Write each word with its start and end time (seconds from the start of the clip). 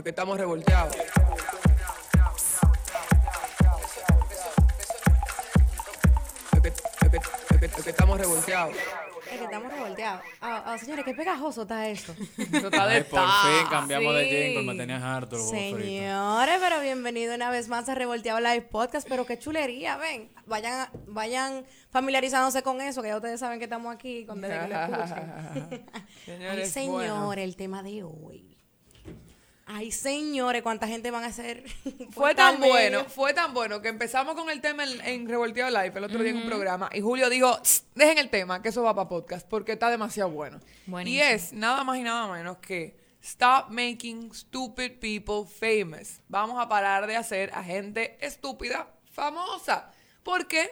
Es 0.00 0.04
que 0.04 0.10
estamos 0.10 0.38
revolteados. 0.38 0.96
Es 6.52 6.60
que, 6.62 6.68
es 6.68 7.10
que- 7.10 7.16
es 7.16 7.60
que- 7.60 7.66
es 7.66 7.84
que 7.84 7.90
estamos 7.90 8.18
revolteados. 8.18 8.74
Es 9.30 9.38
que 9.38 9.44
estamos 9.44 9.70
revolteados. 9.72 10.22
Ah, 10.40 10.62
ah, 10.66 10.78
señores, 10.78 11.04
qué 11.04 11.12
pegajoso 11.14 11.62
está 11.62 11.86
eso. 11.88 12.14
Eso 12.38 12.68
está 12.68 12.86
de 12.86 12.94
Ay, 12.96 13.04
por 13.04 13.20
fin 13.20 13.66
cambiamos 13.68 14.14
de 14.14 14.24
sí. 14.24 14.30
jingle, 14.30 14.62
me 14.72 14.74
tenías 14.74 15.02
harto 15.02 15.36
el. 15.36 15.42
Señores, 15.42 16.56
pero 16.60 16.80
bienvenido 16.80 17.34
una 17.34 17.50
vez 17.50 17.68
más 17.68 17.88
a 17.90 17.94
Revolteado 17.94 18.40
Live 18.40 18.62
Podcast, 18.62 19.06
pero 19.06 19.26
qué 19.26 19.38
chulería, 19.38 19.98
ven. 19.98 20.30
Vayan, 20.46 20.88
vayan 21.08 21.66
familiarizándose 21.90 22.62
con 22.62 22.80
eso, 22.80 23.02
que 23.02 23.08
ya 23.08 23.16
ustedes 23.16 23.38
saben 23.38 23.58
que 23.58 23.66
estamos 23.66 23.94
aquí 23.94 24.24
con 24.24 24.40
desde 24.40 24.60
que 24.60 24.68
lo 24.68 24.80
escuchen. 24.82 25.86
Ay, 25.92 26.04
Señores, 26.24 26.70
señores, 26.72 27.10
bueno. 27.12 27.32
el 27.34 27.56
tema 27.56 27.82
de 27.82 28.02
hoy. 28.02 28.46
Ay, 29.72 29.92
señores, 29.92 30.62
cuánta 30.62 30.88
gente 30.88 31.12
van 31.12 31.22
a 31.22 31.28
hacer. 31.28 31.64
Fue 32.10 32.30
por 32.30 32.34
tan 32.34 32.58
bueno, 32.58 33.04
fue 33.04 33.32
tan 33.32 33.54
bueno 33.54 33.80
que 33.80 33.88
empezamos 33.88 34.34
con 34.34 34.50
el 34.50 34.60
tema 34.60 34.82
en, 34.82 35.00
en 35.00 35.28
Revolteado 35.28 35.70
Live 35.70 35.92
el 35.94 36.04
otro 36.04 36.22
día 36.22 36.32
en 36.32 36.38
un 36.38 36.46
programa 36.46 36.90
y 36.92 37.00
Julio 37.00 37.30
dijo, 37.30 37.56
"Tss, 37.62 37.84
dejen 37.94 38.18
el 38.18 38.30
tema, 38.30 38.62
que 38.62 38.70
eso 38.70 38.82
va 38.82 38.94
para 38.96 39.08
podcast 39.08 39.46
porque 39.48 39.72
está 39.72 39.88
demasiado 39.88 40.30
bueno. 40.30 40.58
Y 41.04 41.20
es 41.20 41.52
nada 41.52 41.84
más 41.84 41.98
y 41.98 42.02
nada 42.02 42.26
menos 42.32 42.58
que 42.58 42.98
Stop 43.22 43.68
making 43.68 44.32
stupid 44.32 44.98
people 44.98 45.44
famous. 45.44 46.20
Vamos 46.28 46.58
a 46.58 46.68
parar 46.68 47.06
de 47.06 47.16
hacer 47.16 47.50
a 47.54 47.62
gente 47.62 48.16
estúpida 48.20 48.88
famosa. 49.12 49.92
Porque, 50.22 50.70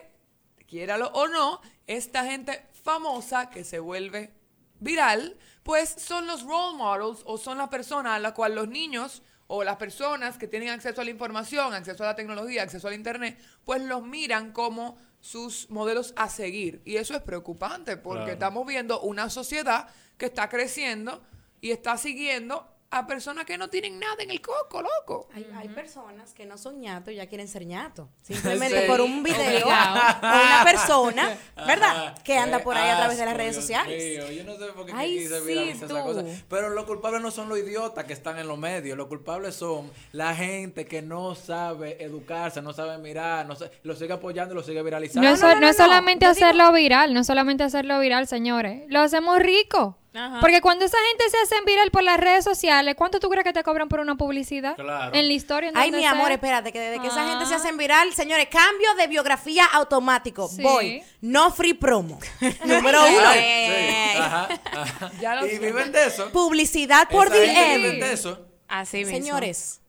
quiéralo 0.67 1.09
o 1.13 1.27
no, 1.27 1.61
esta 1.85 2.25
gente 2.25 2.65
famosa 2.83 3.49
que 3.51 3.63
se 3.63 3.77
vuelve 3.77 4.31
viral, 4.79 5.37
pues 5.63 5.89
son 5.97 6.27
los 6.27 6.43
role 6.43 6.77
models 6.77 7.21
o 7.25 7.37
son 7.37 7.57
las 7.57 7.69
personas 7.69 8.13
a 8.15 8.19
las 8.19 8.33
cuales 8.33 8.55
los 8.55 8.67
niños 8.67 9.21
o 9.47 9.63
las 9.63 9.77
personas 9.77 10.37
que 10.37 10.47
tienen 10.47 10.69
acceso 10.69 11.01
a 11.01 11.03
la 11.03 11.09
información, 11.09 11.73
acceso 11.73 12.03
a 12.03 12.07
la 12.07 12.15
tecnología, 12.15 12.63
acceso 12.63 12.87
al 12.87 12.93
internet, 12.93 13.39
pues 13.65 13.81
los 13.81 14.03
miran 14.03 14.51
como 14.51 14.97
sus 15.21 15.69
modelos 15.69 16.13
a 16.15 16.29
seguir. 16.29 16.81
Y 16.85 16.95
eso 16.97 17.15
es 17.15 17.21
preocupante 17.21 17.97
porque 17.97 18.19
Claro. 18.19 18.33
estamos 18.33 18.67
viendo 18.67 19.01
una 19.01 19.29
sociedad 19.29 19.89
que 20.17 20.27
está 20.27 20.49
creciendo 20.49 21.21
y 21.61 21.71
está 21.71 21.97
siguiendo 21.97 22.67
a 22.91 23.05
personas 23.05 23.45
que 23.45 23.55
no 23.57 23.69
tienen 23.69 23.99
nada 23.99 24.15
en 24.23 24.31
el 24.31 24.41
coco, 24.41 24.81
loco. 24.81 25.29
Hay, 25.35 25.45
hay 25.55 25.69
personas 25.69 26.33
que 26.33 26.47
no 26.47 26.57
son 26.57 26.79
ñatos 26.81 27.13
y 27.13 27.17
ya 27.17 27.27
quieren 27.27 27.47
ser 27.47 27.65
ñatos. 27.65 28.07
Simplemente 28.23 28.81
Sí. 28.81 28.87
por 28.87 28.99
un 29.01 29.21
video 29.21 29.65
o 29.67 29.69
una 29.69 30.61
persona, 30.63 31.37
¿verdad? 31.67 32.17
Que 32.23 32.37
anda 32.37 32.59
por 32.59 32.75
ahí 32.75 32.89
a 32.89 32.97
través 32.97 33.17
de 33.19 33.25
las 33.25 33.37
redes 33.37 33.55
sociales. 33.55 34.25
Yo 34.35 34.43
no 34.43 34.57
sé 34.57 34.65
por 34.73 34.85
qué 34.87 34.91
Ay, 34.95 35.17
quise 35.19 35.39
sí, 35.45 35.69
esa 35.69 35.87
tú. 35.87 35.95
cosa. 36.01 36.23
Pero 36.49 36.69
los 36.71 36.85
culpables 36.85 37.21
no 37.21 37.29
son 37.29 37.47
los 37.47 37.59
idiotas 37.59 38.05
que 38.05 38.13
están 38.13 38.39
en 38.39 38.47
los 38.47 38.57
medios. 38.57 38.97
Los 38.97 39.07
culpables 39.07 39.53
son 39.55 39.91
la 40.11 40.33
gente 40.35 40.85
que 40.85 41.03
no 41.03 41.35
sabe 41.35 42.03
educarse, 42.03 42.61
no 42.63 42.73
sabe 42.73 42.97
mirar, 42.97 43.45
no 43.45 43.55
sa- 43.55 43.69
lo 43.83 43.95
sigue 43.95 44.13
apoyando 44.13 44.53
y 44.53 44.57
lo 44.57 44.63
sigue 44.63 44.81
viralizando. 44.81 45.27
No, 45.29 45.35
es, 45.35 45.41
no, 45.41 45.47
no, 45.53 45.59
no 45.61 45.67
es 45.67 45.77
no. 45.77 45.85
solamente 45.85 46.25
hacerlo 46.25 46.71
viral, 46.71 47.13
no 47.13 47.19
es 47.19 47.27
solamente 47.27 47.63
hacerlo 47.63 47.99
viral, 47.99 48.27
señores. 48.27 48.83
Lo 48.87 48.99
hacemos 49.01 49.37
rico. 49.39 49.95
Ajá. 50.13 50.39
Porque 50.41 50.59
cuando 50.59 50.85
esa 50.85 50.97
gente 51.09 51.29
se 51.29 51.37
hacen 51.37 51.63
viral 51.65 51.91
por 51.91 52.01
las 52.01 52.19
redes 52.19 52.43
sociales, 52.43 52.95
¿cuánto 52.97 53.19
tú 53.19 53.29
crees 53.29 53.43
que 53.43 53.53
te 53.53 53.63
cobran 53.63 53.87
por 53.89 53.99
una 53.99 54.15
publicidad? 54.15 54.75
Claro. 54.75 55.13
En 55.15 55.27
la 55.27 55.33
historia. 55.33 55.69
en 55.69 55.77
Ay, 55.77 55.91
mi 55.91 55.99
sea. 55.99 56.11
amor, 56.11 56.31
espérate, 56.31 56.71
que 56.71 56.79
desde 56.79 56.99
que 57.01 57.07
esa 57.07 57.27
gente 57.27 57.45
se 57.45 57.53
Ah. 57.53 57.57
hacen 57.57 57.77
viral, 57.77 58.11
señores, 58.13 58.47
cambio 58.49 58.93
de 58.95 59.05
biografía 59.07 59.65
automático. 59.65 60.47
Sí. 60.47 60.63
Voy. 60.63 61.03
No 61.21 61.51
free 61.51 61.75
promo. 61.75 62.19
Número 62.65 63.01
uno. 63.05 63.33
sí, 63.33 64.17
ajá, 64.17 64.49
ajá. 64.73 65.11
Ya 65.21 65.35
lo 65.35 65.45
y 65.45 65.59
viven 65.59 65.91
de 65.91 66.05
eso. 66.07 66.31
Publicidad 66.31 67.07
por 67.09 67.29
DM. 67.29 67.75
viven 67.77 67.99
de 67.99 68.13
eso. 68.13 68.45
Así 68.67 68.97
mismo. 68.99 69.13
Señores, 69.13 69.81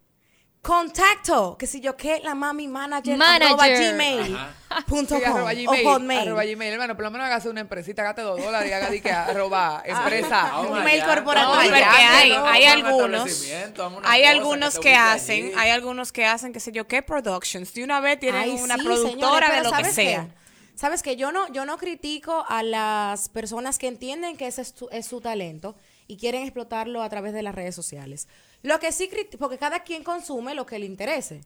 contacto, 0.63 1.57
que 1.59 1.67
si 1.67 1.81
yo 1.81 1.97
qué, 1.97 2.21
la 2.23 2.35
mami 2.35 2.69
manager, 2.69 3.17
Manager. 3.17 3.47
arroba 3.49 3.69
gmail 3.69 4.39
punto 4.87 5.17
Sí, 5.17 5.23
com, 5.25 5.33
arroba 5.37 5.51
o 5.53 5.55
Gmail, 5.55 5.87
hotmail. 5.87 6.21
arroba 6.29 6.45
Gmail, 6.45 6.73
hermano, 6.75 6.95
por 6.95 7.05
lo 7.05 7.11
menos 7.11 7.27
hágase 7.27 7.49
una 7.49 7.61
empresita, 7.61 8.03
hágate 8.03 8.23
dos 8.23 8.41
dólares 8.43 8.71
y 8.71 8.73
haga 8.75 8.91
di 8.91 9.01
que 9.01 9.11
arroba 9.11 9.83
empresa. 9.85 10.51
Vamos 10.53 10.79
email 10.81 11.03
allá. 11.03 11.15
corporativo. 11.15 11.55
No, 11.55 11.61
porque 11.63 11.83
hay, 11.83 12.31
algunos, 12.67 14.05
hay 14.05 14.25
algunos 14.25 14.79
que 14.79 14.95
hacen, 14.95 15.45
allí. 15.47 15.53
hay 15.57 15.71
algunos 15.71 16.13
que 16.13 16.27
hacen, 16.27 16.53
qué 16.53 16.61
sé 16.61 16.73
yo, 16.73 16.87
qué 16.87 17.03
productions. 17.03 17.73
De 17.75 17.83
una 17.83 18.01
vez 18.01 18.21
tienen 18.21 18.43
Ay, 18.43 18.51
una 18.61 18.77
sí, 18.77 18.85
productora 18.85 19.47
señores, 19.49 19.51
de 19.51 19.57
lo 19.65 19.71
que 19.71 19.77
¿sabes 19.77 19.95
sea. 19.95 20.25
qué? 20.27 20.41
Sabes 20.77 21.03
que 21.03 21.17
yo 21.17 21.31
no, 21.33 21.51
yo 21.53 21.67
no 21.67 21.77
critico 21.79 22.45
a 22.49 22.63
las 22.63 23.29
personas 23.29 23.79
que 23.79 23.87
entienden 23.89 24.37
que 24.37 24.47
ese 24.47 24.63
es, 24.63 24.75
su- 24.77 24.89
es 24.93 25.05
su 25.07 25.21
talento 25.21 25.75
y 26.11 26.17
quieren 26.17 26.43
explotarlo 26.43 27.03
a 27.03 27.09
través 27.09 27.33
de 27.33 27.45
las 27.45 27.55
redes 27.55 27.77
sociales. 27.77 28.27
Lo 28.63 28.81
que 28.81 28.91
sí 28.91 29.09
critico, 29.09 29.39
porque 29.39 29.59
cada 29.59 29.85
quien 29.85 30.03
consume 30.03 30.57
lo 30.57 30.67
que 30.67 30.81
le 30.81 30.87
interese. 30.87 31.43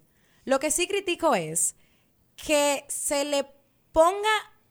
Lo 0.47 0.59
que 0.59 0.71
sí 0.71 0.89
critico 0.89 1.35
es 1.35 1.77
que 2.35 2.87
se 2.89 3.27
le 3.27 3.45
ponga 3.93 4.31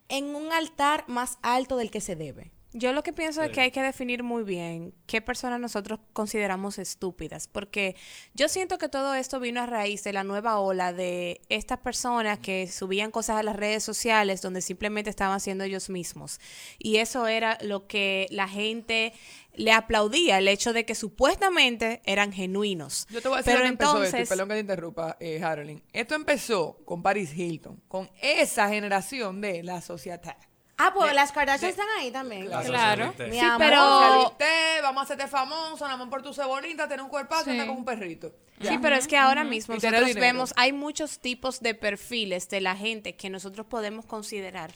en 0.10 0.36
un 0.36 0.52
altar 0.52 1.06
más 1.08 1.38
alto 1.44 1.78
del 1.78 1.92
que 1.92 2.02
se 2.02 2.16
debe. 2.16 2.53
Yo 2.74 2.92
lo 2.92 3.04
que 3.04 3.14
pienso 3.14 3.44
es 3.44 3.52
que 3.52 3.62
hay 3.62 3.72
que 3.72 3.82
definir 3.82 4.24
muy 4.24 4.44
bien 4.44 4.96
qué 5.06 5.22
personas 5.22 5.60
nosotros 5.60 6.00
consideramos 6.12 6.80
estúpidas, 6.80 7.48
porque 7.48 7.96
yo 8.34 8.50
siento 8.50 8.80
que 8.80 8.90
todo 8.90 9.14
esto 9.14 9.40
vino 9.40 9.62
a 9.62 9.68
raíz 9.68 10.04
de 10.04 10.12
la 10.12 10.24
nueva 10.24 10.60
ola 10.60 10.92
de 10.92 11.42
estas 11.50 11.78
personas 11.80 12.40
que 12.40 12.68
subían 12.68 13.12
cosas 13.12 13.38
a 13.38 13.44
las 13.44 13.56
redes 13.56 13.84
sociales 13.84 14.42
donde 14.42 14.62
simplemente 14.62 15.12
estaban 15.12 15.40
siendo 15.40 15.64
ellos 15.64 15.90
mismos. 15.90 16.40
Y 16.80 16.98
eso 16.98 17.28
era 17.28 17.60
lo 17.62 17.86
que 17.86 18.28
la 18.32 18.48
gente 18.48 19.14
le 19.54 19.72
aplaudía, 19.72 20.40
el 20.40 20.48
hecho 20.48 20.74
de 20.74 20.84
que 20.84 20.96
supuestamente 20.96 22.02
eran 22.06 22.34
genuinos. 22.34 23.06
Yo 23.12 23.22
te 23.22 23.28
voy 23.28 23.36
a 23.36 23.42
decir 23.42 23.54
Pero 23.54 23.60
dónde 23.60 23.70
empezó 23.70 23.92
esto, 23.92 24.04
y 24.04 24.06
entonces, 24.08 24.30
perdón 24.30 24.48
que 24.48 24.54
te 24.56 24.60
interrumpa, 24.62 25.18
eh. 25.20 25.82
Esto 25.94 26.16
empezó 26.16 26.78
con 26.86 27.04
Paris 27.04 27.38
Hilton, 27.38 27.82
con 27.88 28.10
esa 28.20 28.68
generación 28.70 29.42
de 29.42 29.62
la 29.62 29.82
sociedad. 29.82 30.36
Ah, 30.78 30.92
pues 30.94 31.14
las 31.14 31.32
Kardashian 31.32 31.70
están 31.70 31.88
ahí 32.00 32.10
también. 32.12 32.50
La 32.50 32.62
Claro. 32.64 33.06
socialité. 33.06 33.28
Mi 33.28 33.40
Sí, 33.40 33.46
amor. 33.46 33.58
pero- 33.60 33.78
Socialité, 34.02 34.82
vamos 34.82 35.02
a 35.02 35.04
hacerte 35.04 35.28
famoso, 35.28 35.86
nada 35.86 35.98
más 35.98 36.08
por 36.10 36.22
tu 36.24 36.34
ser 36.34 36.46
bonita, 36.46 36.88
tener 36.88 37.04
un 37.04 37.10
cuerpazo 37.10 37.50
y 37.50 37.52
andar 37.54 37.68
con 37.68 37.78
un 37.78 37.86
perrito. 37.86 38.34
Sí, 38.62 38.78
pero 38.82 38.96
es 38.96 39.08
que 39.08 39.18
ahora 39.18 39.44
mismo 39.44 39.76
nosotros 39.76 40.14
vemos, 40.16 40.54
hay 40.56 40.72
muchos 40.74 41.20
tipos 41.20 41.60
de 41.60 41.76
perfiles 41.76 42.50
de 42.50 42.62
la 42.62 42.76
gente 42.76 43.16
que 43.16 43.30
nosotros 43.30 43.66
podemos 43.68 44.06
considerar 44.06 44.72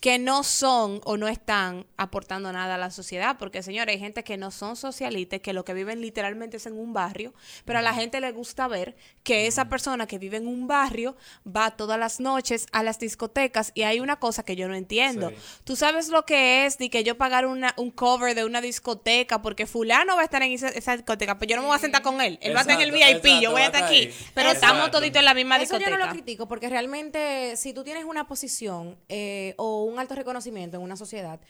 que 0.00 0.18
no 0.18 0.44
son 0.44 1.00
o 1.04 1.16
no 1.16 1.26
están 1.28 1.86
aportando 1.96 2.52
nada 2.52 2.76
a 2.76 2.78
la 2.78 2.90
sociedad, 2.90 3.36
porque 3.38 3.62
señores, 3.62 3.94
hay 3.94 4.00
gente 4.00 4.22
que 4.22 4.36
no 4.36 4.50
son 4.50 4.76
socialistas, 4.76 5.40
que 5.40 5.52
lo 5.52 5.64
que 5.64 5.74
viven 5.74 6.00
literalmente 6.00 6.58
es 6.58 6.66
en 6.66 6.78
un 6.78 6.92
barrio, 6.92 7.34
pero 7.64 7.80
a 7.80 7.82
la 7.82 7.92
gente 7.94 8.20
le 8.20 8.30
gusta 8.30 8.68
ver 8.68 8.96
que 9.24 9.46
esa 9.46 9.68
persona 9.68 10.06
que 10.06 10.18
vive 10.18 10.36
en 10.36 10.46
un 10.46 10.68
barrio 10.68 11.16
va 11.44 11.72
todas 11.72 11.98
las 11.98 12.20
noches 12.20 12.66
a 12.72 12.82
las 12.82 12.98
discotecas 12.98 13.72
y 13.74 13.82
hay 13.82 13.98
una 14.00 14.16
cosa 14.16 14.44
que 14.44 14.54
yo 14.54 14.68
no 14.68 14.74
entiendo. 14.74 15.30
Sí. 15.30 15.36
Tú 15.64 15.76
sabes 15.76 16.08
lo 16.08 16.24
que 16.24 16.66
es 16.66 16.78
de 16.78 16.90
que 16.90 17.02
yo 17.02 17.18
pagar 17.18 17.46
una, 17.46 17.74
un 17.76 17.90
cover 17.90 18.34
de 18.34 18.44
una 18.44 18.60
discoteca 18.60 19.42
porque 19.42 19.66
fulano 19.66 20.14
va 20.14 20.22
a 20.22 20.24
estar 20.24 20.42
en 20.42 20.52
esa, 20.52 20.68
esa 20.68 20.96
discoteca, 20.96 21.38
pero 21.38 21.50
yo 21.50 21.56
no 21.56 21.62
me 21.62 21.68
voy 21.68 21.76
a 21.76 21.80
sentar 21.80 22.02
con 22.02 22.20
él. 22.20 22.38
Él 22.40 22.54
va 22.54 22.60
a 22.60 22.62
estar 22.62 22.80
en 22.80 22.88
el 22.88 22.94
Exacto, 22.94 23.28
VIP, 23.28 23.42
yo 23.42 23.50
voy 23.50 23.62
a 23.62 23.66
estar 23.66 23.84
aquí. 23.84 24.10
Pero 24.34 24.50
estamos 24.50 24.90
toditos 24.90 25.18
en 25.18 25.24
la 25.24 25.34
misma 25.34 25.56
Eso 25.56 25.78
yo 25.78 25.90
no 25.90 25.98
lo 25.98 26.08
critico 26.10 26.46
porque 26.46 26.68
realmente 26.68 27.56
si 27.56 27.72
tú 27.72 27.82
tienes 27.82 28.04
una 28.04 28.28
posición 28.28 28.96
eh, 29.08 29.54
o 29.56 29.87
un 29.88 29.98
alto 29.98 30.14
reconocimiento 30.14 30.76
en 30.76 30.82
una 30.82 30.96
sociedad 30.96 31.40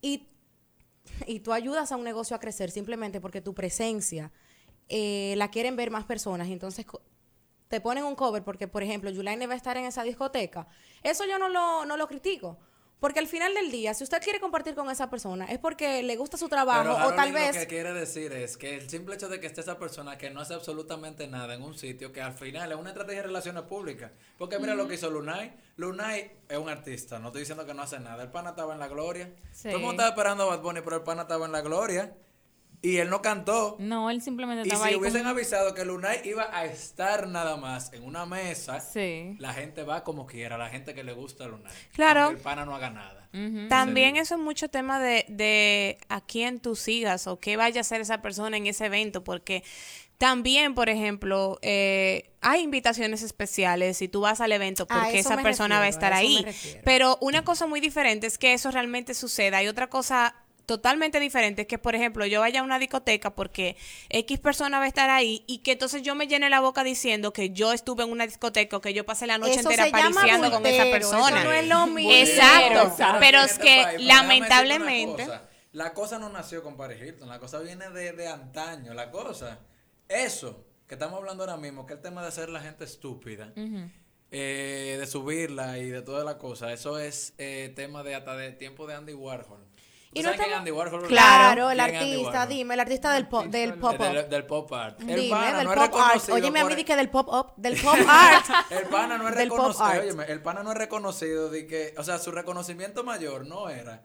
y, 0.00 0.26
y 1.26 1.40
tú 1.40 1.52
ayudas 1.52 1.92
a 1.92 1.96
un 1.96 2.04
negocio 2.04 2.34
a 2.36 2.40
crecer 2.40 2.70
simplemente 2.70 3.20
porque 3.20 3.40
tu 3.40 3.54
presencia 3.54 4.32
eh, 4.88 5.34
la 5.36 5.50
quieren 5.50 5.76
ver 5.76 5.90
más 5.90 6.04
personas 6.04 6.48
entonces 6.48 6.86
te 7.68 7.80
ponen 7.80 8.04
un 8.04 8.14
cover 8.14 8.44
porque, 8.44 8.68
por 8.68 8.82
ejemplo, 8.82 9.10
Yulaine 9.10 9.46
va 9.46 9.54
a 9.54 9.56
estar 9.56 9.76
en 9.76 9.84
esa 9.84 10.04
discoteca, 10.04 10.68
eso 11.02 11.24
yo 11.26 11.38
no 11.38 11.48
lo, 11.48 11.84
no 11.84 11.96
lo 11.96 12.06
critico. 12.06 12.58
Porque 13.04 13.20
al 13.20 13.28
final 13.28 13.52
del 13.52 13.70
día, 13.70 13.92
si 13.92 14.02
usted 14.02 14.22
quiere 14.22 14.40
compartir 14.40 14.74
con 14.74 14.88
esa 14.88 15.10
persona, 15.10 15.44
es 15.44 15.58
porque 15.58 16.02
le 16.02 16.16
gusta 16.16 16.38
su 16.38 16.48
trabajo 16.48 16.80
Pero 16.80 16.94
o 16.94 16.96
Harold 16.96 17.16
tal 17.16 17.28
lo 17.28 17.34
vez... 17.34 17.54
que 17.54 17.66
quiere 17.66 17.92
decir 17.92 18.32
es 18.32 18.56
que 18.56 18.76
el 18.76 18.88
simple 18.88 19.16
hecho 19.16 19.28
de 19.28 19.40
que 19.40 19.46
esté 19.46 19.60
esa 19.60 19.78
persona 19.78 20.16
que 20.16 20.30
no 20.30 20.40
hace 20.40 20.54
absolutamente 20.54 21.26
nada 21.26 21.52
en 21.52 21.60
un 21.60 21.76
sitio, 21.76 22.14
que 22.14 22.22
al 22.22 22.32
final 22.32 22.72
es 22.72 22.78
una 22.78 22.88
estrategia 22.88 23.20
de 23.20 23.26
relaciones 23.26 23.64
públicas. 23.64 24.10
Porque 24.38 24.58
mira 24.58 24.74
lo 24.74 24.88
que 24.88 24.94
hizo 24.94 25.10
Lunay. 25.10 25.54
Lunay 25.76 26.32
es 26.48 26.56
un 26.56 26.70
artista, 26.70 27.18
no 27.18 27.26
estoy 27.26 27.40
diciendo 27.40 27.66
que 27.66 27.74
no 27.74 27.82
hace 27.82 28.00
nada. 28.00 28.22
El 28.22 28.30
pana 28.30 28.50
estaba 28.50 28.72
en 28.72 28.80
la 28.80 28.88
gloria. 28.88 29.30
Sí. 29.52 29.64
Todo 29.64 29.76
el 29.76 29.82
mundo 29.82 29.92
estaba 29.92 30.08
esperando 30.08 30.44
a 30.44 30.56
Bad 30.56 30.62
Bunny, 30.62 30.80
pero 30.80 30.96
el 30.96 31.02
pana 31.02 31.22
estaba 31.22 31.44
en 31.44 31.52
la 31.52 31.60
gloria. 31.60 32.16
Y 32.84 32.98
él 32.98 33.08
no 33.08 33.22
cantó. 33.22 33.76
No, 33.78 34.10
él 34.10 34.20
simplemente 34.20 34.60
Y 34.64 34.68
estaba 34.68 34.84
si 34.84 34.90
ahí. 34.92 35.00
hubiesen 35.00 35.22
como- 35.22 35.30
avisado 35.30 35.72
que 35.74 35.86
Lunay 35.86 36.20
iba 36.24 36.54
a 36.54 36.66
estar 36.66 37.26
nada 37.28 37.56
más 37.56 37.90
en 37.94 38.02
una 38.04 38.26
mesa, 38.26 38.78
Sí. 38.80 39.36
la 39.38 39.54
gente 39.54 39.84
va 39.84 40.04
como 40.04 40.26
quiera, 40.26 40.58
la 40.58 40.68
gente 40.68 40.92
que 40.92 41.02
le 41.02 41.14
gusta 41.14 41.44
a 41.44 41.48
Lunay. 41.48 41.72
Claro. 41.94 42.24
Aunque 42.24 42.36
el 42.38 42.42
pana 42.42 42.66
no 42.66 42.74
haga 42.74 42.90
nada. 42.90 43.28
También 43.68 44.16
eso 44.16 44.34
es 44.36 44.40
mucho 44.40 44.68
tema 44.68 45.00
de, 45.00 45.24
de 45.28 45.98
a 46.08 46.20
quién 46.20 46.60
tú 46.60 46.76
sigas 46.76 47.26
o 47.26 47.40
qué 47.40 47.56
vaya 47.56 47.80
a 47.80 47.82
hacer 47.82 48.00
esa 48.00 48.22
persona 48.22 48.56
en 48.58 48.66
ese 48.66 48.84
evento, 48.86 49.24
porque 49.24 49.64
también, 50.18 50.74
por 50.74 50.88
ejemplo, 50.88 51.58
eh, 51.62 52.30
hay 52.42 52.60
invitaciones 52.62 53.22
especiales 53.22 53.96
si 53.96 54.06
tú 54.08 54.20
vas 54.20 54.40
al 54.40 54.52
evento 54.52 54.86
A 54.88 55.00
porque 55.04 55.18
esa 55.18 55.36
persona 55.42 55.78
va 55.80 55.86
a 55.86 55.88
estar 55.88 56.12
a 56.12 56.18
ahí. 56.18 56.46
Pero 56.84 57.18
una 57.20 57.42
cosa 57.44 57.66
muy 57.66 57.80
diferente 57.80 58.26
es 58.28 58.38
que 58.38 58.52
eso 58.52 58.70
realmente 58.70 59.14
suceda. 59.14 59.56
Hay 59.58 59.66
otra 59.68 59.88
cosa 59.88 60.36
totalmente 60.66 61.20
diferente 61.20 61.66
que, 61.66 61.78
por 61.78 61.94
ejemplo, 61.94 62.26
yo 62.26 62.40
vaya 62.40 62.60
a 62.60 62.62
una 62.62 62.78
discoteca 62.78 63.34
porque 63.34 63.76
X 64.10 64.38
persona 64.38 64.78
va 64.78 64.84
a 64.84 64.88
estar 64.88 65.10
ahí 65.10 65.44
y 65.46 65.58
que 65.58 65.72
entonces 65.72 66.02
yo 66.02 66.14
me 66.14 66.26
llene 66.26 66.50
la 66.50 66.60
boca 66.60 66.84
diciendo 66.84 67.32
que 67.32 67.50
yo 67.50 67.72
estuve 67.72 68.04
en 68.04 68.10
una 68.10 68.26
discoteca 68.26 68.76
o 68.76 68.80
que 68.80 68.94
yo 68.94 69.04
pasé 69.04 69.26
la 69.26 69.38
noche 69.38 69.52
Eso 69.60 69.70
entera 69.70 69.84
se 69.84 69.90
llama 69.90 70.10
pariciando 70.14 70.50
con 70.50 70.66
esa 70.66 70.84
bultero, 70.84 70.96
eso 70.98 71.10
persona. 71.10 71.44
no 71.44 71.52
es 71.52 71.66
lo 71.66 71.86
mismo. 71.86 72.12
Exacto. 72.12 72.88
Exacto. 72.88 73.16
Pero 73.20 73.38
es 73.40 73.58
que 73.58 73.76
déjame 73.76 74.04
lamentablemente... 74.04 75.24
cosa. 75.24 75.48
La 75.72 75.92
cosa 75.92 76.18
no 76.20 76.28
nació 76.28 76.62
con 76.62 76.76
Paris 76.76 77.02
Hilton, 77.02 77.28
la 77.28 77.40
cosa 77.40 77.58
viene 77.58 77.90
de, 77.90 78.12
de 78.12 78.28
antaño. 78.28 78.94
La 78.94 79.10
cosa, 79.10 79.58
eso 80.08 80.64
que 80.86 80.94
estamos 80.94 81.18
hablando 81.18 81.42
ahora 81.42 81.56
mismo, 81.56 81.84
que 81.86 81.94
el 81.94 82.00
tema 82.00 82.22
de 82.22 82.28
hacer 82.28 82.48
la 82.48 82.60
gente 82.60 82.84
estúpida, 82.84 83.52
eh, 84.30 84.96
de 84.98 85.06
subirla 85.06 85.78
y 85.78 85.88
de 85.88 86.02
toda 86.02 86.22
la 86.24 86.38
cosa, 86.38 86.72
eso 86.72 86.98
es 86.98 87.34
eh, 87.38 87.72
tema 87.74 88.02
de 88.02 88.14
hasta 88.14 88.36
de 88.36 88.52
tiempo 88.52 88.86
de 88.86 88.94
Andy 88.94 89.14
Warhol. 89.14 89.66
Y 90.16 90.22
¿Tú 90.22 90.28
no 90.28 90.32
estamos- 90.34 90.54
Andy 90.58 90.70
Warhol? 90.70 91.06
Claro, 91.08 91.70
el 91.70 91.76
¿Quién 91.78 91.88
es 91.94 92.00
Andy 92.00 92.10
artista, 92.12 92.30
Warhol? 92.30 92.48
dime, 92.48 92.74
el 92.74 92.80
artista 92.80 93.12
del 93.12 93.26
pop, 93.28 93.44
del 93.46 93.74
pop 93.74 93.98
Del, 93.98 94.16
up. 94.18 94.28
del 94.28 94.46
pop 94.46 94.72
art. 94.72 95.00
El 95.00 95.06
Dime, 95.20 95.30
pana 95.30 95.58
del 95.58 95.66
no 95.66 95.74
pop 95.74 95.94
art. 96.00 96.28
Óyeme 96.30 96.58
a 96.60 96.62
por- 96.62 96.70
mí 96.70 96.76
di 96.76 96.84
que 96.84 96.96
del 96.96 97.10
pop 97.10 97.28
up, 97.28 97.52
del 97.56 97.76
pop 97.82 97.96
art. 98.08 98.46
El 98.70 98.84
pana 98.86 99.18
no 99.18 99.28
es 99.28 99.34
Del 99.34 99.50
reconocido, 99.50 99.84
art. 99.84 100.00
óyeme, 100.02 100.24
el 100.26 100.40
pana 100.40 100.62
no 100.62 100.70
es 100.72 100.78
reconocido 100.78 101.50
de 101.50 101.66
que, 101.66 101.94
o 101.98 102.04
sea, 102.04 102.18
su 102.18 102.30
reconocimiento 102.30 103.02
mayor 103.04 103.46
no 103.46 103.68
era 103.68 104.02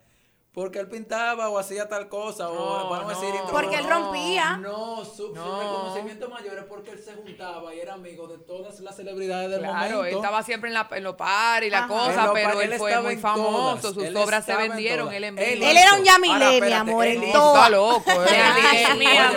porque 0.52 0.80
él 0.80 0.90
pintaba 0.90 1.48
o 1.50 1.60
hacía 1.60 1.88
tal 1.88 2.10
cosa 2.10 2.50
o 2.50 2.54
No, 2.56 2.90
vamos 2.90 3.14
a 3.18 3.20
decir 3.22 3.34
no. 3.46 3.52
Porque 3.52 3.76
él 3.76 3.88
rompía. 3.88 4.58
No, 4.58 5.06
su, 5.06 5.28
su 5.28 5.34
No. 5.36 5.60
reconocimiento 5.60 6.28
mayor 6.30 6.58
es 6.58 6.66
porque 6.66 6.92
él 6.92 7.00
se 7.04 7.14
juntaba 7.14 7.74
y 7.74 7.80
era 7.80 7.94
amigo 7.94 8.28
de 8.28 8.40
todas 8.40 8.80
las 8.80 8.96
celebridades 8.96 9.52
del 9.52 9.60
Claro, 9.60 9.98
momento. 9.98 10.06
él 10.06 10.16
estaba 10.16 10.42
siempre 10.44 10.70
en, 10.70 10.74
la, 10.74 10.88
en 10.92 11.04
los 11.04 11.16
par 11.16 11.64
y 11.64 11.70
la 11.70 11.80
Ajá. 11.80 11.88
cosa, 11.88 12.32
pero 12.34 12.54
par- 12.56 12.64
él, 12.64 12.74
él 12.74 12.80
fue 12.80 13.00
muy 13.02 13.18
famoso, 13.18 13.80
todas, 13.80 13.94
sus 13.94 14.04
él 14.04 14.18
obras 14.18 14.44
se 14.46 14.56
vendieron, 14.56 15.14
él 15.14 15.24
en 15.24 15.38
Él. 15.38 15.62
Él 15.64 15.78
era 15.78 15.94
un 15.94 16.00
Ahora, 16.10 16.18
mi 16.20 16.74
amor, 16.74 17.06
él 17.06 17.18
en 17.18 17.24
hizo- 17.26 17.32
todo. 17.34 17.56
Está 17.56 17.70
loco, 17.70 18.12
¿eh? 18.24 18.28
Yamilé, 18.82 18.96
mi 19.06 19.20
amor, 19.20 19.34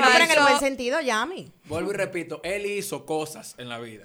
No, 0.00 0.06
pero 0.12 0.24
en 0.24 0.30
el 0.32 0.40
buen 0.40 0.58
sentido, 0.58 1.00
Yami. 1.00 1.52
Vuelvo 1.64 1.90
y 1.92 1.94
repito, 1.94 2.40
él 2.42 2.66
hizo 2.66 3.06
cosas 3.06 3.54
en 3.58 3.68
la 3.68 3.78
vida. 3.78 4.04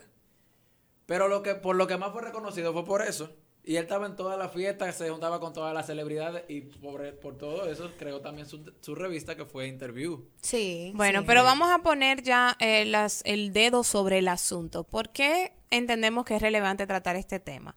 Pero 1.05 1.27
lo 1.27 1.41
que 1.43 1.55
por 1.55 1.75
lo 1.75 1.87
que 1.87 1.97
más 1.97 2.11
fue 2.13 2.21
reconocido 2.21 2.71
fue 2.71 2.85
por 2.85 3.01
eso. 3.01 3.29
Y 3.65 3.77
él 3.77 3.83
estaba 3.83 4.07
en 4.07 4.17
todas 4.17 4.37
las 4.37 4.51
fiestas, 4.51 4.95
se 4.95 5.09
juntaba 5.09 5.39
con 5.39 5.53
todas 5.53 5.73
las 5.73 5.85
celebridades 5.85 6.43
y 6.49 6.61
por, 6.61 7.17
por 7.19 7.37
todo 7.37 7.65
eso 7.69 7.89
creó 7.97 8.19
también 8.19 8.45
su, 8.45 8.73
su 8.81 8.93
revista 8.93 9.37
que 9.37 9.45
fue 9.45 9.67
Interview. 9.67 10.25
Sí. 10.41 10.91
Bueno, 10.95 11.21
sí. 11.21 11.25
pero 11.27 11.45
vamos 11.45 11.69
a 11.71 11.79
poner 11.79 12.23
ya 12.23 12.57
eh, 12.59 12.83
las, 12.83 13.21
el 13.25 13.53
dedo 13.53 13.83
sobre 13.85 14.19
el 14.19 14.27
asunto. 14.27 14.83
¿Por 14.83 15.09
qué 15.09 15.53
entendemos 15.71 16.25
que 16.25 16.35
es 16.35 16.41
relevante 16.41 16.85
tratar 16.85 17.15
este 17.15 17.39
tema? 17.39 17.73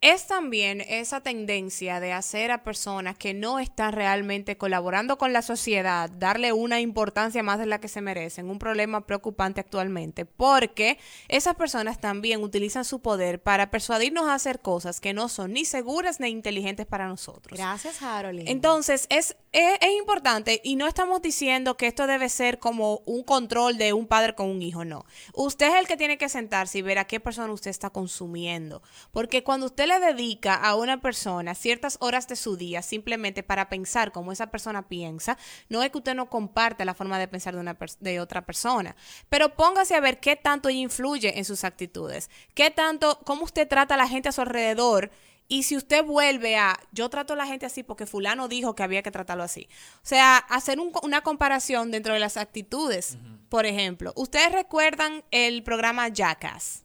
Es 0.00 0.26
también 0.26 0.82
esa 0.82 1.22
tendencia 1.22 1.98
de 1.98 2.12
hacer 2.12 2.50
a 2.50 2.62
personas 2.62 3.16
que 3.16 3.32
no 3.32 3.58
están 3.58 3.92
realmente 3.92 4.58
colaborando 4.58 5.16
con 5.16 5.32
la 5.32 5.40
sociedad, 5.40 6.10
darle 6.10 6.52
una 6.52 6.80
importancia 6.80 7.42
más 7.42 7.58
de 7.58 7.66
la 7.66 7.80
que 7.80 7.88
se 7.88 8.02
merecen, 8.02 8.50
un 8.50 8.58
problema 8.58 9.06
preocupante 9.06 9.60
actualmente, 9.60 10.26
porque 10.26 10.98
esas 11.28 11.54
personas 11.54 12.00
también 12.00 12.42
utilizan 12.42 12.84
su 12.84 13.00
poder 13.00 13.42
para 13.42 13.70
persuadirnos 13.70 14.26
a 14.26 14.34
hacer 14.34 14.60
cosas 14.60 15.00
que 15.00 15.14
no 15.14 15.28
son 15.28 15.54
ni 15.54 15.64
seguras 15.64 16.20
ni 16.20 16.28
inteligentes 16.28 16.86
para 16.86 17.08
nosotros. 17.08 17.58
Gracias, 17.58 18.02
Harold. 18.02 18.42
Entonces, 18.46 19.06
es, 19.08 19.36
es, 19.52 19.78
es 19.80 19.98
importante 19.98 20.60
y 20.62 20.76
no 20.76 20.86
estamos 20.86 21.22
diciendo 21.22 21.76
que 21.76 21.86
esto 21.86 22.06
debe 22.06 22.28
ser 22.28 22.58
como 22.58 23.02
un 23.06 23.22
control 23.22 23.78
de 23.78 23.92
un 23.92 24.06
padre 24.06 24.34
con 24.34 24.50
un 24.50 24.60
hijo, 24.60 24.84
no. 24.84 25.06
Usted 25.32 25.68
es 25.68 25.74
el 25.76 25.86
que 25.86 25.96
tiene 25.96 26.18
que 26.18 26.28
sentarse 26.28 26.78
y 26.78 26.82
ver 26.82 26.98
a 26.98 27.06
qué 27.06 27.20
persona 27.20 27.52
usted 27.52 27.70
está 27.70 27.90
consumiendo. 27.90 28.82
Porque 29.12 29.42
cuando 29.42 29.66
usted 29.66 29.86
le 29.86 29.93
dedica 30.00 30.54
a 30.54 30.74
una 30.74 31.00
persona 31.00 31.54
ciertas 31.54 31.96
horas 32.00 32.28
de 32.28 32.36
su 32.36 32.56
día 32.56 32.82
simplemente 32.82 33.42
para 33.42 33.68
pensar 33.68 34.12
como 34.12 34.32
esa 34.32 34.50
persona 34.50 34.88
piensa, 34.88 35.36
no 35.68 35.82
es 35.82 35.90
que 35.90 35.98
usted 35.98 36.14
no 36.14 36.28
comparte 36.30 36.84
la 36.84 36.94
forma 36.94 37.18
de 37.18 37.28
pensar 37.28 37.54
de, 37.54 37.60
una 37.60 37.76
de 38.00 38.20
otra 38.20 38.44
persona. 38.46 38.96
Pero 39.28 39.54
póngase 39.54 39.94
a 39.94 40.00
ver 40.00 40.20
qué 40.20 40.36
tanto 40.36 40.68
ella 40.68 40.80
influye 40.80 41.38
en 41.38 41.44
sus 41.44 41.64
actitudes, 41.64 42.30
qué 42.54 42.70
tanto, 42.70 43.20
cómo 43.24 43.44
usted 43.44 43.68
trata 43.68 43.94
a 43.94 43.98
la 43.98 44.08
gente 44.08 44.28
a 44.28 44.32
su 44.32 44.40
alrededor 44.40 45.10
y 45.46 45.64
si 45.64 45.76
usted 45.76 46.02
vuelve 46.04 46.56
a, 46.56 46.78
yo 46.92 47.10
trato 47.10 47.34
a 47.34 47.36
la 47.36 47.46
gente 47.46 47.66
así 47.66 47.82
porque 47.82 48.06
fulano 48.06 48.48
dijo 48.48 48.74
que 48.74 48.82
había 48.82 49.02
que 49.02 49.10
tratarlo 49.10 49.42
así. 49.42 49.68
O 49.96 50.00
sea, 50.06 50.38
hacer 50.38 50.80
un- 50.80 50.92
una 51.02 51.20
comparación 51.20 51.90
dentro 51.90 52.14
de 52.14 52.18
las 52.20 52.38
actitudes. 52.38 53.18
Por 53.50 53.66
ejemplo, 53.66 54.12
¿ustedes 54.16 54.50
recuerdan 54.52 55.22
el 55.30 55.62
programa 55.62 56.08
Jackass? 56.08 56.83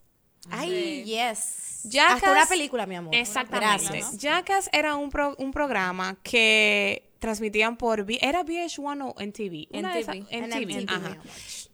Ay, 0.49 1.03
yes. 1.03 1.81
Jackass- 1.85 2.15
Hasta 2.15 2.31
una 2.31 2.45
película, 2.45 2.85
mi 2.85 2.95
amor. 2.95 3.15
Exactamente. 3.15 3.85
Gracias. 3.89 4.17
Jackass 4.17 4.69
era 4.73 4.95
un, 4.95 5.09
pro- 5.09 5.35
un 5.37 5.51
programa 5.51 6.17
que 6.23 7.05
transmitían 7.19 7.75
por, 7.77 8.05
era 8.21 8.43
VH1 8.45 9.13
o 9.15 9.19
NTV. 9.21 9.67
Una 9.77 9.97
NTV. 9.97 10.27
NTV, 10.29 10.89
ajá. 10.89 11.17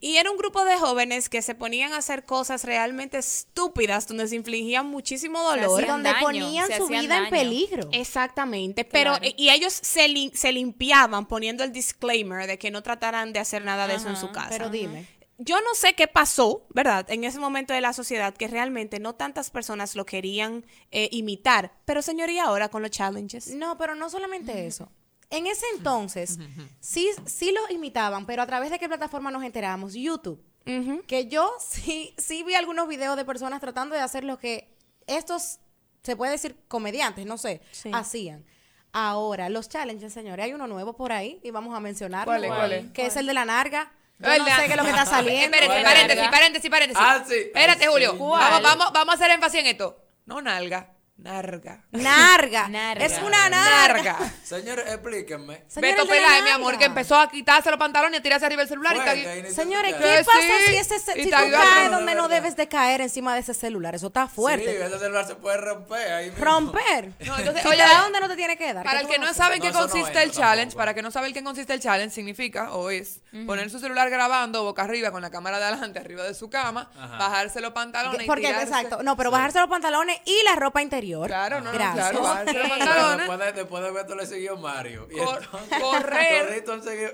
Y 0.01 0.17
era 0.17 0.29
un 0.31 0.37
grupo 0.37 0.63
de 0.65 0.75
jóvenes 0.77 1.29
que 1.29 1.41
se 1.43 1.53
ponían 1.55 1.93
a 1.93 1.97
hacer 1.97 2.23
cosas 2.25 2.63
realmente 2.63 3.17
estúpidas 3.19 4.07
donde 4.07 4.27
se 4.27 4.35
infligían 4.35 4.87
muchísimo 4.87 5.39
dolor. 5.41 5.79
hacían 5.81 5.87
donde 5.87 6.09
daño, 6.11 6.21
ponían 6.25 6.67
se 6.67 6.77
su 6.77 6.87
vida 6.87 7.17
en 7.19 7.29
peligro. 7.29 7.89
Exactamente, 7.91 8.85
pero 8.85 9.11
Claro. 9.17 9.33
y 9.37 9.49
ellos 9.49 9.73
se, 9.73 10.07
lim- 10.07 10.33
se 10.33 10.51
limpiaban 10.51 11.27
poniendo 11.27 11.63
el 11.63 11.71
disclaimer 11.71 12.47
de 12.47 12.57
que 12.57 12.71
no 12.71 12.81
trataran 12.83 13.31
de 13.33 13.39
hacer 13.39 13.63
nada 13.65 13.87
de 13.87 13.95
eso 13.95 14.09
en 14.09 14.17
su 14.17 14.31
casa. 14.31 14.49
Pero 14.49 14.69
dime. 14.69 15.07
Yo 15.37 15.59
no 15.61 15.73
sé 15.75 15.93
qué 15.95 16.07
pasó, 16.07 16.65
¿verdad? 16.69 17.05
En 17.09 17.23
ese 17.25 17.39
momento 17.39 17.73
de 17.73 17.81
la 17.81 17.91
sociedad 17.93 18.33
que 18.33 18.47
realmente 18.47 18.99
no 18.99 19.15
tantas 19.15 19.49
personas 19.49 19.95
lo 19.95 20.05
querían 20.05 20.65
eh, 20.91 21.09
imitar. 21.11 21.73
Pero 21.85 22.01
señoría, 22.01 22.45
ahora 22.45 22.69
con 22.69 22.81
los 22.81 22.91
challenges. 22.91 23.47
No, 23.49 23.77
pero 23.77 23.95
no 23.95 24.09
solamente 24.09 24.65
eso. 24.65 24.89
En 25.29 25.47
ese 25.47 25.65
entonces, 25.75 26.37
sí, 26.79 27.09
sí 27.25 27.51
los 27.51 27.69
imitaban, 27.71 28.25
pero 28.25 28.43
a 28.43 28.45
través 28.45 28.69
de 28.71 28.79
qué 28.79 28.87
plataforma 28.87 29.31
nos 29.31 29.43
enteramos? 29.43 29.93
YouTube. 29.93 30.41
Que 31.07 31.27
yo 31.27 31.51
sí, 31.59 32.15
sí 32.17 32.43
vi 32.43 32.55
algunos 32.55 32.87
videos 32.87 33.15
de 33.17 33.25
personas 33.25 33.59
tratando 33.59 33.93
de 33.95 34.01
hacer 34.01 34.23
lo 34.23 34.39
que 34.39 34.73
estos, 35.07 35.59
se 36.03 36.15
puede 36.15 36.31
decir, 36.31 36.55
comediantes, 36.67 37.25
no 37.25 37.37
sé, 37.37 37.61
Sí. 37.71 37.91
hacían. 37.93 38.45
Ahora, 38.93 39.49
los 39.49 39.67
challenges, 39.67 40.13
señores, 40.13 40.45
hay 40.45 40.53
uno 40.53 40.67
nuevo 40.67 40.95
por 40.95 41.11
ahí 41.11 41.39
y 41.43 41.51
vamos 41.51 41.75
a 41.75 41.79
mencionarlo. 41.81 42.31
¿Cuál 42.31 42.45
es, 42.45 42.49
cuál 42.49 42.71
es? 42.71 42.91
Que 42.91 43.05
es 43.07 43.15
el 43.17 43.25
de 43.25 43.33
la 43.33 43.43
narga. 43.45 43.91
Yo 44.19 44.37
no 44.37 44.45
sé 44.45 44.65
qué 44.65 44.71
es 44.71 44.77
lo 44.77 44.83
que 44.83 44.89
está 44.89 45.05
saliendo. 45.17 45.57
Espérate, 45.57 45.83
paréntesis, 45.83 46.29
paréntesis, 46.29 46.69
paréntesis. 46.69 47.03
Ah, 47.05 47.23
sí. 47.27 47.35
Espérate, 47.35 47.83
Ay, 47.85 47.89
Julio. 47.91 48.15
Vamos, 48.17 48.61
vamos, 48.61 48.93
vamos 48.93 49.13
a 49.13 49.15
hacer 49.15 49.31
énfasis 49.31 49.59
en 49.59 49.67
esto. 49.67 50.01
No 50.25 50.41
nalga, 50.41 50.94
narga. 51.17 51.83
Narga. 51.91 52.67
Narga. 52.69 53.05
Es 53.05 53.17
una 53.21 53.49
narga. 53.49 54.13
Narga. 54.13 54.33
Señores, 54.43 54.85
explíquenme. 54.87 55.63
Señores, 55.67 55.95
Beto 55.95 56.07
Peláez, 56.07 56.43
mi 56.43 56.49
amor, 56.49 56.77
que 56.77 56.85
empezó 56.85 57.15
a 57.15 57.29
quitarse 57.29 57.69
los 57.69 57.79
pantalones 57.79 58.17
y 58.17 58.19
a 58.19 58.23
tirarse 58.23 58.45
arriba 58.45 58.63
el 58.63 58.67
celular. 58.67 58.95
y 58.95 58.99
Fue, 58.99 59.39
está- 59.39 59.61
Señores, 59.61 59.95
¿qué 59.95 60.23
pasa 60.25 60.39
sí, 60.41 60.65
si, 60.67 60.75
ese, 60.75 60.95
y 61.19 61.23
si 61.23 61.29
tú 61.29 61.35
caes 61.37 61.89
No, 61.91 61.97
donde 61.97 62.11
de 62.13 62.17
no 62.21 62.27
debes 62.27 62.55
de 62.55 62.67
caer 62.67 63.01
encima 63.01 63.33
de 63.33 63.39
ese 63.39 63.53
celular? 63.53 63.95
Eso 63.95 64.07
está 64.07 64.27
Sí, 64.27 64.33
fuerte. 64.35 64.85
ese 64.85 64.99
celular 64.99 65.25
se 65.25 65.35
puede 65.35 65.57
romper 65.57 66.11
ahí 66.13 66.29
mismo. 66.31 66.43
Romper. 66.45 67.11
No, 67.25 67.37
entonces, 67.37 67.65
oye, 67.65 67.83
donde 68.01 68.19
no 68.19 68.27
te 68.27 68.35
tiene 68.35 68.57
que 68.57 68.73
dar. 68.73 68.83
Para 68.83 68.99
¿qué 68.99 69.05
el 69.05 69.11
que 69.11 69.19
no 69.19 69.33
sabe 69.33 69.55
en 69.55 69.61
qué 69.61 69.71
consiste 69.71 70.21
el 70.21 70.31
challenge, 70.31 70.75
para 70.75 70.93
que 70.93 71.01
no 71.01 71.11
sabe 71.11 71.27
en 71.29 71.33
qué 71.33 71.43
consiste 71.43 71.73
el 71.73 71.79
challenge, 71.79 72.13
significa 72.13 72.73
o 72.73 72.89
es 72.89 73.21
poner 73.47 73.69
su 73.69 73.79
celular 73.79 74.09
grabando 74.09 74.63
boca 74.63 74.83
arriba 74.83 75.11
con 75.11 75.21
la 75.21 75.29
cámara 75.29 75.57
de 75.59 75.65
adelante 75.65 75.99
arriba 75.99 76.23
de 76.23 76.33
su 76.33 76.49
cama, 76.49 76.89
bajarse 76.95 77.61
los 77.61 77.71
pantalones 77.71 78.21
y 78.23 78.25
Porque, 78.27 78.47
tirarse- 78.49 78.63
exacto. 78.63 79.01
No, 79.03 79.15
pero 79.15 79.31
bajarse 79.31 79.59
los 79.59 79.69
pantalones 79.69 80.17
y 80.25 80.43
la 80.43 80.55
ropa 80.55 80.81
interior. 80.81 81.04
Claro, 81.27 81.61
no, 81.61 81.71
no, 81.71 81.77
Gracias. 81.77 82.09
claro, 82.11 83.17
después 83.17 83.39
de, 83.39 83.51
después 83.53 83.83
de 83.83 83.91
Beto 83.91 84.15
le 84.15 84.25
siguió 84.25 84.57
Mario. 84.57 85.07
Y 85.11 85.17
Cor- 85.17 85.41
entonces- 85.43 85.79
correr. 85.81 86.65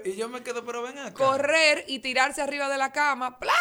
Y 0.06 0.16
yo 0.16 0.30
me 0.30 0.42
quedo, 0.42 0.66
pero 0.66 0.82
ven 0.82 0.98
acá. 0.98 1.14
correr 1.14 1.84
y 1.88 2.00
tirarse 2.00 2.42
arriba 2.42 2.70
de 2.70 2.78
la 2.78 2.92
cama, 2.92 3.40
¡plá! 3.40 3.52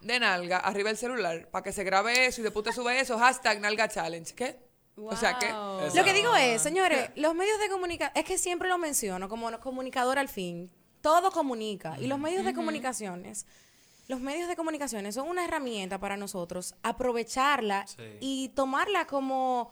de 0.00 0.18
nalga, 0.20 0.58
arriba 0.58 0.88
del 0.88 0.96
celular, 0.96 1.48
para 1.50 1.62
que 1.62 1.72
se 1.72 1.84
grabe 1.84 2.26
eso 2.26 2.40
y 2.40 2.44
después 2.44 2.64
te 2.64 2.72
sube 2.72 2.98
eso, 3.00 3.18
hashtag 3.18 3.60
nalga 3.60 3.88
challenge. 3.88 4.34
¿Qué? 4.34 4.58
O 4.96 5.16
sea. 5.16 5.38
Eso. 5.40 5.90
Lo 5.94 6.04
que 6.04 6.12
digo 6.12 6.34
es, 6.36 6.60
señores, 6.62 7.10
los 7.16 7.34
medios 7.34 7.58
de 7.58 7.68
comunicación, 7.68 8.12
es 8.16 8.24
que 8.24 8.38
siempre 8.38 8.68
lo 8.68 8.76
menciono 8.78 9.28
como 9.28 9.50
comunicador 9.60 10.18
al 10.18 10.28
fin, 10.28 10.70
todo 11.00 11.30
comunica. 11.30 11.96
Y 11.98 12.06
los 12.06 12.18
medios 12.18 12.44
de 12.44 12.52
comunicaciones, 12.54 13.46
los 14.10 14.20
medios 14.20 14.48
de 14.48 14.56
comunicaciones 14.56 15.14
son 15.14 15.28
una 15.28 15.44
herramienta 15.44 15.98
para 15.98 16.16
nosotros 16.16 16.74
aprovecharla 16.82 17.86
Sí. 17.86 18.02
y 18.20 18.48
tomarla 18.56 19.06
como, 19.06 19.70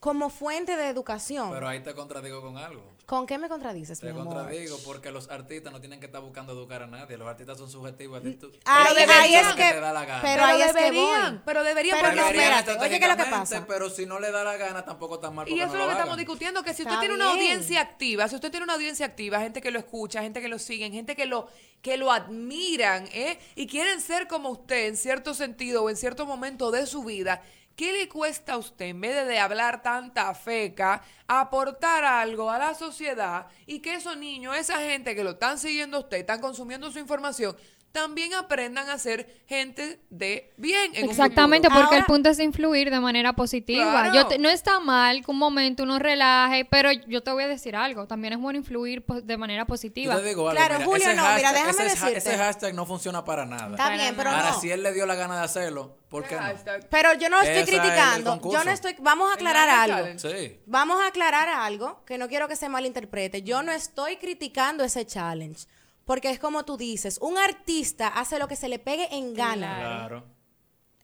como 0.00 0.30
fuente 0.30 0.76
de 0.78 0.88
educación. 0.88 1.50
Pero 1.52 1.68
ahí 1.68 1.80
te 1.80 1.94
contradigo 1.94 2.40
con 2.40 2.56
algo. 2.56 2.82
¿Con 3.04 3.26
qué 3.26 3.36
me 3.38 3.48
contradices, 3.48 4.00
Te 4.00 4.06
mi 4.06 4.12
amor? 4.12 4.34
contradigo 4.34 4.78
porque 4.84 5.10
los 5.10 5.28
artistas 5.28 5.72
no 5.72 5.80
tienen 5.80 6.00
que 6.00 6.06
estar 6.06 6.22
buscando 6.22 6.52
educar 6.52 6.82
a 6.84 6.86
nadie. 6.86 7.18
Los 7.18 7.28
artistas 7.28 7.58
son 7.58 7.68
subjetivos. 7.68 8.22
Ahí- 8.64 9.34
es 9.34 9.46
que- 9.54 9.72
te 9.72 9.80
da 9.80 9.92
la 9.92 10.04
gana. 10.06 10.22
pero 10.22 10.44
ahí 10.44 10.62
es 10.62 10.68
que 10.68 10.72
deberían, 10.84 11.32
voy. 11.34 11.42
pero 11.44 11.62
deberían 11.64 11.98
Pero 11.98 12.08
porque 12.08 12.20
Deberían 12.22 12.52
espérate, 12.60 12.80
oye, 12.86 12.98
¿qué 12.98 13.04
es 13.04 13.10
lo 13.18 13.24
que 13.24 13.30
pasa? 13.30 13.66
Pero 13.66 13.90
si 13.90 14.06
no 14.06 14.20
le 14.20 14.30
da 14.30 14.42
la 14.44 14.56
gana, 14.56 14.84
tampoco 14.84 15.16
está 15.16 15.30
mal. 15.30 15.46
Y 15.48 15.60
eso 15.60 15.66
no 15.66 15.72
es 15.72 15.72
lo 15.72 15.78
que 15.78 15.82
hagan. 15.84 15.96
estamos 15.98 16.16
discutiendo, 16.16 16.62
que 16.62 16.72
si 16.72 16.82
usted 16.82 16.94
Está 16.94 17.00
tiene 17.00 17.14
una 17.16 17.32
bien. 17.32 17.40
audiencia 17.40 17.80
activa, 17.80 18.28
si 18.28 18.34
usted 18.36 18.50
tiene 18.50 18.64
una 18.64 18.74
audiencia 18.74 19.04
activa, 19.04 19.40
gente 19.40 19.60
que 19.60 19.70
lo 19.70 19.78
escucha, 19.80 20.22
gente 20.22 20.40
que 20.40 20.48
lo 20.48 20.58
siguen, 20.58 20.92
gente 20.92 21.14
que 21.16 21.26
lo, 21.26 21.48
que 21.82 21.96
lo 21.96 22.10
admiran, 22.12 23.06
¿eh? 23.12 23.38
Y 23.56 23.66
quieren 23.66 24.00
ser 24.00 24.28
como 24.28 24.50
usted 24.50 24.86
en 24.86 24.96
cierto 24.96 25.34
sentido 25.34 25.82
o 25.82 25.90
en 25.90 25.96
cierto 25.96 26.26
momento 26.26 26.70
de 26.70 26.86
su 26.86 27.02
vida, 27.04 27.42
¿Qué 27.80 27.94
le 27.94 28.10
cuesta 28.10 28.52
a 28.52 28.58
usted, 28.58 28.88
en 28.88 29.00
vez 29.00 29.26
de, 29.26 29.38
hablar 29.38 29.80
tanta 29.80 30.34
feca, 30.34 31.02
aportar 31.26 32.04
algo 32.04 32.50
a 32.50 32.58
la 32.58 32.74
sociedad 32.74 33.46
y 33.64 33.78
que 33.78 33.94
esos 33.94 34.18
niños, 34.18 34.54
esa 34.54 34.80
gente 34.80 35.16
que 35.16 35.24
lo 35.24 35.30
están 35.30 35.58
siguiendo 35.58 35.96
a 35.96 36.00
usted, 36.00 36.18
están 36.18 36.42
consumiendo 36.42 36.90
su 36.90 36.98
información, 36.98 37.56
también 37.92 38.34
aprendan 38.34 38.88
a 38.88 38.98
ser 38.98 39.42
gente 39.48 40.00
de 40.10 40.52
bien 40.56 40.92
en 40.94 41.04
un 41.04 41.10
Exactamente, 41.10 41.68
porque 41.68 41.96
el 41.96 42.04
punto 42.04 42.28
es 42.30 42.38
influir 42.38 42.90
de 42.90 43.00
manera 43.00 43.32
positiva. 43.32 43.90
Claro. 43.90 44.14
Yo 44.14 44.26
te- 44.28 44.38
no 44.38 44.48
está 44.48 44.78
mal 44.78 45.24
que 45.24 45.30
un 45.30 45.38
momento 45.38 45.82
uno 45.82 45.98
relaje, 45.98 46.64
pero 46.64 46.92
yo 46.92 47.22
te 47.22 47.32
voy 47.32 47.42
a 47.44 47.48
decir 47.48 47.74
algo, 47.74 48.06
también 48.06 48.34
es 48.34 48.38
bueno 48.38 48.58
influir 48.58 49.04
de 49.04 49.36
manera 49.36 49.64
positiva. 49.66 50.14
Yo 50.14 50.20
te 50.20 50.28
digo 50.28 50.48
algo, 50.48 50.56
Claro, 50.56 50.74
mira, 50.74 50.86
Julio, 50.86 51.06
ese 51.08 51.16
no, 51.16 51.22
mira, 51.34 51.34
hashtag- 51.50 51.52
déjame 51.52 51.70
ese, 51.70 51.82
ha- 51.82 51.84
decirte. 51.86 52.18
ese 52.18 52.36
hashtag 52.38 52.74
no 52.74 52.86
funciona 52.86 53.24
para 53.24 53.44
nada. 53.44 53.70
Está 53.70 53.90
bien, 53.90 54.14
pero 54.16 54.30
Ahora, 54.30 54.50
no. 54.50 54.60
si 54.60 54.70
él 54.70 54.82
le 54.82 54.92
dio 54.92 55.04
la 55.06 55.16
gana 55.16 55.38
de 55.38 55.44
hacerlo, 55.44 55.96
¿por 56.08 56.24
qué 56.28 56.36
no? 56.36 56.42
Hashtag. 56.42 56.88
Pero 56.88 57.14
yo 57.14 57.28
no 57.28 57.40
estoy 57.42 57.58
Esa 57.62 57.66
criticando. 57.66 58.40
Yo 58.52 58.62
no 58.64 58.70
estoy. 58.70 58.94
Vamos 59.00 59.30
a 59.30 59.34
aclarar 59.34 59.68
algo. 59.90 60.18
Sí. 60.18 60.60
Vamos 60.66 61.00
a 61.02 61.08
aclarar 61.08 61.48
algo 61.48 62.04
que 62.04 62.18
no 62.18 62.28
quiero 62.28 62.46
que 62.46 62.54
se 62.56 62.68
malinterprete. 62.68 63.42
Yo 63.42 63.62
no 63.64 63.72
estoy 63.72 64.16
criticando 64.16 64.84
ese 64.84 65.04
challenge. 65.06 65.66
Porque 66.10 66.30
es 66.30 66.40
como 66.40 66.64
tú 66.64 66.76
dices, 66.76 67.18
un 67.22 67.38
artista 67.38 68.08
hace 68.08 68.40
lo 68.40 68.48
que 68.48 68.56
se 68.56 68.68
le 68.68 68.80
pegue 68.80 69.14
en 69.14 69.32
gana. 69.32 69.76
Claro. 69.78 70.24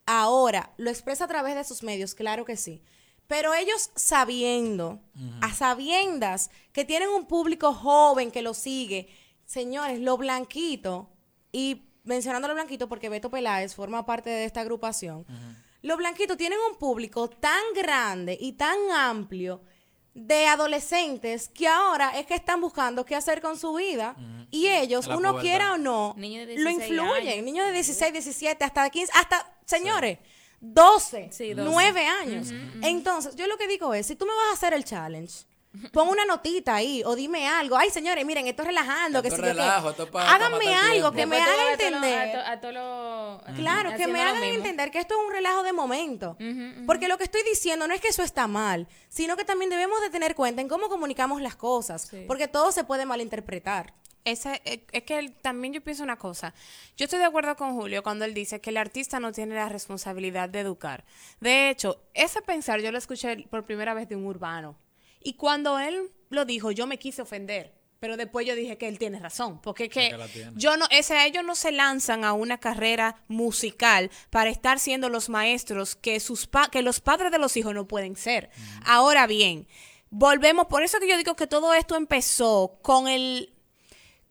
Ahora, 0.04 0.72
lo 0.78 0.90
expresa 0.90 1.26
a 1.26 1.28
través 1.28 1.54
de 1.54 1.62
sus 1.62 1.84
medios, 1.84 2.16
claro 2.16 2.44
que 2.44 2.56
sí. 2.56 2.82
Pero 3.28 3.54
ellos 3.54 3.92
sabiendo, 3.94 5.00
a 5.42 5.54
sabiendas 5.54 6.50
que 6.72 6.84
tienen 6.84 7.08
un 7.10 7.28
público 7.28 7.72
joven 7.72 8.32
que 8.32 8.42
lo 8.42 8.52
sigue, 8.52 9.08
señores, 9.44 10.00
lo 10.00 10.16
blanquito, 10.16 11.08
y 11.52 11.86
mencionando 12.02 12.48
lo 12.48 12.54
blanquito 12.54 12.88
porque 12.88 13.08
Beto 13.08 13.30
Peláez 13.30 13.76
forma 13.76 14.04
parte 14.06 14.30
de 14.30 14.44
esta 14.44 14.62
agrupación, 14.62 15.24
los 15.82 15.98
blanquitos 15.98 16.36
tienen 16.36 16.58
un 16.68 16.78
público 16.78 17.30
tan 17.30 17.62
grande 17.76 18.36
y 18.40 18.54
tan 18.54 18.76
amplio 18.90 19.62
de 20.18 20.46
adolescentes 20.46 21.50
que 21.50 21.68
ahora 21.68 22.18
es 22.18 22.24
que 22.24 22.34
están 22.34 22.58
buscando 22.62 23.04
qué 23.04 23.14
hacer 23.14 23.42
con 23.42 23.58
su 23.58 23.74
vida 23.74 24.16
y 24.50 24.66
ellos, 24.66 25.06
La 25.06 25.16
uno 25.18 25.32
pubertad. 25.32 25.42
quiera 25.42 25.72
o 25.74 25.78
no, 25.78 26.14
de 26.16 26.22
lo 26.38 26.46
16 26.46 26.66
influyen. 26.90 27.28
años. 27.34 27.44
Niños 27.44 27.66
de 27.66 27.72
16, 27.72 28.12
17, 28.14 28.64
hasta 28.64 28.88
15, 28.88 29.12
hasta, 29.14 29.54
señores, 29.66 30.18
12, 30.60 31.28
Sí, 31.32 31.52
12. 31.52 31.70
9 31.70 32.06
años. 32.06 32.48
Entonces, 32.82 33.36
yo 33.36 33.46
lo 33.46 33.58
que 33.58 33.68
digo 33.68 33.92
es, 33.92 34.06
si 34.06 34.16
tú 34.16 34.24
me 34.24 34.32
vas 34.34 34.48
a 34.50 34.52
hacer 34.54 34.72
el 34.72 34.84
challenge, 34.84 35.44
pon 35.92 36.08
una 36.08 36.24
notita 36.24 36.74
ahí 36.74 37.02
o 37.04 37.14
dime 37.14 37.46
algo. 37.48 37.76
Ay, 37.76 37.90
señores, 37.90 38.24
miren, 38.24 38.46
esto 38.46 38.62
es 38.62 38.68
relajando. 38.68 39.18
Esto 39.18 39.30
que 39.30 39.42
relajo, 39.42 39.90
esto 39.90 40.02
es 40.04 40.10
pa- 40.10 40.34
Háganme 40.34 40.74
algo 40.74 41.12
que 41.12 41.26
me 41.26 41.36
Después 41.36 41.54
tú 41.54 41.60
haga 41.60 41.70
ves 41.70 41.74
a 41.74 41.78
todos 41.78 41.90
los- 41.92 42.02
entender. 42.02 42.28
A, 42.28 42.32
to- 42.44 42.50
a 42.50 42.60
todos 42.60 42.74
los- 42.74 43.56
Claro, 43.56 43.90
que 43.96 44.06
me 44.06 44.22
hagan 44.22 44.42
entender 44.44 44.90
que 44.90 44.98
esto 44.98 45.14
es 45.14 45.26
un 45.26 45.32
relajo 45.32 45.62
de 45.62 45.72
momento. 45.72 46.36
Porque 46.86 47.08
lo 47.08 47.18
que 47.18 47.24
estoy 47.24 47.42
diciendo 47.44 47.86
no 47.88 47.94
es 47.94 48.00
que 48.00 48.08
eso 48.08 48.22
está 48.22 48.46
mal, 48.46 48.88
sino 49.08 49.36
que 49.36 49.44
también 49.44 49.70
debemos 49.70 50.00
de 50.00 50.10
tener 50.10 50.34
cuenta 50.34 50.60
en 50.62 50.68
cómo 50.68 50.88
comunicamos 50.88 51.40
las 51.42 51.56
cosas, 51.56 52.10
porque 52.26 52.48
todo 52.48 52.72
se 52.72 52.84
puede 52.84 53.06
malinterpretar. 53.06 53.94
Ese, 54.24 54.60
eh, 54.64 54.84
es 54.90 55.04
que 55.04 55.20
él- 55.20 55.36
también 55.40 55.72
yo 55.72 55.80
pienso 55.84 56.02
una 56.02 56.16
cosa. 56.18 56.52
Yo 56.96 57.04
estoy 57.04 57.20
de 57.20 57.26
acuerdo 57.26 57.54
con 57.54 57.76
Julio 57.76 58.02
cuando 58.02 58.24
él 58.24 58.34
dice 58.34 58.60
que 58.60 58.70
el 58.70 58.76
artista 58.76 59.20
no 59.20 59.30
tiene 59.30 59.54
la 59.54 59.68
responsabilidad 59.68 60.48
de 60.48 60.58
educar. 60.60 61.04
De 61.38 61.70
hecho, 61.70 62.00
ese 62.12 62.42
pensar 62.42 62.80
yo 62.80 62.90
lo 62.90 62.98
escuché 62.98 63.46
por 63.48 63.64
primera 63.64 63.94
vez 63.94 64.08
de 64.08 64.16
un 64.16 64.24
urbano. 64.26 64.74
Y 65.26 65.34
cuando 65.34 65.78
él 65.78 66.10
lo 66.30 66.44
dijo, 66.44 66.70
yo 66.70 66.86
me 66.86 66.98
quise 66.98 67.22
ofender. 67.22 67.74
Pero 67.98 68.16
después 68.18 68.46
yo 68.46 68.54
dije 68.54 68.76
que 68.76 68.88
él 68.88 68.98
tiene 68.98 69.18
razón. 69.18 69.60
Porque 69.62 69.84
es 69.84 69.90
que 69.90 70.10
yo 70.54 70.76
no, 70.76 70.86
ese, 70.90 71.24
ellos 71.26 71.42
no 71.44 71.54
se 71.54 71.72
lanzan 71.72 72.24
a 72.24 72.34
una 72.34 72.58
carrera 72.58 73.24
musical 73.26 74.10
para 74.30 74.50
estar 74.50 74.78
siendo 74.78 75.08
los 75.08 75.28
maestros 75.30 75.96
que, 75.96 76.20
sus 76.20 76.46
pa- 76.46 76.68
que 76.68 76.82
los 76.82 77.00
padres 77.00 77.32
de 77.32 77.38
los 77.38 77.56
hijos 77.56 77.74
no 77.74 77.88
pueden 77.88 78.14
ser. 78.14 78.50
Ahora 78.84 79.26
bien, 79.26 79.66
volvemos, 80.10 80.66
por 80.66 80.82
eso 80.82 81.00
que 81.00 81.08
yo 81.08 81.16
digo 81.16 81.36
que 81.36 81.46
todo 81.46 81.72
esto 81.74 81.96
empezó 81.96 82.78
con 82.82 83.08
el 83.08 83.54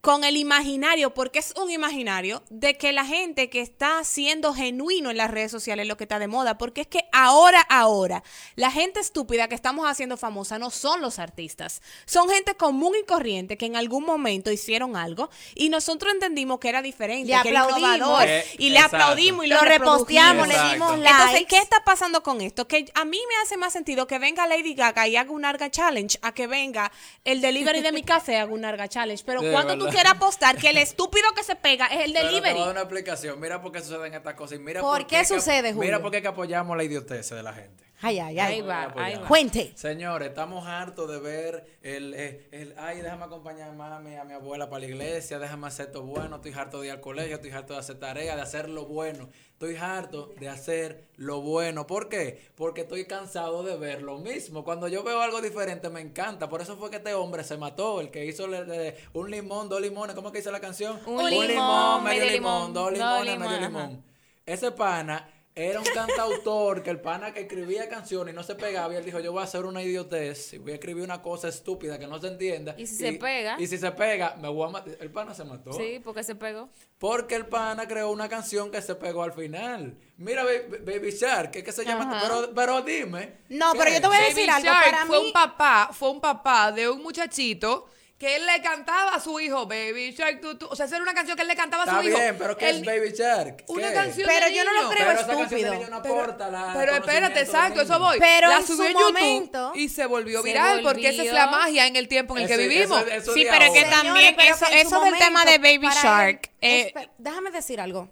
con 0.06 0.24
el 0.24 0.38
imaginario, 0.38 1.16
porque 1.16 1.40
es 1.40 1.52
un 1.60 1.72
imaginario, 1.72 2.44
de 2.52 2.78
que 2.78 2.94
la 2.94 3.06
gente 3.06 3.50
que 3.50 3.60
está 3.62 4.04
siendo 4.04 4.54
genuino 4.54 5.10
en 5.10 5.18
las 5.18 5.32
redes 5.32 5.50
sociales 5.50 5.86
es 5.86 5.88
lo 5.88 5.98
que 5.98 6.04
está 6.04 6.20
de 6.20 6.28
moda, 6.28 6.60
porque 6.60 6.82
es 6.82 6.88
que 6.88 7.06
ahora, 7.12 7.60
ahora, 7.70 8.22
la 8.56 8.70
gente 8.70 9.00
estúpida 9.00 9.48
que 9.48 9.56
estamos 9.56 9.88
haciendo 9.90 10.16
famosa 10.16 10.60
no 10.60 10.70
son 10.70 11.02
los 11.02 11.18
artistas, 11.18 11.82
son 12.06 12.30
gente 12.30 12.54
común 12.54 12.94
y 13.02 13.04
corriente 13.04 13.58
que 13.58 13.66
en 13.66 13.76
algún 13.76 14.06
momento 14.06 14.52
hicieron 14.52 14.96
algo 14.96 15.32
y 15.56 15.70
nosotros 15.70 16.14
entendimos 16.14 16.60
que 16.60 16.70
era 16.70 16.84
diferente, 16.84 17.34
Le 17.36 17.42
que 17.42 17.50
era 17.50 17.62
aplaudimos. 17.64 17.96
innovador, 17.96 18.28
Eh, 18.28 18.46
y 18.60 18.70
le 18.70 18.76
exacto. 18.76 18.98
aplaudimos 18.98 19.46
y 19.46 19.48
lo, 19.50 19.56
Lo 19.56 19.62
reposteamos, 19.64 20.48
le 20.48 20.54
dimos 20.54 20.70
Exacto. 20.72 20.96
Entonces, 20.98 21.32
likes. 21.34 21.48
¿qué 21.48 21.58
está 21.58 21.84
pasando 21.84 22.22
con 22.22 22.42
esto? 22.42 22.68
Que 22.68 22.86
a 22.94 23.06
mí 23.06 23.18
me 23.28 23.36
hace 23.42 23.58
más 23.58 23.74
sentido 23.74 24.06
que 24.06 24.20
venga 24.20 24.46
Lady 24.46 24.76
Gaga 24.76 25.08
y 25.08 25.16
haga 25.16 25.32
un 25.32 25.46
Arga 25.46 25.72
Challenge 25.72 26.16
a 26.22 26.32
que 26.32 26.46
venga 26.46 26.92
el 27.24 27.42
delivery 27.42 27.82
de 27.82 27.92
mi 27.92 28.04
café 28.04 28.34
y 28.34 28.36
haga 28.36 28.54
un 28.54 28.66
Arga 28.66 28.88
Challenge. 28.88 29.24
Pero 29.26 29.42
Sí, 29.42 29.48
¿cuánto 29.52 29.76
tú 29.80 29.95
quieres 29.96 30.12
apostar 30.12 30.58
que 30.58 30.70
el 30.70 30.78
estúpido 30.78 31.26
que 31.36 31.44
se 31.44 31.56
pega 31.56 31.88
es 31.88 32.06
el 32.06 32.14
Pero 32.14 32.20
te 32.28 32.34
delivery? 32.34 32.54
voy 32.54 32.62
a 32.62 32.66
dar 32.66 32.72
una 32.74 32.82
explicación. 32.82 33.40
Mira 33.40 33.62
por 33.62 33.72
qué 33.72 33.82
suceden 33.82 34.14
estas 34.14 34.34
cosas. 34.36 34.58
Y 34.58 34.62
mira 34.62 34.82
¿Por 34.82 35.08
qué 35.08 35.18
que- 35.20 35.26
sucede, 35.26 35.74
Mira 35.74 35.76
Julio? 35.98 36.02
por 36.02 36.12
qué 36.12 36.22
que 36.22 36.28
apoyamos 36.28 36.76
la 36.78 36.84
idiotez 36.84 37.30
de 37.30 37.44
la 37.44 37.54
gente. 37.54 37.84
Ay, 38.08 38.20
ay, 38.20 38.38
Ahí 38.40 38.54
ay. 38.56 38.62
va, 38.62 38.94
ahí 38.98 39.16
va. 39.16 39.28
Cuente. 39.28 39.72
Señores, 39.76 40.28
estamos 40.30 40.68
hartos 40.68 41.10
de 41.10 41.20
ver 41.20 41.66
el, 41.82 42.14
eh, 42.14 42.48
el, 42.52 42.76
ay, 42.78 43.02
déjame 43.02 43.24
acompañar 43.26 43.70
a 43.70 43.74
mami, 43.74 44.16
a 44.16 44.24
mi 44.24 44.34
abuela 44.34 44.70
para 44.70 44.82
la 44.82 44.86
iglesia, 44.86 45.40
déjame 45.40 45.66
hacer 45.66 45.92
todo 45.92 46.04
bueno, 46.04 46.36
estoy 46.36 46.54
harto 46.54 46.82
de 46.82 46.86
ir 46.88 46.92
al 46.92 47.02
colegio, 47.02 47.36
estoy 47.38 47.50
harto 47.50 47.74
de 47.74 47.80
hacer 47.80 48.00
tareas, 48.00 48.36
de 48.36 48.42
hacer 48.44 48.70
lo 48.70 48.86
bueno, 48.86 49.28
estoy 49.54 49.76
harto 49.78 50.32
de 50.40 50.50
hacer 50.50 51.06
lo 51.18 51.42
bueno. 51.42 51.88
¿Por 51.88 52.08
qué? 52.08 52.40
Porque 52.56 52.82
estoy 52.82 53.06
cansado 53.06 53.64
de 53.64 53.76
ver 53.76 54.04
lo 54.04 54.20
mismo. 54.20 54.64
Cuando 54.64 54.88
yo 54.88 55.02
veo 55.04 55.20
algo 55.22 55.42
diferente 55.42 55.90
me 55.90 56.02
encanta. 56.02 56.48
Por 56.48 56.62
eso 56.62 56.78
fue 56.78 56.92
que 56.92 56.98
este 56.98 57.16
hombre 57.16 57.44
se 57.44 57.58
mató, 57.58 58.02
el 58.02 58.12
que 58.12 58.24
hizo 58.24 58.46
le- 58.48 58.66
le- 58.66 58.96
un 59.14 59.32
limón, 59.32 59.68
dos 59.68 59.82
limones, 59.82 60.16
¿cómo 60.16 60.32
que 60.32 60.38
dice 60.38 60.52
la 60.52 60.60
canción? 60.60 61.00
Un 61.08 61.28
limón, 61.28 62.04
medio 62.04 62.30
limón, 62.30 62.72
dos 62.72 62.84
dos 62.92 62.94
limones, 62.94 63.26
limón, 63.34 63.40
medio 63.48 63.58
ajá. 63.58 63.68
limón. 63.68 64.04
Ese 64.46 64.72
pana 64.72 65.28
era 65.58 65.80
un 65.80 65.86
cantautor 65.86 66.84
que 66.84 66.90
el 66.90 67.00
pana 67.00 67.34
que 67.34 67.40
escribía 67.42 67.88
canciones 67.88 68.34
y 68.34 68.36
no 68.36 68.44
se 68.44 68.56
pegaba 68.56 68.94
y 68.94 68.98
él 68.98 69.06
dijo 69.06 69.22
yo 69.22 69.32
voy 69.32 69.40
a 69.40 69.46
hacer 69.46 69.64
una 69.66 69.82
idiotez 69.82 70.52
y 70.54 70.58
voy 70.58 70.74
a 70.74 70.76
escribir 70.76 71.02
una 71.04 71.22
cosa 71.22 71.48
estúpida 71.48 71.98
que 71.98 72.08
no 72.08 72.20
se 72.20 72.28
entienda 72.28 72.76
Y 72.78 72.86
si 72.86 72.96
se 72.98 73.14
pega. 73.14 73.56
y 73.58 73.66
si 73.66 73.78
se 73.78 73.90
pega 73.94 74.36
me 74.36 74.50
voy 74.50 74.68
a 74.68 74.72
matar 74.72 74.98
el 75.00 75.10
pana 75.12 75.34
se 75.34 75.46
mató 75.46 75.72
Sí, 75.72 76.02
porque 76.04 76.24
se 76.24 76.36
pegó. 76.36 76.70
porque 76.98 77.36
el 77.36 77.46
pana 77.46 77.88
creó 77.88 78.12
una 78.12 78.28
canción 78.28 78.70
que 78.70 78.82
se 78.82 78.96
pegó 78.96 79.24
al 79.24 79.32
final 79.32 79.98
mira 80.18 80.44
Baby, 80.44 81.12
Shark 81.12 81.52
que, 81.52 81.64
que 81.64 81.72
se 81.72 81.86
llama 81.86 82.20
pero, 82.22 82.52
pero 82.54 82.82
dime 82.82 83.38
No, 83.48 83.72
¿qué 83.72 83.80
pero 83.80 83.92
yo 83.92 84.02
te 84.02 84.08
voy 84.08 84.18
a 84.18 84.22
decir 84.22 84.48
Baby 84.48 84.50
algo. 84.50 84.66
Shark 84.68 84.86
Para 84.92 85.06
fue 85.06 85.20
mí, 85.22 85.26
un 85.28 85.32
papá, 85.34 85.90
fue 85.94 86.10
un 86.12 86.20
papá 86.20 86.72
de 86.74 86.90
un 86.90 87.02
muchachito 87.02 87.88
que 88.18 88.38
él 88.38 88.46
le 88.46 88.62
cantaba 88.62 89.14
a 89.16 89.20
su 89.20 89.38
hijo 89.42 89.68
Baby 89.68 90.12
Shark, 90.12 90.40
tú, 90.40 90.58
tú. 90.58 90.68
O 90.70 90.76
sea, 90.76 90.86
esa 90.86 90.96
era 90.96 91.04
una 91.04 91.14
canción 91.14 91.36
que 91.36 91.42
él 91.42 91.50
le 91.50 91.56
cantaba 91.56 91.84
a 91.84 91.86
su 91.86 91.92
está 91.98 92.04
hijo. 92.10 92.18
bien 92.18 92.36
pero 92.38 92.56
¿qué 92.58 92.70
El- 92.70 92.78
es 92.78 92.86
Baby 92.86 93.12
Shark? 93.12 93.64
Una 93.68 93.92
canción 93.92 94.26
Pero 94.32 94.46
de 94.46 94.56
yo 94.56 94.64
no 94.64 94.72
lo 94.74 94.90
creo 94.90 95.08
pero 95.08 95.12
esa 95.12 95.28
canción 95.28 95.38
de 95.38 95.44
estúpido. 95.56 95.74
niño 95.74 95.88
no 95.90 96.02
Pero- 96.02 96.22
aporta 96.22 96.50
la 96.50 96.74
Pero 96.74 96.96
espérate, 96.96 97.42
exacto, 97.42 97.82
eso 97.82 98.00
voy. 98.00 98.18
Pero 98.20 98.48
la 98.48 98.58
en 98.60 98.68
subió 98.68 98.78
su 98.86 98.92
YouTube 98.94 99.20
momento- 99.20 99.72
y 99.76 99.90
se 99.90 100.06
volvió 100.06 100.42
Se 100.42 100.48
viral 100.48 100.82
porque 100.82 101.10
esa 101.10 101.24
es 101.24 101.34
la 101.34 101.48
magia 101.48 101.88
en 101.88 101.98
el 101.98 102.08
tiempo 102.08 102.38
en 102.38 102.44
el 102.44 102.48
que 102.48 102.54
Ese- 102.54 102.68
vivimos. 102.70 103.02
eso- 103.02 103.12
eso 103.12 103.34
Sí, 103.34 103.46
pero 103.50 103.66
es 103.66 103.72
que 103.72 103.86
ahora. 103.86 104.02
también 104.02 104.36
pero 104.38 104.56
eso, 104.56 104.66
eso 104.72 105.02
del 105.02 105.18
tema 105.18 105.44
de 105.44 105.58
Baby 105.58 105.88
Shark. 106.02 106.52
él- 106.62 106.94
eh, 106.96 107.10
déjame 107.18 107.52
decir 107.52 107.82
algo. 107.82 108.10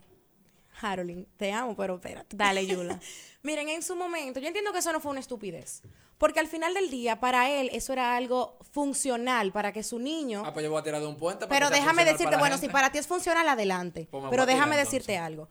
Harold, 0.82 1.28
te 1.38 1.54
amo, 1.54 1.78
pero 1.78 1.96
espérate. 1.96 2.36
Dale, 2.36 2.68
Yula. 2.68 3.00
Miren, 3.42 3.70
en 3.70 3.82
su 3.82 3.96
momento, 3.96 4.40
yo 4.42 4.48
entiendo 4.48 4.74
que 4.74 4.80
eso 4.80 4.92
no 4.92 5.00
fue 5.00 5.12
una 5.12 5.22
estupidez. 5.22 5.82
Porque 6.18 6.40
al 6.40 6.48
final 6.48 6.74
del 6.74 6.90
día, 6.90 7.20
para 7.20 7.50
él, 7.50 7.70
eso 7.74 7.94
era 7.94 8.16
algo 8.16 8.58
funcional 8.72 9.52
para 9.52 9.72
que 9.72 9.84
su 9.84 10.00
niño. 10.00 10.44
ah 10.46 10.54
pues 10.54 10.64
yo 10.64 10.72
voy 10.72 10.80
a 10.80 10.84
tirar 10.84 11.02
de 11.02 11.08
un 11.08 11.18
puente 11.18 11.48
para 11.48 11.60
pero 11.60 11.70
que 11.70 11.76
déjame 11.80 12.06
decirte, 12.06 12.38
bueno, 12.38 12.56
gente. 12.56 12.68
si 12.68 12.72
para 12.72 12.92
ti 12.92 12.98
es 12.98 13.08
funcional, 13.08 13.48
adelante. 13.48 14.08
Pues 14.10 14.24
pero 14.30 14.44
tirar, 14.44 14.48
déjame 14.48 14.76
entonces. 14.76 14.92
decirte 14.92 15.18
algo. 15.18 15.50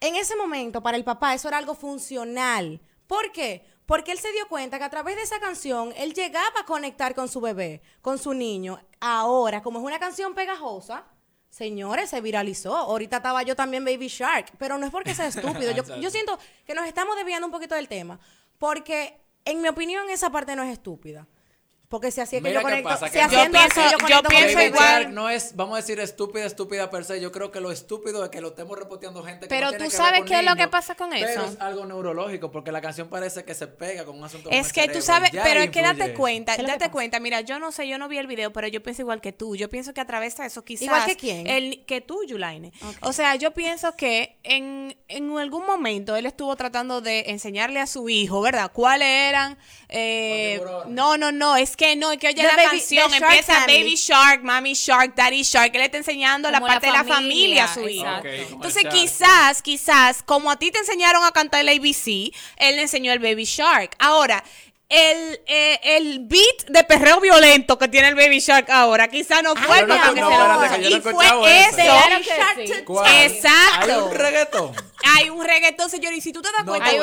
En 0.00 0.16
ese 0.16 0.36
momento, 0.36 0.82
para 0.82 0.96
el 0.96 1.04
papá, 1.04 1.32
eso 1.34 1.48
era 1.48 1.58
algo 1.58 1.74
funcional. 1.74 2.80
¿Por 3.06 3.30
qué? 3.32 3.64
Porque 3.86 4.12
él 4.12 4.18
se 4.18 4.32
dio 4.32 4.48
cuenta 4.48 4.78
que 4.78 4.84
a 4.84 4.90
través 4.90 5.16
de 5.16 5.22
esa 5.22 5.38
canción, 5.38 5.92
él 5.96 6.12
llegaba 6.14 6.60
a 6.60 6.64
conectar 6.64 7.14
con 7.14 7.28
su 7.28 7.40
bebé, 7.40 7.82
con 8.00 8.18
su 8.18 8.34
niño. 8.34 8.80
Ahora, 9.00 9.62
como 9.62 9.78
es 9.78 9.84
una 9.84 9.98
canción 9.98 10.34
pegajosa, 10.34 11.04
señores, 11.50 12.10
se 12.10 12.20
viralizó. 12.20 12.76
Ahorita 12.76 13.18
estaba 13.18 13.42
yo 13.42 13.54
también 13.54 13.84
Baby 13.84 14.08
Shark, 14.08 14.52
pero 14.58 14.78
no 14.78 14.86
es 14.86 14.92
porque 14.92 15.14
sea 15.14 15.26
estúpido. 15.28 15.72
Yo 16.00 16.10
siento 16.10 16.38
que 16.64 16.74
nos 16.74 16.86
estamos 16.86 17.14
desviando 17.16 17.46
un 17.46 17.52
poquito 17.52 17.74
del 17.74 17.86
tema, 17.86 18.18
porque 18.58 19.21
en 19.44 19.60
mi 19.60 19.68
opinión 19.68 20.08
esa 20.10 20.30
parte 20.30 20.56
no 20.56 20.62
es 20.62 20.72
estúpida. 20.72 21.26
Porque 21.92 22.10
si 22.10 22.22
así 22.22 22.36
es 22.36 22.42
que 22.42 22.48
Mira 22.48 22.60
yo 22.62 22.64
conecto, 22.64 22.88
pasa, 22.88 23.06
si 23.08 23.12
que 23.12 23.20
así 23.20 23.36
no- 23.36 23.42
que 23.42 23.46
Yo 23.48 23.52
pienso- 23.52 23.80
yo 23.82 23.90
yo 23.90 23.98
conecto 23.98 24.22
con 24.22 24.30
pienso 24.30 24.60
igual. 24.62 25.14
No 25.14 25.28
es, 25.28 25.54
vamos 25.54 25.74
a 25.74 25.82
decir, 25.82 26.00
estúpida, 26.00 26.46
estúpida 26.46 26.88
per 26.88 27.04
se. 27.04 27.20
Yo 27.20 27.30
creo 27.30 27.50
que 27.52 27.60
lo 27.60 27.70
estúpido 27.70 28.24
es 28.24 28.30
que 28.30 28.40
lo 28.40 28.48
estemos 28.48 28.78
repoteando 28.78 29.22
gente 29.22 29.40
que 29.40 29.48
Pero 29.50 29.66
no 29.66 29.70
tiene 29.72 29.84
tú 29.84 29.90
que 29.90 29.96
sabes 29.98 30.22
qué 30.24 30.38
es 30.38 30.44
lo 30.46 30.56
que 30.56 30.68
pasa 30.68 30.94
con 30.94 31.10
Pero 31.10 31.26
eso. 31.28 31.44
es 31.44 31.60
algo 31.60 31.84
neurológico, 31.84 32.50
porque 32.50 32.72
la 32.72 32.80
canción 32.80 33.08
parece 33.10 33.44
que 33.44 33.54
se 33.54 33.66
pega 33.66 34.06
con 34.06 34.16
un 34.16 34.24
asunto 34.24 34.48
Es 34.50 34.72
que 34.72 34.88
tú 34.88 35.02
sabes, 35.02 35.32
pero 35.32 35.60
es 35.60 35.68
que 35.70 35.82
date 35.82 36.04
eso. 36.06 36.14
cuenta, 36.14 36.56
¿Qué 36.56 36.62
es 36.62 36.66
lo 36.66 36.72
que 36.72 36.78
date 36.78 36.90
cuenta, 36.90 37.20
mira, 37.20 37.42
yo 37.42 37.58
no 37.58 37.72
sé, 37.72 37.86
yo 37.86 37.98
no 37.98 38.08
vi 38.08 38.16
el 38.16 38.26
video, 38.26 38.54
pero 38.54 38.68
yo 38.68 38.82
pienso 38.82 39.02
igual 39.02 39.20
que 39.20 39.32
tú. 39.34 39.54
Yo 39.54 39.68
pienso 39.68 39.92
que 39.92 40.00
a 40.00 40.06
través 40.06 40.34
de 40.38 40.46
eso 40.46 40.64
quizás... 40.64 40.84
¿Igual 40.84 41.04
que 41.04 41.16
quién? 41.18 41.46
El, 41.46 41.84
que 41.84 42.00
tú, 42.00 42.24
Yulaine. 42.26 42.72
O 43.02 43.12
sea, 43.12 43.34
yo 43.36 43.50
pienso 43.52 43.94
que 43.96 44.38
en, 44.44 44.96
en 45.08 45.36
algún 45.38 45.66
momento 45.66 46.16
él 46.16 46.24
estuvo 46.24 46.56
tratando 46.56 47.02
de 47.02 47.24
enseñarle 47.28 47.80
a 47.80 47.86
su 47.86 48.08
hijo, 48.08 48.40
¿verdad? 48.40 48.70
¿Cuáles 48.72 49.08
eran? 49.28 49.58
eh, 49.94 50.58
no, 50.88 51.18
no, 51.18 51.32
no, 51.32 51.56
es 51.56 51.76
que 51.76 51.81
no, 51.96 52.12
es 52.12 52.18
que 52.18 52.28
oye 52.28 52.36
The 52.42 52.42
la 52.48 52.56
baby- 52.56 52.78
canción, 52.78 53.14
empieza 53.14 53.54
Family. 53.54 53.78
Baby 53.80 53.94
Shark, 53.96 54.42
Mami 54.42 54.74
Shark, 54.74 55.14
Daddy 55.14 55.42
Shark, 55.42 55.70
él 55.74 55.82
está 55.82 55.98
enseñando 55.98 56.50
la 56.50 56.60
parte 56.60 56.86
de 56.86 56.92
la 56.92 57.04
familia 57.04 57.64
a 57.64 57.74
su 57.74 57.88
hijo. 57.88 58.06
Entonces 58.24 58.84
quizás, 58.90 59.62
quizás, 59.62 60.22
como 60.22 60.50
a 60.50 60.56
ti 60.58 60.70
te 60.70 60.78
enseñaron 60.78 61.24
a 61.24 61.32
cantar 61.32 61.60
el 61.60 61.68
ABC, 61.68 62.32
él 62.56 62.76
le 62.76 62.82
enseñó 62.82 63.12
el 63.12 63.18
Baby 63.18 63.44
Shark. 63.44 63.94
Ahora, 63.98 64.42
el, 64.88 65.40
eh, 65.46 65.80
el 65.84 66.18
beat 66.26 66.66
de 66.68 66.84
perreo 66.84 67.18
violento 67.18 67.78
que 67.78 67.88
tiene 67.88 68.08
el 68.08 68.14
Baby 68.14 68.40
Shark 68.40 68.70
ahora, 68.70 69.08
quizás 69.08 69.42
no 69.42 69.56
fue 69.56 69.76
Ay, 69.76 69.82
el 69.82 69.88
no, 69.88 69.94
no, 69.94 70.02
que 70.02 70.06
se 70.08 70.20
lo 70.20 70.28
que 70.28 70.78
no 70.90 70.96
Y 70.96 71.00
fue 71.00 71.60
eso. 71.60 71.76
Claro 71.76 72.16
que. 72.22 73.24
Exacto. 73.24 73.80
Hay 73.80 73.90
un 73.90 74.14
reggaetón. 74.14 74.72
Hay 75.16 75.30
un 75.30 75.44
reggaetón, 75.44 75.88
señor, 75.88 76.12
y 76.12 76.20
si 76.20 76.32
tú 76.32 76.42
te 76.42 76.52
das 76.52 76.64
No, 76.66 76.72
cuenta, 76.72 76.90
el, 76.90 76.98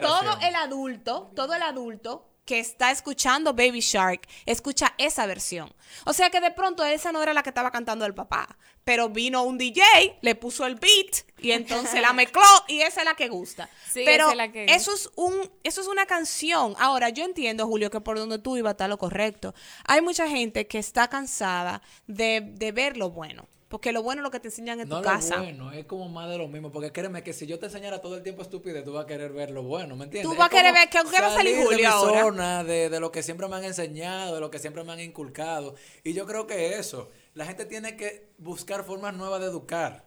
todo 0.00 0.38
el 0.42 0.54
adulto, 0.56 1.30
todo 1.36 1.54
el 1.54 1.62
adulto 1.62 2.29
que 2.44 2.58
está 2.58 2.90
escuchando 2.90 3.54
Baby 3.54 3.80
Shark, 3.80 4.26
escucha 4.46 4.94
esa 4.98 5.26
versión. 5.26 5.72
O 6.04 6.12
sea 6.12 6.30
que 6.30 6.40
de 6.40 6.50
pronto 6.50 6.84
esa 6.84 7.12
no 7.12 7.22
era 7.22 7.34
la 7.34 7.42
que 7.42 7.50
estaba 7.50 7.70
cantando 7.70 8.04
el 8.06 8.14
papá, 8.14 8.56
pero 8.84 9.08
vino 9.08 9.42
un 9.42 9.58
DJ, 9.58 10.18
le 10.20 10.34
puso 10.34 10.66
el 10.66 10.76
beat 10.76 11.24
y 11.38 11.52
entonces 11.52 12.00
la 12.00 12.12
mezcló 12.14 12.42
y 12.68 12.80
esa 12.80 13.00
es 13.00 13.04
la 13.04 13.14
que 13.14 13.28
gusta. 13.28 13.68
Sí, 13.88 14.02
pero 14.04 14.24
esa 14.24 14.32
es 14.32 14.36
la 14.36 14.52
que 14.52 14.64
eso 14.66 14.94
es 14.94 15.10
un 15.16 15.50
eso 15.62 15.80
es 15.80 15.86
una 15.86 16.06
canción. 16.06 16.74
Ahora, 16.78 17.08
yo 17.10 17.24
entiendo, 17.24 17.66
Julio, 17.66 17.90
que 17.90 18.00
por 18.00 18.18
donde 18.18 18.38
tú 18.38 18.56
ibas 18.56 18.72
está 18.72 18.88
lo 18.88 18.98
correcto. 18.98 19.54
Hay 19.84 20.00
mucha 20.00 20.28
gente 20.28 20.66
que 20.66 20.78
está 20.78 21.08
cansada 21.08 21.82
de, 22.06 22.40
de 22.42 22.72
ver 22.72 22.96
lo 22.96 23.10
bueno. 23.10 23.48
Porque 23.70 23.92
lo 23.92 24.02
bueno 24.02 24.20
es 24.20 24.24
lo 24.24 24.32
que 24.32 24.40
te 24.40 24.48
enseñan 24.48 24.80
en 24.80 24.88
No 24.88 24.96
tu 24.96 25.02
lo 25.04 25.08
casa. 25.08 25.36
bueno, 25.38 25.70
es 25.70 25.84
como 25.84 26.08
más 26.08 26.28
de 26.28 26.36
lo 26.38 26.48
mismo. 26.48 26.72
Porque 26.72 26.90
créeme 26.90 27.22
que 27.22 27.32
si 27.32 27.46
yo 27.46 27.60
te 27.60 27.66
enseñara 27.66 28.00
todo 28.00 28.16
el 28.16 28.24
tiempo 28.24 28.42
estupidez, 28.42 28.84
tú 28.84 28.92
vas 28.94 29.04
a 29.04 29.06
querer 29.06 29.32
ver 29.32 29.52
lo 29.52 29.62
bueno, 29.62 29.94
¿me 29.94 30.06
entiendes? 30.06 30.28
Tú 30.28 30.36
vas 30.36 30.48
a 30.48 30.50
querer 30.50 30.72
ver 30.74 30.90
que- 30.90 30.98
que 31.08 31.20
va 31.22 31.28
a 31.28 31.34
salir 31.36 31.54
de 31.56 31.62
Julio 31.62 31.78
mi 31.78 31.84
ahora. 31.84 32.20
zona, 32.22 32.64
de, 32.64 32.90
de 32.90 32.98
lo 32.98 33.12
que 33.12 33.22
siempre 33.22 33.46
me 33.46 33.54
han 33.54 33.62
enseñado, 33.64 34.34
de 34.34 34.40
lo 34.40 34.50
que 34.50 34.58
siempre 34.58 34.82
me 34.82 34.92
han 34.92 34.98
inculcado. 34.98 35.76
Y 36.02 36.14
yo 36.14 36.26
creo 36.26 36.48
que 36.48 36.78
eso, 36.80 37.10
la 37.34 37.46
gente 37.46 37.64
tiene 37.64 37.96
que 37.96 38.32
buscar 38.38 38.82
formas 38.82 39.14
nuevas 39.14 39.40
de 39.40 39.46
educar. 39.46 40.04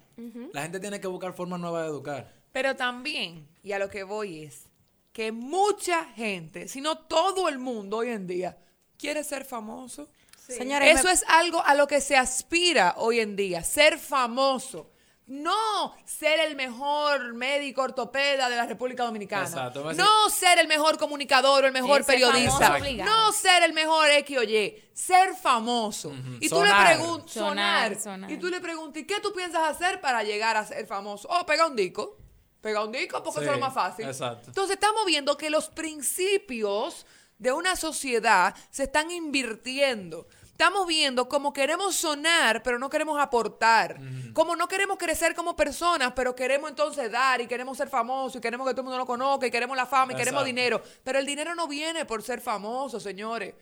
La 0.51 0.62
gente 0.63 0.82
tiene 0.82 1.00
que 1.00 1.08
buscar 1.08 1.32
formas 1.34 1.60
nuevas 1.62 1.84
de 1.84 1.88
educar. 1.89 2.34
Pero 2.51 2.75
también, 2.75 3.48
y 3.63 3.72
a 3.72 3.79
lo 3.79 3.89
que 3.89 4.03
voy 4.03 4.43
es, 4.43 4.67
que 5.13 5.32
mucha 5.32 6.03
gente, 6.03 6.67
si 6.67 6.82
no 6.82 6.98
todo 6.98 7.48
el 7.48 7.60
mundo 7.60 7.98
hoy 7.98 8.10
en 8.10 8.27
día, 8.27 8.58
quiere 8.98 9.24
ser 9.24 9.46
famoso. 9.46 10.10
Señores, 10.47 11.00
Eso 11.00 11.07
me- 11.07 11.13
es 11.13 11.23
algo 11.27 11.63
a 11.63 11.73
lo 11.75 11.88
que 11.88 12.01
se 12.01 12.15
aspira 12.17 12.95
hoy 12.97 13.19
en 13.19 13.35
día, 13.35 13.63
ser 13.63 13.97
famoso. 14.00 14.89
No 15.25 15.95
ser 16.05 16.41
el 16.41 16.57
mejor 16.57 17.33
médico 17.33 17.81
ortopeda 17.81 18.50
de 18.50 18.57
la 18.57 18.65
República 18.65 19.05
Dominicana. 19.05 19.45
Exacto, 19.45 19.93
No 19.93 20.29
ser 20.29 20.59
el 20.59 20.67
mejor 20.67 20.97
comunicador 20.97 21.63
o 21.63 21.67
el 21.67 21.71
mejor 21.71 22.01
Ese 22.01 22.12
periodista. 22.12 22.77
No 23.05 23.31
ser 23.31 23.63
el 23.63 23.71
mejor 23.71 24.09
X 24.09 24.38
o 24.38 24.43
Y. 24.43 24.83
Ser 24.93 25.33
famoso. 25.33 26.12
Y 26.41 26.50
tú 26.50 26.55
Sonar. 26.57 26.89
le 26.89 26.95
preguntas, 26.95 27.31
Sonar, 27.31 27.88
sonar, 27.91 28.01
sonar. 28.03 28.31
Y 28.31 28.38
tú 28.38 28.50
le 28.50 28.59
preguntas, 28.59 29.01
¿y 29.01 29.07
qué 29.07 29.21
tú 29.21 29.31
piensas 29.31 29.62
hacer 29.69 30.01
para 30.01 30.23
llegar 30.23 30.57
a 30.57 30.65
ser 30.65 30.85
famoso? 30.85 31.29
Oh, 31.31 31.45
pega 31.45 31.67
un 31.67 31.75
disco. 31.77 32.17
Pega 32.59 32.83
un 32.83 32.91
disco 32.91 33.23
porque 33.23 33.39
Sí, 33.39 33.45
eso 33.45 33.53
es 33.53 33.59
lo 33.59 33.65
más 33.65 33.73
fácil. 33.73 34.05
exacto. 34.05 34.47
Entonces 34.47 34.73
estamos 34.75 35.05
viendo 35.05 35.38
que 35.38 35.50
los 35.50 35.69
principios 35.69 37.05
de 37.43 37.51
una 37.51 37.75
sociedad 37.75 38.55
se 38.71 38.83
están 38.83 39.12
invirtiendo. 39.12 40.25
Estamos 40.45 40.88
viendo 40.88 41.27
cómo 41.27 41.51
queremos 41.51 41.93
sonar, 41.93 42.63
pero 42.63 42.79
no 42.79 42.89
queremos 42.89 43.19
aportar. 43.19 44.00
Como 44.33 44.55
no 44.55 44.69
queremos 44.69 44.97
crecer 44.97 45.35
como 45.35 45.53
personas, 45.53 46.13
pero 46.15 46.35
queremos 46.35 46.69
entonces 46.69 47.12
dar 47.12 47.41
y 47.41 47.47
queremos 47.47 47.77
ser 47.77 47.89
famosos 47.89 48.38
y 48.38 48.41
queremos 48.41 48.65
que 48.65 48.73
todo 48.73 48.81
el 48.81 48.85
mundo 48.85 48.97
nos 48.97 49.07
conozca 49.07 49.45
y 49.45 49.51
queremos 49.51 49.75
la 49.75 49.85
fama 49.85 50.13
y 50.13 50.15
queremos 50.15 50.45
dinero. 50.45 50.81
Pero 51.03 51.19
el 51.19 51.25
dinero 51.25 51.53
no 51.53 51.67
viene 51.67 52.05
por 52.05 52.23
ser 52.23 52.39
famoso, 52.39 52.97
señores. 52.97 53.53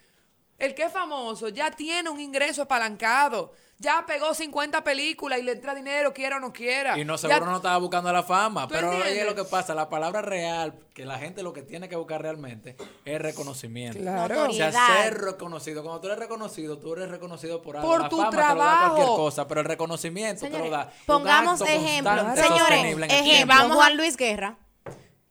El 0.62 0.75
que 0.75 0.84
es 0.84 0.91
famoso 0.94 1.50
ya 1.50 1.72
tiene 1.72 2.10
un 2.10 2.20
ingreso 2.20 2.62
apalancado. 2.62 3.51
Ya 3.80 4.06
pegó 4.06 4.36
50 4.36 4.84
películas 4.84 5.39
y 5.39 5.41
le 5.41 5.53
entra 5.53 5.74
dinero, 5.74 6.13
quiera 6.13 6.38
o 6.38 6.39
no 6.39 6.53
quiera. 6.53 7.00
Y 7.00 7.03
no 7.03 7.15
Ya- 7.15 7.18
seguro 7.18 7.48
no 7.48 7.56
estaba 7.58 7.77
buscando 7.77 8.13
la 8.13 8.22
fama. 8.22 8.68
¿Tú 8.68 8.75
Pero 8.75 8.91
oye 8.91 9.25
lo 9.25 9.34
que 9.34 9.44
pasa, 9.44 9.74
la 9.74 9.89
palabra 9.89 10.22
real, 10.22 10.75
que 10.94 11.03
la 11.03 11.18
gente 11.18 11.41
lo 11.41 11.52
que 11.52 11.63
tiene 11.63 11.89
que 11.89 11.95
buscar 11.95 12.21
realmente 12.21 12.76
es 13.06 13.19
reconocimiento. 13.19 13.97
Claro. 13.97 14.50
O 14.50 14.54
sea, 14.54 14.71
ser 14.71 15.19
reconocido. 15.19 15.82
Cuando 15.82 16.00
tú 16.00 16.08
eres 16.10 16.19
reconocido, 16.19 16.78
tú 16.78 16.93
eres 16.93 17.10
reconocido 17.10 17.60
por 17.63 17.78
algo. 17.78 17.89
Por 17.89 18.02
la 18.02 18.10
tu 18.10 18.17
fama 18.17 18.30
te 18.30 18.36
lo 18.38 18.41
da 18.43 18.54
cualquier 18.54 18.95
trabajo. 18.97 19.15
cosa, 19.15 19.47
pero 19.47 19.62
el 19.62 19.65
reconocimiento 19.65 20.41
te 20.41 20.45
Señores, 20.52 20.69
lo 20.69 20.78
da. 20.78 20.84
un 21.00 21.06
pongamos 21.08 21.62
acto 21.62 21.74
ejemplo. 21.74 22.12
constante, 22.15 22.41
Señores, 22.43 22.80
ejemplo, 22.84 23.08
tiempo. 23.08 23.47
Vamos 23.56 23.71
a- 23.71 23.76
Juan 23.78 23.97
Luis 23.97 24.15
Guerra. 24.15 24.58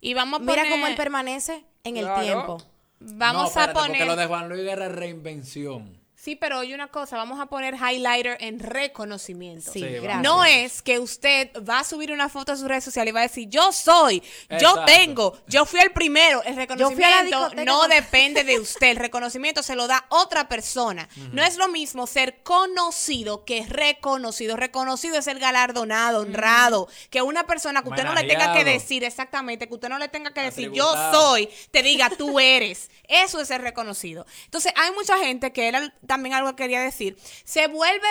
Y 0.00 0.14
vamos 0.14 0.40
a 0.40 0.42
Mira 0.42 0.54
poner- 0.62 0.70
cómo 0.72 0.86
él 0.88 0.96
permanece 0.96 1.64
en 1.84 1.96
el 1.98 2.12
tiempo. 2.20 2.58
Vamos 3.00 3.34
No, 3.34 3.42
a 3.42 3.46
espérate, 3.48 3.72
poner... 3.72 3.88
Porque 3.90 4.04
lo 4.04 4.16
de 4.16 4.26
Juan 4.26 4.48
Luis 4.48 4.62
Guerra 4.62 4.86
es 4.86 4.92
reinvención. 4.92 5.99
Sí, 6.22 6.36
pero 6.36 6.58
oye 6.58 6.74
una 6.74 6.88
cosa, 6.88 7.16
vamos 7.16 7.40
a 7.40 7.46
poner 7.46 7.76
highlighter 7.76 8.36
en 8.40 8.58
reconocimiento. 8.58 9.72
Sí, 9.72 9.80
Sí, 9.80 9.86
gracias. 9.88 10.22
No 10.22 10.44
es 10.44 10.82
que 10.82 10.98
usted 10.98 11.48
va 11.66 11.78
a 11.78 11.84
subir 11.84 12.12
una 12.12 12.28
foto 12.28 12.52
a 12.52 12.56
sus 12.56 12.68
redes 12.68 12.84
sociales 12.84 13.10
y 13.12 13.14
va 13.14 13.20
a 13.20 13.22
decir, 13.22 13.48
yo 13.48 13.72
soy, 13.72 14.20
yo 14.50 14.56
Exacto. 14.56 14.84
tengo, 14.84 15.38
yo 15.46 15.64
fui 15.64 15.80
el 15.80 15.92
primero. 15.92 16.42
El 16.42 16.56
reconocimiento 16.56 17.54
no 17.64 17.80
con- 17.80 17.90
depende 17.90 18.44
de 18.44 18.60
usted, 18.60 18.88
el 18.88 18.96
reconocimiento 18.96 19.62
se 19.62 19.74
lo 19.76 19.86
da 19.86 20.04
otra 20.10 20.46
persona. 20.46 21.08
No 21.32 21.42
es 21.42 21.56
lo 21.56 21.68
mismo 21.68 22.06
ser 22.06 22.42
conocido 22.42 23.46
que 23.46 23.64
reconocido. 23.66 24.56
Reconocido 24.56 25.16
es 25.16 25.26
el 25.26 25.38
galardonado, 25.38 26.20
honrado, 26.20 26.86
que 27.08 27.22
una 27.22 27.46
persona 27.46 27.82
que 27.82 27.88
usted 27.88 28.04
no 28.04 28.12
le 28.14 28.24
tenga 28.24 28.52
que 28.52 28.64
decir 28.64 29.04
exactamente, 29.04 29.68
que 29.68 29.74
usted 29.74 29.88
no 29.88 29.98
le 29.98 30.08
tenga 30.08 30.34
que 30.34 30.42
decir, 30.42 30.70
yo 30.70 30.92
soy, 31.12 31.48
te 31.70 31.82
diga, 31.82 32.10
tú 32.10 32.38
eres. 32.38 32.90
Eso 33.08 33.40
es 33.40 33.48
ser 33.48 33.62
reconocido. 33.62 34.26
Entonces, 34.44 34.72
hay 34.76 34.92
mucha 34.92 35.16
gente 35.18 35.50
que 35.52 35.66
era 35.66 35.92
también 36.10 36.34
algo 36.34 36.50
que 36.50 36.64
quería 36.64 36.80
decir. 36.80 37.16
Se 37.44 37.68
vuelve 37.68 38.08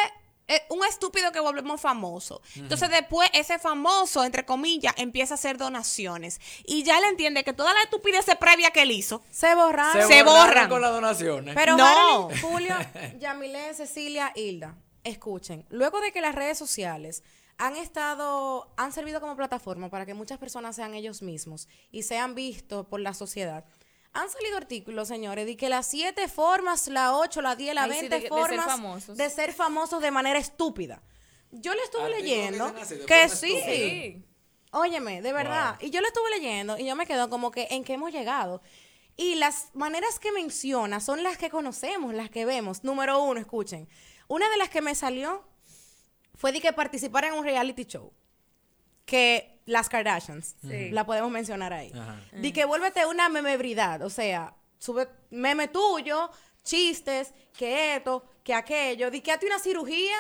eh, 0.47 0.62
un 0.69 0.85
estúpido 0.85 1.33
que 1.33 1.41
volvemos 1.41 1.81
famoso. 1.81 2.41
Entonces, 2.55 2.89
después, 2.89 3.29
ese 3.33 3.59
famoso, 3.59 4.23
entre 4.23 4.45
comillas, 4.45 4.93
empieza 4.95 5.33
a 5.33 5.35
hacer 5.35 5.57
donaciones. 5.57 6.39
Y 6.65 6.83
ya 6.83 6.97
él 6.97 7.03
entiende 7.09 7.43
que 7.43 7.51
toda 7.51 7.73
la 7.73 7.81
estupidez 7.81 8.25
previa 8.39 8.71
que 8.71 8.83
él 8.83 8.91
hizo, 8.91 9.21
Se 9.31 9.53
borraron. 9.53 10.07
Se 10.07 10.23
borran. 10.23 10.69
con 10.69 10.81
las 10.81 10.91
donaciones. 10.91 11.53
Pero 11.55 11.75
No. 11.75 12.29
Julio, 12.41 12.73
Yamilé, 13.19 13.73
Cecilia, 13.73 14.31
Hilda, 14.33 14.77
escuchen, 15.03 15.65
luego 15.69 15.99
de 15.99 16.13
que 16.13 16.21
las 16.21 16.35
redes 16.35 16.57
sociales 16.57 17.21
han 17.57 17.75
estado, 17.75 18.71
han 18.77 18.93
servido 18.93 19.19
como 19.19 19.35
plataforma 19.35 19.89
para 19.89 20.05
que 20.05 20.13
muchas 20.13 20.38
personas 20.38 20.77
sean 20.77 20.93
ellos 20.93 21.21
mismos 21.21 21.67
y 21.91 22.03
sean 22.03 22.33
vistos 22.33 22.88
por 22.88 23.01
la 23.01 23.13
sociedad. 23.13 23.65
Han 24.13 24.29
salido 24.29 24.57
artículos, 24.57 25.07
señores, 25.07 25.45
de 25.45 25.55
que 25.55 25.69
las 25.69 25.85
siete 25.85 26.27
formas, 26.27 26.87
la 26.87 27.15
ocho, 27.15 27.41
la 27.41 27.55
diez, 27.55 27.75
la 27.75 27.83
Ay, 27.83 27.91
sí, 27.91 27.97
veinte 27.99 28.15
de- 28.15 28.21
de 28.23 28.27
ser 28.29 28.37
formas 28.39 28.65
famosos. 28.65 29.17
de 29.17 29.29
ser 29.29 29.53
famosos 29.53 30.01
de 30.01 30.11
manera 30.11 30.39
estúpida. 30.39 31.01
Yo 31.51 31.73
le 31.73 31.81
estuve 31.83 32.05
que 32.05 32.09
leyendo 32.21 32.73
que 33.07 33.29
sí. 33.29 34.23
Óyeme, 34.71 35.21
de 35.21 35.33
verdad. 35.33 35.77
Y 35.81 35.89
yo 35.89 36.01
lo 36.01 36.07
estuve 36.07 36.29
leyendo 36.31 36.77
y 36.77 36.85
yo 36.85 36.95
me 36.95 37.05
quedo 37.07 37.29
como 37.29 37.49
que 37.51 37.67
en 37.71 37.83
qué 37.83 37.93
hemos 37.93 38.11
llegado. 38.11 38.61
Y 39.17 39.35
las 39.35 39.69
maneras 39.73 40.17
que 40.19 40.31
menciona 40.31 40.99
son 40.99 41.23
las 41.23 41.37
que 41.37 41.49
conocemos, 41.49 42.13
las 42.13 42.29
que 42.29 42.45
vemos. 42.45 42.83
Número 42.83 43.21
uno, 43.21 43.39
escuchen. 43.39 43.89
Una 44.27 44.47
de 44.49 44.57
las 44.57 44.69
que 44.69 44.81
me 44.81 44.95
salió 44.95 45.43
fue 46.35 46.51
de 46.51 46.61
que 46.61 46.71
participara 46.71 47.27
en 47.27 47.33
un 47.33 47.43
reality 47.43 47.83
show. 47.85 48.13
Que 49.05 49.58
las 49.69 49.88
Kardashians, 49.89 50.55
Sí. 50.62 50.89
la 50.91 51.05
podemos 51.05 51.32
mencionar 51.32 51.71
ahí. 51.73 51.91
Ajá. 51.93 52.19
De 52.32 52.51
que 52.51 52.65
vuélvete 52.65 53.05
una 53.05 53.29
memebridad. 53.29 54.01
O 54.01 54.10
sea, 54.10 54.53
sube 54.79 55.08
meme 55.29 55.67
tuyo, 55.67 56.29
chistes, 56.63 57.34
que 57.58 57.95
esto, 57.95 58.23
que 58.43 58.53
aquello. 58.53 59.12
Di 59.12 59.21
que 59.21 59.32
hazte 59.32 59.45
una 59.45 59.60
cirugía 59.60 60.15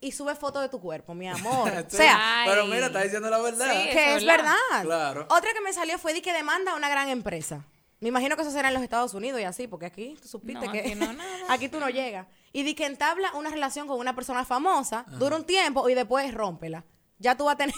y 0.00 0.12
sube 0.12 0.34
fotos 0.34 0.62
de 0.62 0.68
tu 0.68 0.80
cuerpo, 0.80 1.14
mi 1.14 1.28
amor. 1.28 1.70
o 1.86 1.90
sea, 1.90 2.42
Ay. 2.42 2.48
pero 2.50 2.66
mira, 2.66 2.86
está 2.86 3.02
diciendo 3.02 3.30
la 3.30 3.38
verdad. 3.38 3.72
Sí, 3.72 3.88
que 3.90 4.16
es 4.16 4.24
verdad. 4.24 4.54
verdad. 4.70 4.82
Claro. 4.84 5.26
Otra 5.30 5.52
que 5.52 5.60
me 5.62 5.72
salió 5.72 5.98
fue 5.98 6.12
de 6.12 6.20
que 6.22 6.32
demanda 6.32 6.72
a 6.72 6.76
una 6.76 6.88
gran 6.88 7.08
empresa. 7.08 7.64
Me 8.00 8.08
imagino 8.08 8.36
que 8.36 8.42
eso 8.42 8.50
será 8.50 8.68
en 8.68 8.74
los 8.74 8.82
Estados 8.82 9.14
Unidos 9.14 9.40
y 9.40 9.44
así, 9.44 9.66
porque 9.66 9.86
aquí 9.86 10.14
tú 10.20 10.28
supiste 10.28 10.66
No, 10.66 10.72
que 10.72 10.80
aquí 10.80 10.94
no, 10.94 11.10
nada. 11.14 11.30
aquí 11.48 11.70
tú 11.70 11.80
no 11.80 11.88
llegas. 11.88 12.26
Y 12.52 12.62
de 12.62 12.74
que 12.74 12.84
entabla 12.84 13.32
una 13.32 13.48
relación 13.48 13.86
con 13.88 13.98
una 13.98 14.14
persona 14.14 14.44
famosa, 14.44 15.06
dura 15.18 15.36
un 15.36 15.44
tiempo 15.44 15.88
y 15.88 15.94
después 15.94 16.34
rómpela. 16.34 16.84
Ya 17.18 17.34
tú 17.36 17.44
vas 17.46 17.54
a 17.54 17.56
tener, 17.58 17.74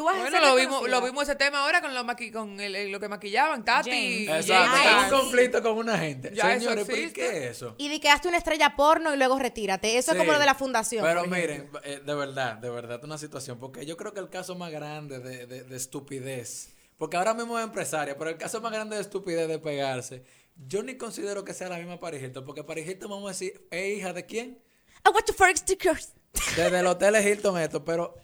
Tú 0.00 0.06
vas 0.06 0.14
a 0.16 0.20
Bueno, 0.20 0.38
ser 0.38 0.46
lo 0.48 0.54
vimos, 0.54 0.88
lo 0.88 1.02
vimos 1.02 1.24
ese 1.24 1.36
tema 1.36 1.62
ahora 1.62 1.82
con, 1.82 1.92
lo 1.92 2.02
maqui- 2.04 2.32
con 2.32 2.58
el- 2.58 2.74
el- 2.74 2.90
lo 2.90 2.98
que 2.98 3.06
maquillaban, 3.10 3.66
Tati 3.66 3.90
James. 3.90 4.46
Exacto. 4.48 4.70
James. 4.72 4.82
Tengo 4.82 4.98
Ay, 4.98 5.04
un 5.04 5.20
conflicto 5.20 5.62
con 5.62 5.76
una 5.76 5.98
gente. 5.98 6.30
Ya 6.34 6.54
eso 6.54 6.60
Señores, 6.64 6.86
¿pero 6.86 6.96
¿y 6.96 7.00
existe. 7.02 7.20
qué 7.20 7.36
es 7.44 7.50
eso? 7.56 7.74
Y 7.76 7.90
di 7.90 8.00
que 8.00 8.08
hazte 8.08 8.28
una 8.28 8.38
estrella 8.38 8.74
porno 8.76 9.12
y 9.12 9.18
luego 9.18 9.38
retírate. 9.38 9.98
Eso 9.98 10.12
es 10.12 10.16
como 10.16 10.32
lo 10.32 10.38
de 10.38 10.46
la 10.46 10.54
fundación. 10.54 11.04
Pero 11.04 11.20
por 11.20 11.28
miren, 11.28 11.68
eh, 11.84 12.00
de 12.02 12.14
verdad, 12.14 12.54
de 12.56 12.70
verdad, 12.70 13.04
una 13.04 13.18
situación. 13.18 13.58
Porque 13.58 13.84
yo 13.84 13.98
creo 13.98 14.14
que 14.14 14.20
el 14.20 14.30
caso 14.30 14.54
más 14.54 14.70
grande 14.70 15.18
de, 15.18 15.46
de- 15.46 15.64
de 15.64 15.76
estupidez, 15.76 16.70
porque 16.96 17.18
ahora 17.18 17.34
mismo 17.34 17.58
es 17.58 17.64
empresaria, 17.64 18.16
pero 18.16 18.30
el 18.30 18.38
caso 18.38 18.58
más 18.62 18.72
grande 18.72 18.96
de 18.96 19.02
estupidez 19.02 19.48
de 19.48 19.58
pegarse, 19.58 20.24
yo 20.66 20.82
ni 20.82 20.96
considero 20.96 21.44
que 21.44 21.52
sea 21.52 21.68
la 21.68 21.76
misma 21.76 22.00
Paris 22.00 22.22
Hilton, 22.22 22.46
porque 22.46 22.64
Paris 22.64 22.88
Hilton, 22.88 23.10
vamos 23.10 23.26
a 23.26 23.32
decir, 23.32 23.66
es 23.70 23.98
hija 23.98 24.14
de 24.14 24.24
quién? 24.24 24.62
I 25.06 25.10
want 25.12 25.26
to 25.26 25.34
for 25.34 25.54
stickers. 25.54 26.14
Desde 26.56 26.78
el 26.78 26.86
hotel 26.86 27.16
Hilton 27.16 27.58
esto, 27.58 27.84
pero 27.84 28.14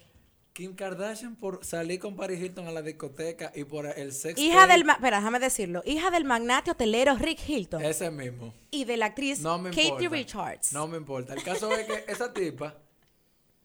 Kim 0.56 0.74
Kardashian 0.74 1.36
por 1.36 1.62
salir 1.66 2.00
con 2.00 2.16
Paris 2.16 2.40
Hilton 2.40 2.66
a 2.66 2.72
la 2.72 2.80
discoteca 2.80 3.52
y 3.54 3.64
por 3.64 3.84
el 3.86 4.10
sexo. 4.14 4.42
Hija 4.42 4.66
del, 4.66 4.88
espera, 4.88 5.18
déjame 5.18 5.38
decirlo, 5.38 5.82
hija 5.84 6.10
del 6.10 6.24
magnate 6.24 6.70
hotelero 6.70 7.14
Rick 7.16 7.46
Hilton 7.46 7.84
Ese 7.84 8.10
mismo. 8.10 8.54
y 8.70 8.84
de 8.86 8.96
la 8.96 9.06
actriz 9.06 9.40
No 9.40 9.58
me 9.58 9.68
Katie 9.68 9.88
importa. 9.88 10.08
Richards. 10.08 10.72
No 10.72 10.88
me 10.88 10.96
importa. 10.96 11.34
El 11.34 11.42
caso 11.42 11.70
es 11.72 11.84
que 11.86 12.10
esa 12.10 12.32
tipa 12.32 12.74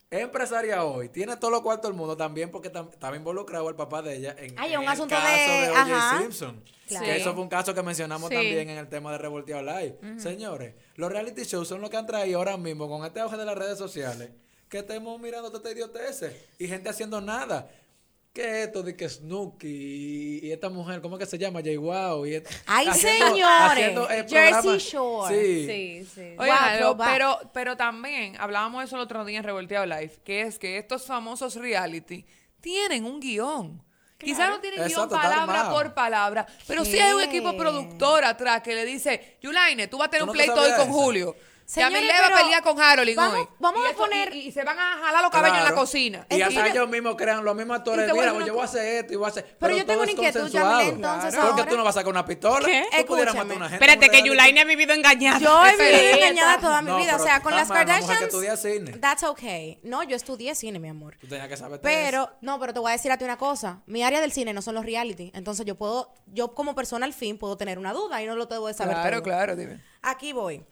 es 0.09 0.19
empresaria 0.19 0.83
hoy, 0.83 1.07
tiene 1.07 1.37
todo 1.37 1.49
lo 1.51 1.63
cuarto 1.63 1.87
del 1.87 1.95
mundo 1.95 2.17
también 2.17 2.51
porque 2.51 2.69
tam- 2.69 2.89
estaba 2.91 3.15
involucrado 3.15 3.69
el 3.69 3.75
papá 3.75 4.01
de 4.01 4.17
ella 4.17 4.35
en, 4.37 4.53
Ay, 4.59 4.73
en 4.73 4.79
un 4.79 4.83
el 4.83 4.89
asunto 4.91 5.15
caso 5.15 5.27
de- 5.29 5.61
de, 5.61 5.69
O.J. 5.69 6.19
Simpson. 6.19 6.63
Claro. 6.89 7.05
Que 7.05 7.15
eso 7.15 7.33
fue 7.33 7.41
un 7.43 7.47
caso 7.47 7.73
que 7.73 7.81
mencionamos 7.83 8.27
Sí. 8.27 8.35
también 8.35 8.69
en 8.69 8.77
el 8.77 8.89
tema 8.89 9.13
de 9.13 9.17
Revolteado 9.17 9.63
Live. 9.63 9.97
Señores, 10.17 10.75
los 10.95 11.09
reality 11.09 11.43
shows 11.43 11.69
son 11.69 11.79
lo 11.79 11.89
que 11.89 11.95
han 11.95 12.05
traído 12.05 12.39
ahora 12.39 12.57
mismo 12.57 12.89
con 12.89 13.05
este 13.05 13.21
auge 13.21 13.37
de 13.37 13.45
las 13.45 13.57
redes 13.57 13.77
sociales. 13.77 14.31
Que 14.71 14.79
estemos 14.79 15.19
mirando 15.19 15.53
esta 15.53 15.69
idioteces 15.69 16.33
y 16.57 16.65
gente 16.65 16.87
haciendo 16.87 17.19
nada. 17.19 17.69
¿Qué 18.31 18.41
es 18.61 18.67
esto 18.67 18.81
de 18.81 18.95
que 18.95 19.09
Snooki 19.09 19.67
y, 19.67 20.47
y 20.47 20.51
esta 20.53 20.69
mujer, 20.69 21.01
cómo 21.01 21.17
es 21.17 21.19
que 21.19 21.25
se 21.25 21.37
llama? 21.37 21.59
Jay 21.61 21.75
Wow. 21.75 22.25
Y 22.25 22.41
Ay, 22.65 22.87
haciendo- 22.87 23.27
señores, 23.31 23.69
haciendo, 23.69 24.07
Jersey 24.07 24.77
Shore. 24.77 25.35
Sí. 25.35 25.65
Sí, 25.67 26.09
sí. 26.15 26.35
Oigan, 26.39 26.83
Wow, 26.83 26.97
pero, 26.97 27.39
pero 27.53 27.75
también 27.75 28.37
hablábamos 28.39 28.79
de 28.79 28.85
eso 28.85 28.95
el 28.95 29.01
otro 29.01 29.25
día 29.25 29.39
en 29.39 29.43
Revolteado 29.43 29.85
Live, 29.85 30.19
que 30.23 30.43
es 30.43 30.57
que 30.57 30.77
estos 30.77 31.05
famosos 31.05 31.55
reality 31.55 32.25
tienen 32.61 33.03
un 33.03 33.19
guion. 33.19 33.83
Quizás 34.17 34.51
no 34.51 34.61
tienen 34.61 34.79
guion 34.87 34.89
Exacto, 35.03 35.15
palabra 35.15 35.69
por 35.69 35.93
palabra, 35.93 36.47
pero 36.65 36.85
sí 36.85 36.97
hay 36.97 37.11
un 37.11 37.23
equipo 37.23 37.57
productor 37.57 38.23
atrás 38.23 38.61
que 38.61 38.73
le 38.73 38.85
dice, 38.85 39.37
Yulaine, 39.41 39.89
tú 39.89 39.97
vas 39.97 40.07
a 40.07 40.11
tener 40.11 40.23
¿Tú 40.23 40.31
un 40.31 40.37
pleito 40.37 40.53
hoy 40.53 40.71
con 40.71 40.81
esa? 40.81 40.85
Julio. 40.89 41.35
Señores, 41.71 42.01
Yamile 42.01 42.13
va 42.19 42.27
a 42.35 42.41
pelear 42.41 42.63
con 42.63 42.81
Harold 42.81 43.15
vamos- 43.15 43.37
hoy. 43.39 43.47
vamos 43.59 43.81
Y 43.87 43.91
a 43.93 43.95
poner- 43.95 44.35
Y, 44.35 44.39
y 44.47 44.51
se 44.51 44.61
van 44.65 44.77
a 44.77 44.97
jalar 45.05 45.21
los 45.21 45.31
cabellos 45.31 45.57
en 45.59 45.63
la 45.63 45.69
Claro. 45.69 45.81
cocina. 45.81 46.27
Y 46.29 46.41
hasta 46.41 46.67
ellos 46.67 46.89
mismos 46.89 47.15
crean 47.15 47.45
los 47.45 47.55
mismos 47.55 47.77
actores. 47.77 48.11
Mira, 48.11 48.45
yo 48.45 48.53
voy 48.53 48.61
a 48.61 48.65
hacer 48.65 48.85
esto 49.03 49.13
y 49.13 49.15
voy 49.15 49.25
a 49.25 49.29
hacer. 49.29 49.55
Pero 49.57 49.77
yo 49.77 49.85
tengo 49.85 50.01
una 50.01 50.11
inquietud. 50.11 50.49
Yamile, 50.49 50.89
entonces 50.89 51.33
Porque 51.35 51.51
ahora- 51.61 51.69
tú 51.69 51.77
no 51.77 51.83
vas 51.85 51.95
a 51.95 51.99
sacar 51.99 52.11
una 52.11 52.25
pistola. 52.25 52.65
¿Qué? 52.65 52.83
Tú 52.99 53.05
pudieras 53.05 53.33
Escúchame. 53.35 53.37
matar 53.37 53.51
a 53.51 53.55
una 53.55 53.69
gente. 53.69 53.85
Espérate, 53.85 54.09
que. 54.11 54.27
Yulaine 54.27 54.59
ha 54.61 54.65
vivido 54.65 54.93
engañada. 54.93 55.39
Yo 55.39 55.65
he 55.65 55.77
vivido 55.77 56.15
engañada 56.17 56.59
toda 56.59 56.81
mi 56.81 56.91
vida. 56.97 57.15
O 57.15 57.19
sea, 57.19 57.41
con 57.41 57.55
las 57.55 57.69
Kardashians. 57.69 58.59
cine. 58.61 58.91
That's 58.97 59.23
okay. 59.23 59.79
No, 59.83 60.03
yo 60.03 60.17
estudié 60.17 60.53
cine, 60.55 60.77
mi 60.77 60.89
amor. 60.89 61.15
Tú 61.21 61.27
tenías 61.27 61.47
que 61.47 61.55
saber 61.55 61.79
Pero, 61.81 62.29
no, 62.41 62.59
pero 62.59 62.73
te 62.73 62.79
voy 62.79 62.89
a 62.89 62.93
decir 62.93 63.11
a 63.13 63.17
ti 63.17 63.23
una 63.23 63.37
cosa. 63.37 63.81
Mi 63.85 64.03
área 64.03 64.19
del 64.19 64.33
cine 64.33 64.53
no 64.53 64.61
son 64.61 64.75
los 64.75 64.83
reality. 64.85 65.31
Entonces 65.33 65.65
yo 65.65 65.75
puedo, 65.75 66.13
yo 66.27 66.53
como 66.53 66.75
persona 66.75 67.05
al 67.05 67.13
fin 67.13 67.37
puedo 67.37 67.55
tener 67.55 67.79
una 67.79 67.93
duda 67.93 68.21
y 68.21 68.27
no 68.27 68.35
lo 68.35 68.49
tengo 68.49 68.67
de 68.67 68.73
saber 68.73 68.95
Claro, 68.95 69.11
todo. 69.17 69.23
claro, 69.23 69.55
dime. 69.55 69.81
Aquí 70.01 70.33
voy. 70.33 70.65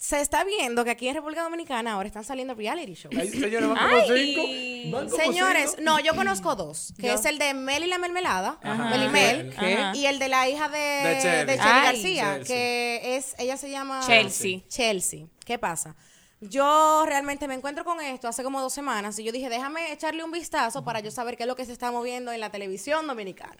Se 0.00 0.20
está 0.20 0.44
viendo 0.44 0.84
que 0.84 0.90
aquí 0.90 1.08
en 1.08 1.16
República 1.16 1.42
Dominicana 1.42 1.94
ahora 1.94 2.06
están 2.06 2.22
saliendo 2.22 2.54
reality 2.54 2.94
shows. 2.94 3.16
Ay, 3.18 3.30
señores, 3.30 3.68
van 3.68 3.76
como 3.78 3.96
Ay. 3.96 4.34
cinco. 4.34 4.96
Van 4.96 5.08
como 5.08 5.22
Señores, 5.24 5.70
cinco. 5.70 5.82
no, 5.82 5.98
yo 5.98 6.14
conozco 6.14 6.54
dos, 6.54 6.94
que 7.00 7.08
Yo. 7.08 7.14
es 7.14 7.24
el 7.24 7.38
de 7.38 7.52
Mel 7.52 7.82
y 7.82 7.88
la 7.88 7.98
mermelada, 7.98 8.60
Ajá. 8.62 8.90
Mel 8.90 9.02
y 9.02 9.08
Mel, 9.08 9.54
Ajá. 9.58 9.96
y 9.96 10.06
el 10.06 10.20
de 10.20 10.28
la 10.28 10.48
hija 10.48 10.68
de, 10.68 10.78
De 10.78 11.44
de 11.46 11.56
Chelsea. 11.56 11.82
García, 11.82 12.24
Chelsea. 12.36 12.44
que 12.46 13.16
es, 13.16 13.34
ella 13.38 13.56
se 13.56 13.70
llama 13.70 14.00
Chelsea. 14.06 14.60
Chelsea. 14.68 15.26
¿Qué 15.44 15.58
pasa? 15.58 15.96
Yo 16.40 17.02
realmente 17.04 17.48
me 17.48 17.54
encuentro 17.54 17.84
con 17.84 18.00
esto 18.00 18.28
hace 18.28 18.44
como 18.44 18.60
dos 18.60 18.72
semanas 18.72 19.18
y 19.18 19.24
yo 19.24 19.32
dije, 19.32 19.48
déjame 19.48 19.90
echarle 19.92 20.22
un 20.22 20.30
vistazo 20.30 20.84
para 20.84 21.00
yo 21.00 21.10
saber 21.10 21.36
qué 21.36 21.42
es 21.42 21.48
lo 21.48 21.56
que 21.56 21.64
se 21.64 21.72
está 21.72 21.90
moviendo 21.90 22.30
en 22.30 22.38
la 22.38 22.50
televisión 22.50 23.04
dominicana. 23.08 23.58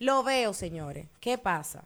Lo 0.00 0.24
veo, 0.24 0.52
señores. 0.52 1.06
¿Qué 1.20 1.38
pasa? 1.38 1.84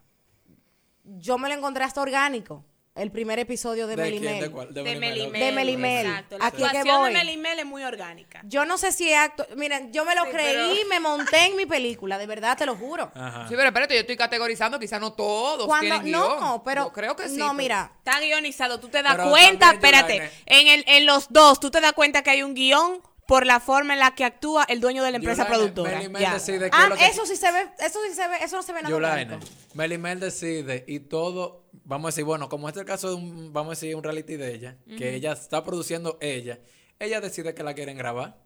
Yo 1.04 1.36
me 1.36 1.50
lo 1.50 1.54
encontré 1.54 1.84
hasta 1.84 2.00
orgánico, 2.00 2.64
el 2.98 3.10
primer 3.10 3.38
episodio 3.38 3.86
de, 3.86 3.96
¿De 3.96 4.02
Mel 4.02 4.14
y 4.14 4.18
quién? 4.20 4.32
Mel. 4.32 4.40
¿De 4.42 4.50
cuál? 4.50 4.74
De 4.74 4.82
Melimel, 4.82 5.10
Melimel. 5.10 5.40
De 5.40 5.52
Melimel. 5.52 6.06
Exacto. 6.06 6.38
La 6.38 6.46
Aquí 6.46 6.62
es 6.62 6.70
que 6.70 6.78
actuación 6.78 7.00
voy. 7.00 7.12
de 7.12 7.18
Melimel 7.18 7.58
es 7.60 7.64
muy 7.66 7.84
orgánica. 7.84 8.40
Yo 8.44 8.64
no 8.64 8.76
sé 8.78 8.92
si 8.92 9.12
acto. 9.14 9.46
Miren, 9.56 9.92
yo 9.92 10.04
me 10.04 10.14
lo 10.14 10.24
Sí, 10.24 10.30
creí, 10.32 10.80
me 10.90 11.00
monté 11.00 11.46
en 11.46 11.56
mi 11.56 11.64
película, 11.66 12.18
de 12.18 12.26
verdad 12.26 12.56
te 12.58 12.66
lo 12.66 12.76
juro. 12.76 13.10
Ajá. 13.14 13.46
Sí, 13.48 13.54
pero 13.56 13.68
espérate, 13.68 13.94
yo 13.94 14.00
estoy 14.00 14.16
categorizando, 14.16 14.78
quizás 14.78 15.00
no 15.00 15.12
todos 15.12 15.66
Cuando 15.66 16.00
tienen 16.00 16.12
no, 16.12 16.36
guion. 16.38 16.62
pero 16.64 16.84
Yo 16.84 16.92
creo 16.92 17.16
que 17.16 17.28
sí. 17.28 17.36
no, 17.36 17.46
pero- 17.46 17.54
mira, 17.54 17.92
Está 18.04 18.20
guionizado, 18.20 18.80
tú 18.80 18.88
te 18.88 19.02
das 19.02 19.16
Pero 19.16 19.30
cuenta, 19.30 19.70
espérate, 19.72 20.30
en, 20.46 20.66
el, 20.68 20.84
en 20.86 21.06
los 21.06 21.28
dos, 21.30 21.60
tú 21.60 21.70
te 21.70 21.80
das 21.80 21.92
cuenta 21.92 22.22
que 22.22 22.30
hay 22.30 22.42
un 22.42 22.54
guion 22.54 23.00
por 23.28 23.44
la 23.44 23.60
forma 23.60 23.92
en 23.92 23.98
la 24.00 24.14
que 24.14 24.24
actúa 24.24 24.64
el 24.70 24.80
dueño 24.80 25.04
de 25.04 25.10
la 25.10 25.18
empresa 25.18 25.46
productora. 25.46 26.00
Decide 26.00 26.68
es 26.68 26.72
ah, 26.72 26.88
que- 26.96 27.06
eso 27.08 27.26
sí 27.26 27.36
se 27.36 27.52
ve, 27.52 27.68
eso 27.78 27.98
sí 28.08 28.14
se 28.14 28.26
ve, 28.26 28.36
eso 28.42 28.56
no 28.56 28.62
se 28.62 28.72
ve 28.72 28.80
nada 28.80 28.88
Yulaine, 28.88 29.34
orgánico. 29.34 29.52
Melimel 29.74 30.18
decide 30.18 30.82
y 30.88 31.00
todo, 31.00 31.66
vamos 31.84 32.06
a 32.06 32.08
decir, 32.08 32.24
bueno, 32.24 32.48
como 32.48 32.68
este 32.68 32.80
es 32.80 32.84
el 32.84 32.86
caso 32.86 33.10
de 33.10 33.16
un, 33.16 33.52
vamos 33.52 33.68
a 33.68 33.70
decir, 33.72 33.94
un 33.94 34.02
reality 34.02 34.36
de 34.36 34.54
ella, 34.54 34.76
que 34.96 35.14
ella 35.14 35.32
está 35.32 35.62
produciendo 35.62 36.16
ella, 36.22 36.58
ella 36.98 37.20
decide 37.20 37.52
que 37.52 37.62
la 37.62 37.74
quieren 37.74 37.98
grabar. 37.98 38.38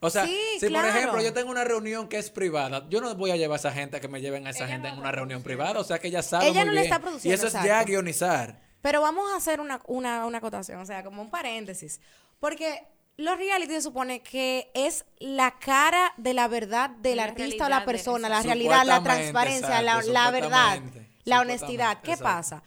O 0.00 0.10
sea, 0.10 0.26
Sí, 0.26 0.38
si 0.60 0.66
claro. 0.66 0.86
por 0.88 0.96
ejemplo 0.98 1.22
yo 1.22 1.32
tengo 1.32 1.50
una 1.50 1.64
reunión 1.64 2.06
que 2.06 2.18
es 2.18 2.28
privada, 2.30 2.86
yo 2.90 3.00
no 3.00 3.14
voy 3.14 3.30
a 3.30 3.36
llevar 3.36 3.54
a 3.56 3.60
esa 3.60 3.72
gente 3.72 3.96
a 3.96 4.00
que 4.00 4.08
me 4.08 4.20
lleven 4.20 4.46
a 4.46 4.50
esa 4.50 4.68
gente 4.68 4.88
en 4.88 4.98
una 4.98 5.12
reunión 5.12 5.42
privada, 5.42 5.80
o 5.80 5.84
sea 5.84 5.98
que 5.98 6.08
ella 6.08 6.22
sabe 6.22 6.48
Ella 6.48 6.60
muy 6.60 6.66
no 6.66 6.72
le 6.72 6.80
bien. 6.82 6.92
está 6.92 7.00
produciendo, 7.00 7.42
Y 7.42 7.46
eso 7.46 7.46
es 7.58 7.64
ya 7.64 7.82
guionizar. 7.84 8.60
Pero 8.82 9.00
vamos 9.00 9.32
a 9.32 9.36
hacer 9.36 9.60
una, 9.62 9.80
una, 9.86 10.26
una 10.26 10.36
acotación, 10.36 10.78
o 10.78 10.84
sea, 10.84 11.02
como 11.02 11.22
un 11.22 11.30
paréntesis. 11.30 12.02
Porque 12.38 12.86
los 13.16 13.38
reality 13.38 13.72
se 13.72 13.82
supone 13.82 14.22
que 14.22 14.70
es 14.74 15.04
la 15.18 15.58
cara 15.58 16.12
de 16.16 16.34
la 16.34 16.48
verdad 16.48 16.90
del 16.90 17.16
La 17.16 17.24
artista 17.24 17.66
o 17.66 17.68
la 17.68 17.84
persona, 17.84 18.28
la 18.28 18.42
realidad, 18.42 18.84
la 18.84 19.02
transparencia, 19.02 19.82
la, 19.82 19.92
exacto, 19.92 20.12
la 20.12 20.30
verdad, 20.30 20.82
la 21.24 21.40
honestidad. 21.40 22.02
¿Qué 22.02 22.12
exacto. 22.12 22.24
pasa? 22.24 22.62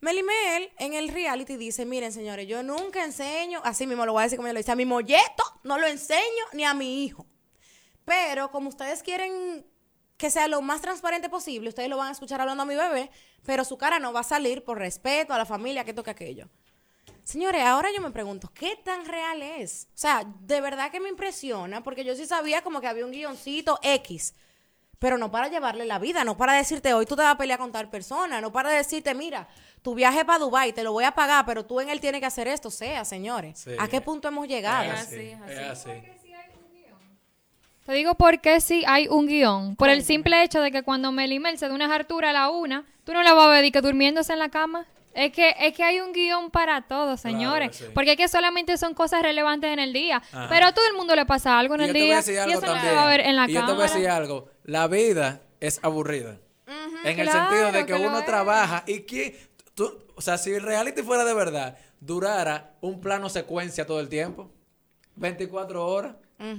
Melimel 0.00 0.70
en 0.78 0.92
el 0.92 1.08
reality 1.08 1.56
dice, 1.56 1.86
miren 1.86 2.12
señores, 2.12 2.46
yo 2.46 2.62
nunca 2.62 3.02
enseño, 3.02 3.62
así 3.64 3.86
mismo 3.86 4.04
lo 4.04 4.12
voy 4.12 4.20
a 4.20 4.24
decir 4.24 4.36
como 4.36 4.48
ella 4.48 4.52
lo 4.52 4.58
dice, 4.58 4.72
a 4.72 4.76
mi 4.76 4.84
molleto 4.84 5.42
no 5.62 5.78
lo 5.78 5.86
enseño 5.86 6.44
ni 6.52 6.64
a 6.64 6.74
mi 6.74 7.04
hijo. 7.04 7.26
Pero 8.04 8.50
como 8.50 8.68
ustedes 8.68 9.02
quieren 9.02 9.66
que 10.18 10.30
sea 10.30 10.46
lo 10.46 10.60
más 10.60 10.82
transparente 10.82 11.30
posible, 11.30 11.70
ustedes 11.70 11.88
lo 11.88 11.96
van 11.96 12.08
a 12.08 12.12
escuchar 12.12 12.40
hablando 12.42 12.64
a 12.64 12.66
mi 12.66 12.74
bebé, 12.74 13.10
pero 13.46 13.64
su 13.64 13.78
cara 13.78 13.98
no 13.98 14.12
va 14.12 14.20
a 14.20 14.24
salir 14.24 14.62
por 14.62 14.78
respeto 14.78 15.32
a 15.32 15.38
la 15.38 15.46
familia, 15.46 15.84
que 15.84 15.94
toque 15.94 16.10
aquello. 16.10 16.50
Señores, 17.22 17.62
ahora 17.62 17.88
yo 17.94 18.02
me 18.02 18.10
pregunto, 18.10 18.50
¿qué 18.52 18.76
tan 18.84 19.06
real 19.06 19.40
es? 19.40 19.88
O 19.94 19.98
sea, 19.98 20.24
de 20.40 20.60
verdad 20.60 20.90
que 20.90 21.00
me 21.00 21.08
impresiona, 21.08 21.82
porque 21.82 22.04
yo 22.04 22.14
sí 22.14 22.26
sabía 22.26 22.62
como 22.62 22.80
que 22.80 22.86
había 22.86 23.06
un 23.06 23.12
guioncito 23.12 23.78
X, 23.82 24.34
pero 24.98 25.16
no 25.16 25.30
para 25.30 25.48
llevarle 25.48 25.86
la 25.86 25.98
vida, 25.98 26.24
no 26.24 26.36
para 26.36 26.52
decirte, 26.52 26.92
hoy 26.92 27.06
tú 27.06 27.16
te 27.16 27.22
vas 27.22 27.34
a 27.34 27.38
pelear 27.38 27.58
con 27.58 27.72
tal 27.72 27.88
persona, 27.88 28.40
no 28.40 28.52
para 28.52 28.70
decirte, 28.70 29.14
mira, 29.14 29.48
tu 29.80 29.94
viaje 29.94 30.24
para 30.24 30.38
Dubái 30.38 30.72
te 30.72 30.82
lo 30.82 30.92
voy 30.92 31.04
a 31.04 31.14
pagar, 31.14 31.46
pero 31.46 31.64
tú 31.64 31.80
en 31.80 31.88
él 31.88 32.00
tienes 32.00 32.20
que 32.20 32.26
hacer 32.26 32.46
esto, 32.46 32.70
sea, 32.70 33.04
señores. 33.04 33.58
Sí. 33.58 33.70
¿A 33.78 33.88
qué 33.88 34.00
punto 34.00 34.28
hemos 34.28 34.46
llegado? 34.46 34.92
Es 34.92 35.00
así, 35.00 35.32
así, 35.32 35.52
es 35.52 35.58
así. 35.58 35.90
Te 37.86 37.92
digo 37.92 38.14
por 38.14 38.40
qué 38.40 38.60
sí 38.60 38.82
hay 38.86 39.08
un 39.08 39.26
guion. 39.26 39.76
Por 39.76 39.90
el 39.90 40.02
simple 40.02 40.42
hecho 40.42 40.60
de 40.62 40.70
que 40.70 40.82
cuando 40.82 41.12
Melimel 41.12 41.58
se 41.58 41.68
da 41.68 41.74
una 41.74 41.92
hartura 41.94 42.30
a 42.30 42.32
la 42.32 42.48
una, 42.48 42.86
tú 43.04 43.12
no 43.12 43.22
la 43.22 43.34
vas 43.34 43.46
a 43.46 43.50
ver 43.50 43.64
y 43.66 43.72
que 43.72 43.82
durmiéndose 43.82 44.32
en 44.32 44.38
la 44.38 44.48
cama. 44.48 44.86
Es 45.14 45.32
que, 45.32 45.54
es 45.60 45.72
que 45.74 45.82
hay 45.84 46.00
un 46.00 46.12
guion 46.12 46.50
para 46.50 46.82
todo, 46.82 47.16
señores. 47.16 47.76
sí. 47.76 47.84
Porque 47.94 48.12
es 48.12 48.16
que 48.16 48.28
solamente 48.28 48.76
son 48.76 48.94
cosas 48.94 49.22
relevantes 49.22 49.72
en 49.72 49.78
el 49.78 49.92
día. 49.92 50.16
Ajá. 50.32 50.46
Pero 50.48 50.66
a 50.66 50.72
todo 50.74 50.86
el 50.88 50.94
mundo 50.94 51.14
le 51.14 51.24
pasa 51.24 51.58
algo 51.58 51.76
en 51.76 51.82
Y 51.82 51.84
el 51.84 51.88
yo 51.88 51.92
te 51.94 51.98
voy 52.00 52.02
a 52.02 52.06
día. 52.08 52.16
decir 52.16 52.34
Y 52.34 52.38
algo 52.38 52.52
eso 52.52 52.60
no 52.60 52.66
se 52.66 52.72
también. 52.74 52.96
va 52.96 53.04
a 53.04 53.08
ver 53.08 53.20
en 53.20 53.36
la 53.36 53.48
y 53.48 53.52
yo 53.52 53.64
te 53.64 53.72
voy 53.72 53.80
a 53.80 53.84
decir 53.84 54.02
cámara. 54.02 54.16
algo. 54.16 54.48
La 54.64 54.86
vida 54.88 55.40
es 55.60 55.78
aburrida. 55.82 56.38
en 57.04 57.20
el 57.20 57.28
sentido 57.30 57.72
de 57.72 57.80
que, 57.86 57.92
que 57.92 57.94
uno 57.94 58.24
trabaja 58.24 58.82
y 58.86 59.00
que 59.00 59.38
tú, 59.74 59.98
o 60.16 60.20
sea, 60.20 60.36
si 60.38 60.50
el 60.52 60.62
reality 60.62 61.02
fuera 61.02 61.24
de 61.24 61.34
verdad, 61.34 61.76
durara 62.00 62.72
un 62.80 63.00
plano 63.00 63.28
secuencia 63.28 63.86
todo 63.86 64.00
el 64.00 64.08
tiempo, 64.08 64.50
24 65.16 65.86
horas, 65.86 66.16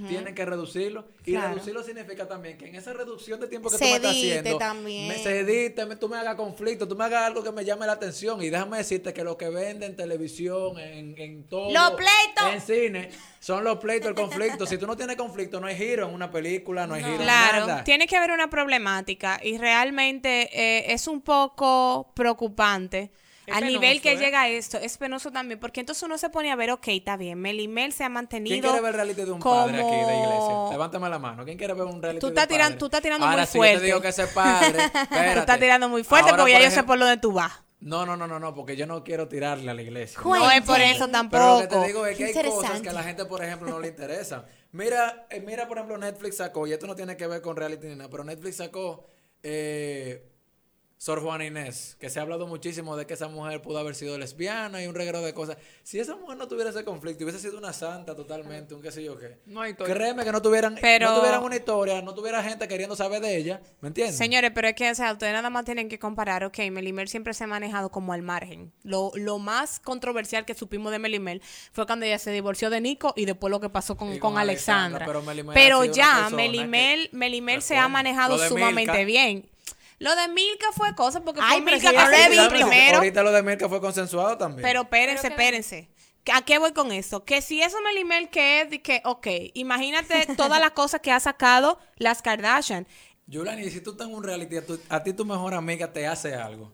tienen 0.08 0.34
que 0.34 0.44
reducirlo. 0.44 1.04
Y 1.24 1.32
Claro. 1.32 1.54
reducirlo 1.54 1.82
significa 1.82 2.26
también 2.28 2.56
que 2.58 2.68
en 2.68 2.74
esa 2.74 2.92
reducción 2.92 3.40
de 3.40 3.46
tiempo 3.48 3.70
que 3.70 3.78
Se 3.78 3.84
tú 3.84 3.90
me 3.90 3.96
estás 3.96 4.10
haciendo, 4.12 4.58
también. 4.58 5.08
me 5.08 5.86
me- 5.86 5.96
tú 5.96 6.08
me 6.08 6.16
hagas 6.16 6.34
conflicto, 6.36 6.86
tú 6.88 6.96
me 6.96 7.04
hagas 7.04 7.24
algo 7.24 7.42
que 7.42 7.52
me 7.52 7.64
llame 7.64 7.86
la 7.86 7.92
atención. 7.92 8.42
Y 8.42 8.50
déjame 8.50 8.78
decirte 8.78 9.12
que 9.12 9.22
lo 9.24 9.36
que 9.36 9.48
vende 9.48 9.86
en 9.86 9.96
televisión, 9.96 10.78
en, 10.78 11.16
en 11.18 11.44
todo, 11.44 11.72
¡Los 11.72 11.90
pleitos! 11.92 12.52
en 12.54 12.60
cine, 12.60 13.10
son 13.40 13.64
los 13.64 13.78
pleitos, 13.78 14.08
el 14.08 14.14
conflicto. 14.14 14.66
si 14.66 14.78
tú 14.78 14.86
no 14.86 14.96
tienes 14.96 15.16
conflicto, 15.16 15.60
no 15.60 15.66
hay 15.66 15.76
giro 15.76 16.08
en 16.08 16.14
una 16.14 16.30
película, 16.30 16.86
no 16.86 16.94
hay 16.94 17.02
giro 17.02 17.16
en 17.16 17.22
Claro, 17.22 17.66
nada. 17.66 17.84
tiene 17.84 18.06
que 18.06 18.16
haber 18.16 18.30
una 18.32 18.48
problemática 18.50 19.40
y 19.42 19.58
realmente 19.58 20.48
eh, 20.52 20.92
es 20.92 21.06
un 21.08 21.20
poco 21.20 22.12
preocupante 22.14 23.10
Es 23.46 23.54
a 23.56 23.60
nivel 23.60 23.80
penoso, 23.80 24.02
que 24.02 24.12
¿eh? 24.12 24.16
llega 24.18 24.40
a 24.42 24.48
esto, 24.48 24.78
es 24.78 24.96
penoso 24.98 25.30
también, 25.30 25.60
porque 25.60 25.80
entonces 25.80 26.02
uno 26.02 26.18
se 26.18 26.30
pone 26.30 26.50
a 26.50 26.56
ver, 26.56 26.70
ok, 26.72 26.88
está 26.88 27.16
bien, 27.16 27.38
Melimel 27.40 27.92
se 27.92 28.02
ha 28.04 28.06
¿Quién 28.06 28.12
mantenido 28.14 28.60
quiere 28.62 28.80
ver 28.80 28.88
el 28.90 28.94
reality 28.94 29.22
de 29.24 29.30
un 29.32 29.40
como... 29.40 29.54
padre 29.54 29.76
aquí 29.80 29.90
de 29.96 30.16
iglesia? 30.18 30.70
Levántame 30.72 31.08
la 31.08 31.18
mano. 31.18 31.44
¿Quién 31.44 31.56
quiere 31.58 31.74
ver 31.74 31.84
un 31.84 32.02
reality 32.02 32.20
Tú 32.20 32.26
de 32.26 32.32
estás 32.32 32.44
un 32.46 32.50
tiran- 32.56 32.66
padre? 32.66 32.78
tú 32.78 32.84
estás 32.86 33.02
tirando 33.02 33.26
Ahora, 33.26 33.38
muy 33.42 33.46
si 33.46 33.58
yo 33.58 33.62
te 33.62 33.68
fuerte. 33.70 33.84
digo 33.86 34.00
que 34.00 34.08
ese 34.08 34.26
padre, 34.26 34.72
Tú 35.34 35.38
estás 35.40 35.58
tirando 35.60 35.88
muy 35.88 36.04
fuerte 36.04 36.30
Ahora, 36.30 36.42
porque 36.42 36.52
ya 36.52 36.58
por 36.58 36.64
yo 36.68 36.70
sé 36.74 36.82
por 36.82 36.98
dónde 36.98 37.16
tú 37.18 37.32
vas. 37.32 37.52
No, 37.78 38.04
no, 38.06 38.16
no, 38.16 38.26
no, 38.26 38.40
no, 38.40 38.54
porque 38.54 38.74
yo 38.74 38.86
no 38.86 39.04
quiero 39.04 39.28
tirarle 39.28 39.70
a 39.70 39.74
la 39.74 39.82
iglesia. 39.82 40.18
No 40.24 40.50
es 40.50 40.62
por 40.62 40.80
eso 40.80 41.08
Pero 41.30 41.56
lo 41.56 41.60
que 41.60 41.66
tampoco. 41.68 41.80
te 41.82 41.86
digo 41.86 42.06
es 42.06 42.16
que 42.16 42.24
hay 42.24 42.32
cosas 42.32 42.46
Interesante. 42.46 42.82
que 42.82 42.88
a 42.88 42.92
la 42.94 43.02
gente, 43.04 43.24
por 43.26 43.44
ejemplo, 43.44 43.68
no 43.68 43.78
le 43.78 43.88
interesan. 43.88 44.44
Mira, 44.72 45.26
eh, 45.30 45.40
mira, 45.40 45.68
por 45.68 45.76
ejemplo, 45.76 45.96
Netflix 45.98 46.38
sacó, 46.38 46.66
y 46.66 46.72
esto 46.72 46.86
no 46.86 46.96
tiene 46.96 47.16
que 47.16 47.26
ver 47.26 47.42
con 47.42 47.54
reality 47.54 47.86
ni 47.86 47.94
nada, 47.96 48.08
pero 48.10 48.24
Netflix 48.24 48.56
sacó 48.56 49.06
eh, 49.42 50.32
Sor 51.06 51.22
Juana 51.22 51.44
Inés, 51.44 51.96
que 52.00 52.10
se 52.10 52.18
ha 52.18 52.22
hablado 52.22 52.48
muchísimo 52.48 52.96
de 52.96 53.06
que 53.06 53.14
esa 53.14 53.28
mujer 53.28 53.62
pudo 53.62 53.78
haber 53.78 53.94
sido 53.94 54.18
lesbiana 54.18 54.82
y 54.82 54.88
un 54.88 54.94
reguero 54.96 55.20
de 55.22 55.32
cosas. 55.34 55.56
Si 55.84 56.00
esa 56.00 56.16
mujer 56.16 56.36
no 56.36 56.48
tuviera 56.48 56.70
ese 56.70 56.84
conflicto, 56.84 57.22
hubiese 57.22 57.38
sido 57.38 57.58
una 57.58 57.72
santa 57.72 58.16
totalmente, 58.16 58.74
un 58.74 58.82
qué 58.82 58.90
sé 58.90 59.04
yo 59.04 59.16
qué. 59.16 59.38
No 59.46 59.60
hay 59.60 59.70
historia. 59.70 59.94
Créeme 59.94 60.24
que 60.24 60.32
no 60.32 60.42
tuvieran, 60.42 60.76
Pero- 60.80 61.08
no 61.10 61.18
tuvieran 61.20 61.44
una 61.44 61.54
historia, 61.54 62.02
no 62.02 62.12
tuviera 62.12 62.42
gente 62.42 62.66
queriendo 62.66 62.96
saber 62.96 63.20
de 63.20 63.36
ella, 63.36 63.60
¿me 63.82 63.86
entiendes? 63.86 64.16
Señores, 64.16 64.50
pero 64.52 64.66
es 64.66 64.74
que, 64.74 64.90
o 64.90 64.94
sea, 64.96 65.12
ustedes 65.12 65.32
nada 65.32 65.48
más 65.48 65.64
tienen 65.64 65.88
que 65.88 66.00
comparar, 66.00 66.42
ok, 66.42 66.58
Melimel 66.72 67.06
siempre 67.06 67.34
se 67.34 67.44
ha 67.44 67.46
manejado 67.46 67.88
como 67.90 68.12
al 68.12 68.22
margen. 68.22 68.72
Lo, 68.82 69.12
lo 69.14 69.38
más 69.38 69.78
controversial 69.78 70.44
que 70.44 70.54
supimos 70.54 70.90
de 70.90 70.98
Melimel 70.98 71.40
fue 71.70 71.86
cuando 71.86 72.04
ella 72.04 72.18
se 72.18 72.32
divorció 72.32 72.68
de 72.68 72.80
Nico 72.80 73.12
y 73.16 73.26
después 73.26 73.52
lo 73.52 73.60
que 73.60 73.68
pasó 73.68 73.96
con, 73.96 74.08
con 74.18 74.32
con 74.32 74.38
Alexandra, 74.38 75.04
Alexandra. 75.04 75.06
pero 75.06 75.22
Melimel 75.22 75.54
Pero 75.54 75.84
ya, 75.84 76.30
Melimel, 76.30 77.10
Melimel 77.12 77.62
se 77.62 77.76
ha 77.76 77.86
manejado 77.86 78.36
sumamente 78.48 78.90
Milka. 78.90 79.04
bien. 79.04 79.48
Lo 79.98 80.14
de 80.14 80.28
Milka 80.28 80.66
fue 80.72 80.94
cosa 80.94 81.22
porque 81.22 81.40
Ay, 81.42 81.62
fue 81.62 81.72
Milka 81.72 81.90
que 81.90 81.98
se 81.98 82.48
primero. 82.50 82.98
Ahorita 82.98 83.22
lo 83.22 83.32
de 83.32 83.42
Mirka 83.42 83.68
fue 83.68 83.80
consensuado 83.80 84.36
también. 84.36 84.62
Pero 84.62 84.82
espérense, 84.82 85.28
espérense. 85.28 85.88
¿A 86.32 86.42
qué 86.42 86.58
voy 86.58 86.72
con 86.72 86.90
eso? 86.92 87.24
Que 87.24 87.40
si 87.40 87.62
eso 87.62 87.80
Melimel 87.82 88.28
que 88.30 88.62
es 88.62 88.70
de 88.70 88.82
que, 88.82 89.00
ok, 89.04 89.26
imagínate 89.54 90.26
todas 90.36 90.60
las 90.60 90.72
cosas 90.72 91.00
que 91.00 91.12
ha 91.12 91.20
sacado 91.20 91.78
las 91.96 92.20
Kardashian. 92.20 92.86
Yulani, 93.26 93.70
si 93.70 93.80
tú 93.80 93.92
estás 93.92 94.08
en 94.08 94.14
un 94.14 94.22
reality, 94.22 94.56
a, 94.56 94.66
tu- 94.66 94.80
a 94.88 95.02
ti 95.02 95.12
tu 95.12 95.24
mejor 95.24 95.54
amiga 95.54 95.92
te 95.92 96.06
hace 96.06 96.34
algo. 96.34 96.72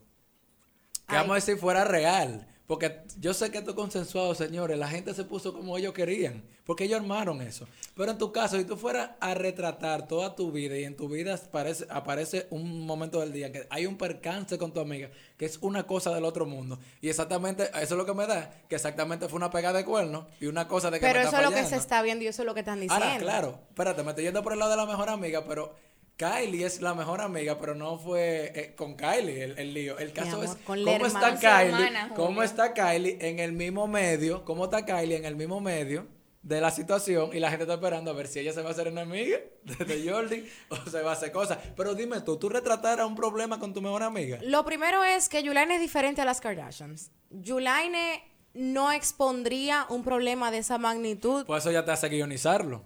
Que 1.08 1.14
Ay. 1.16 1.18
vamos 1.18 1.32
a 1.32 1.34
decir 1.36 1.58
fuera 1.58 1.84
real. 1.84 2.46
Porque 2.72 3.02
yo 3.20 3.34
sé 3.34 3.50
que 3.50 3.58
esto 3.58 3.72
es 3.72 3.76
consensuado, 3.76 4.34
señores. 4.34 4.78
La 4.78 4.88
gente 4.88 5.12
se 5.12 5.24
puso 5.24 5.52
como 5.52 5.76
ellos 5.76 5.92
querían. 5.92 6.42
Porque 6.64 6.84
ellos 6.84 7.00
armaron 7.00 7.42
eso. 7.42 7.68
Pero 7.94 8.12
en 8.12 8.16
tu 8.16 8.32
caso, 8.32 8.56
si 8.56 8.64
tú 8.64 8.78
fueras 8.78 9.10
a 9.20 9.34
retratar 9.34 10.08
toda 10.08 10.34
tu 10.34 10.50
vida 10.52 10.78
y 10.78 10.84
en 10.84 10.96
tu 10.96 11.06
vida 11.06 11.34
aparece, 11.34 11.84
aparece 11.90 12.46
un 12.48 12.86
momento 12.86 13.20
del 13.20 13.30
día 13.30 13.52
que 13.52 13.66
hay 13.68 13.84
un 13.84 13.98
percance 13.98 14.56
con 14.56 14.72
tu 14.72 14.80
amiga, 14.80 15.10
que 15.36 15.44
es 15.44 15.58
una 15.60 15.86
cosa 15.86 16.14
del 16.14 16.24
otro 16.24 16.46
mundo. 16.46 16.78
Y 17.02 17.10
exactamente, 17.10 17.64
eso 17.64 17.82
es 17.82 17.90
lo 17.90 18.06
que 18.06 18.14
me 18.14 18.26
da, 18.26 18.50
que 18.70 18.76
exactamente 18.76 19.28
fue 19.28 19.36
una 19.36 19.50
pegada 19.50 19.76
de 19.76 19.84
cuerno 19.84 20.26
y 20.40 20.46
una 20.46 20.66
cosa 20.66 20.90
de 20.90 20.98
que 20.98 21.04
Pero 21.04 21.18
me 21.18 21.26
eso 21.26 21.36
está 21.36 21.42
es 21.42 21.50
lo 21.50 21.54
que 21.54 21.66
se 21.66 21.76
está 21.76 22.00
viendo 22.00 22.24
y 22.24 22.28
eso 22.28 22.40
es 22.40 22.46
lo 22.46 22.54
que 22.54 22.60
están 22.60 22.80
diciendo. 22.80 23.04
Ahora, 23.04 23.18
claro, 23.18 23.58
espérate, 23.68 24.02
me 24.02 24.10
estoy 24.12 24.24
yendo 24.24 24.42
por 24.42 24.54
el 24.54 24.58
lado 24.58 24.70
de 24.70 24.78
la 24.78 24.86
mejor 24.86 25.10
amiga, 25.10 25.44
pero 25.46 25.74
Kylie 26.22 26.64
es 26.64 26.80
la 26.80 26.94
mejor 26.94 27.20
amiga, 27.20 27.58
pero 27.58 27.74
no 27.74 27.98
fue 27.98 28.52
eh, 28.54 28.74
con 28.76 28.94
Kylie 28.96 29.42
el, 29.44 29.58
el 29.58 29.74
lío. 29.74 29.98
El 29.98 30.12
caso 30.12 30.36
amor, 30.36 30.44
es 30.44 30.56
cómo 30.64 30.90
hermana. 30.90 31.06
está 31.06 31.38
Kylie, 31.40 31.86
hermana, 31.86 32.12
cómo 32.14 32.42
está 32.42 32.74
Kylie 32.74 33.18
en 33.20 33.38
el 33.40 33.52
mismo 33.52 33.88
medio, 33.88 34.44
cómo 34.44 34.64
está 34.66 34.84
Kylie 34.84 35.16
en 35.16 35.24
el 35.24 35.34
mismo 35.36 35.60
medio 35.60 36.06
de 36.42 36.60
la 36.60 36.70
situación 36.72 37.30
y 37.32 37.38
la 37.40 37.50
gente 37.50 37.62
está 37.64 37.74
esperando 37.74 38.10
a 38.10 38.14
ver 38.14 38.26
si 38.26 38.40
ella 38.40 38.52
se 38.52 38.62
va 38.62 38.68
a 38.70 38.72
hacer 38.72 38.88
enemiga 38.88 39.38
de, 39.64 39.84
de 39.84 40.10
Jordi 40.10 40.48
o 40.70 40.76
se 40.90 41.00
va 41.02 41.10
a 41.10 41.14
hacer 41.14 41.32
cosas. 41.32 41.58
Pero 41.76 41.94
dime 41.94 42.20
tú, 42.20 42.36
¿tú 42.36 42.48
retrataras 42.48 43.06
un 43.06 43.14
problema 43.16 43.58
con 43.58 43.72
tu 43.74 43.80
mejor 43.82 44.02
amiga? 44.02 44.38
Lo 44.42 44.64
primero 44.64 45.02
es 45.04 45.28
que 45.28 45.42
Yulaine 45.42 45.74
es 45.76 45.80
diferente 45.80 46.20
a 46.20 46.24
las 46.24 46.40
Kardashians. 46.40 47.10
Yulaine 47.30 48.22
no 48.54 48.92
expondría 48.92 49.86
un 49.88 50.02
problema 50.04 50.50
de 50.50 50.58
esa 50.58 50.78
magnitud, 50.78 51.46
Pues 51.46 51.62
eso 51.64 51.70
ya 51.72 51.84
te 51.84 51.90
hace 51.92 52.08
guionizarlo. 52.08 52.84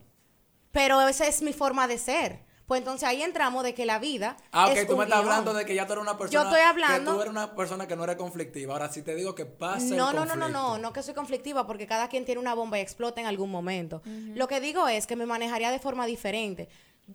pero 0.71 1.07
esa 1.09 1.27
es 1.27 1.43
mi 1.43 1.53
forma 1.53 1.89
de 1.89 1.99
ser. 1.99 2.46
Pues 2.67 2.81
entonces 2.81 3.09
ahí 3.09 3.23
entramos 3.23 3.63
de 3.63 3.75
que 3.75 3.87
la 3.87 4.01
vida. 4.01 4.37
Ah, 4.51 4.67
ok, 4.67 4.77
es 4.77 4.87
tú 4.89 4.95
un 4.95 4.99
me 4.99 5.05
estás 5.05 5.21
guion. 5.21 5.31
hablando 5.33 5.55
de 5.55 5.65
que 5.65 5.75
ya 5.75 5.87
tú 5.87 5.93
eres 5.93 6.03
una 6.03 6.19
persona. 6.19 6.43
Yo 6.43 6.49
estoy 6.49 6.61
hablando- 6.63 7.13
Que 7.13 7.15
tú 7.17 7.21
eres 7.23 7.31
una 7.31 7.55
persona 7.55 7.87
que 7.87 7.95
no 7.95 8.03
eres 8.05 8.17
conflictiva. 8.17 8.73
Ahora, 8.73 8.93
si 8.93 9.03
te 9.03 9.15
digo 9.15 9.35
que 9.37 9.47
pasa 9.47 9.95
No, 9.95 10.11
el 10.11 10.17
no, 10.17 10.25
no, 10.25 10.35
no, 10.35 10.49
no, 10.49 10.77
no 10.79 10.93
que 10.93 11.03
soy 11.05 11.15
conflictiva 11.15 11.65
porque 11.67 11.87
cada 11.87 12.09
quien 12.09 12.25
tiene 12.25 12.41
una 12.41 12.55
bomba 12.55 12.79
y 12.79 12.81
explota 12.83 13.21
en 13.21 13.27
algún 13.29 13.51
momento. 13.53 14.03
Lo 14.35 14.49
que 14.49 14.61
digo 14.61 14.89
es 14.89 15.07
que 15.07 15.15
me 15.15 15.27
manejaría 15.27 15.71
de 15.71 15.79
forma 15.79 16.07
diferente. 16.07 16.69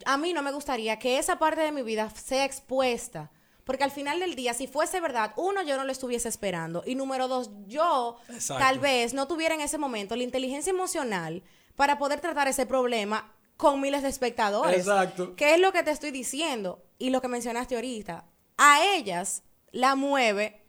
A 0.06 0.16
mí 0.16 0.32
no 0.32 0.42
me 0.42 0.54
gustaría 0.54 0.98
que 1.00 1.18
esa 1.20 1.38
parte 1.38 1.60
de 1.62 1.74
mi 1.74 1.82
vida 1.82 2.10
sea 2.12 2.46
expuesta. 2.46 3.30
Porque 3.66 3.84
al 3.84 3.92
final 3.92 4.20
del 4.22 4.36
día, 4.36 4.54
si 4.54 4.68
fuese 4.68 5.00
verdad, 5.02 5.34
uno, 5.36 5.62
yo 5.64 5.76
no 5.78 5.84
lo 5.84 5.92
estuviese 5.92 6.30
esperando. 6.30 6.82
Y 6.86 6.96
número 6.96 7.28
dos, 7.28 7.52
yo 7.68 8.16
Exacto. 8.30 8.64
tal 8.64 8.80
vez 8.80 9.14
no 9.14 9.28
tuviera 9.28 9.54
en 9.54 9.62
ese 9.62 9.78
momento 9.78 10.16
la 10.16 10.24
inteligencia 10.24 10.72
emocional 10.72 11.44
para 11.76 11.98
poder 12.00 12.22
tratar 12.22 12.48
ese 12.48 12.66
problema 12.66 13.32
con 13.62 13.80
miles 13.80 14.02
de 14.02 14.10
espectadores. 14.10 14.76
Exacto. 14.76 15.36
¿Qué 15.36 15.54
es 15.54 15.60
lo 15.60 15.72
que 15.72 15.84
te 15.84 15.92
estoy 15.92 16.10
diciendo? 16.10 16.84
Y 16.98 17.12
lo 17.12 17.22
que 17.22 17.28
mencionaste 17.28 17.76
ahorita. 17.76 18.26
A 18.58 18.84
ellas 18.96 19.44
la 19.72 19.94
mueve 19.94 20.64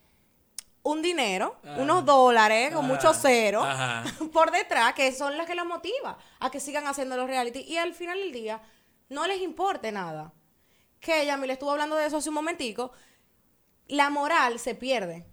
un 0.82 1.00
dinero, 1.00 1.56
unos 1.78 2.04
dólares 2.04 2.68
con 2.74 2.84
Ajá. 2.84 2.94
muchos 2.94 3.16
ceros 3.16 3.64
Ajá. 3.64 4.04
por 4.34 4.50
detrás, 4.50 4.92
que 4.92 5.10
son 5.12 5.38
las 5.38 5.46
que 5.46 5.54
los 5.54 5.64
motiva 5.64 6.18
a 6.38 6.50
que 6.50 6.60
sigan 6.60 6.86
haciendo 6.86 7.16
los 7.16 7.26
reality. 7.26 7.60
Y 7.60 7.78
al 7.78 7.94
final 7.94 8.18
del 8.18 8.30
día 8.30 8.60
no 9.08 9.26
les 9.26 9.40
importe 9.40 9.90
nada. 9.90 10.34
Que 11.00 11.22
ella 11.22 11.38
me 11.38 11.46
le 11.46 11.54
estuvo 11.54 11.70
hablando 11.70 11.96
de 11.96 12.04
eso 12.04 12.18
hace 12.18 12.28
un 12.28 12.34
momentico. 12.34 12.92
La 13.88 14.10
moral 14.10 14.58
se 14.58 14.74
pierde. 14.74 15.24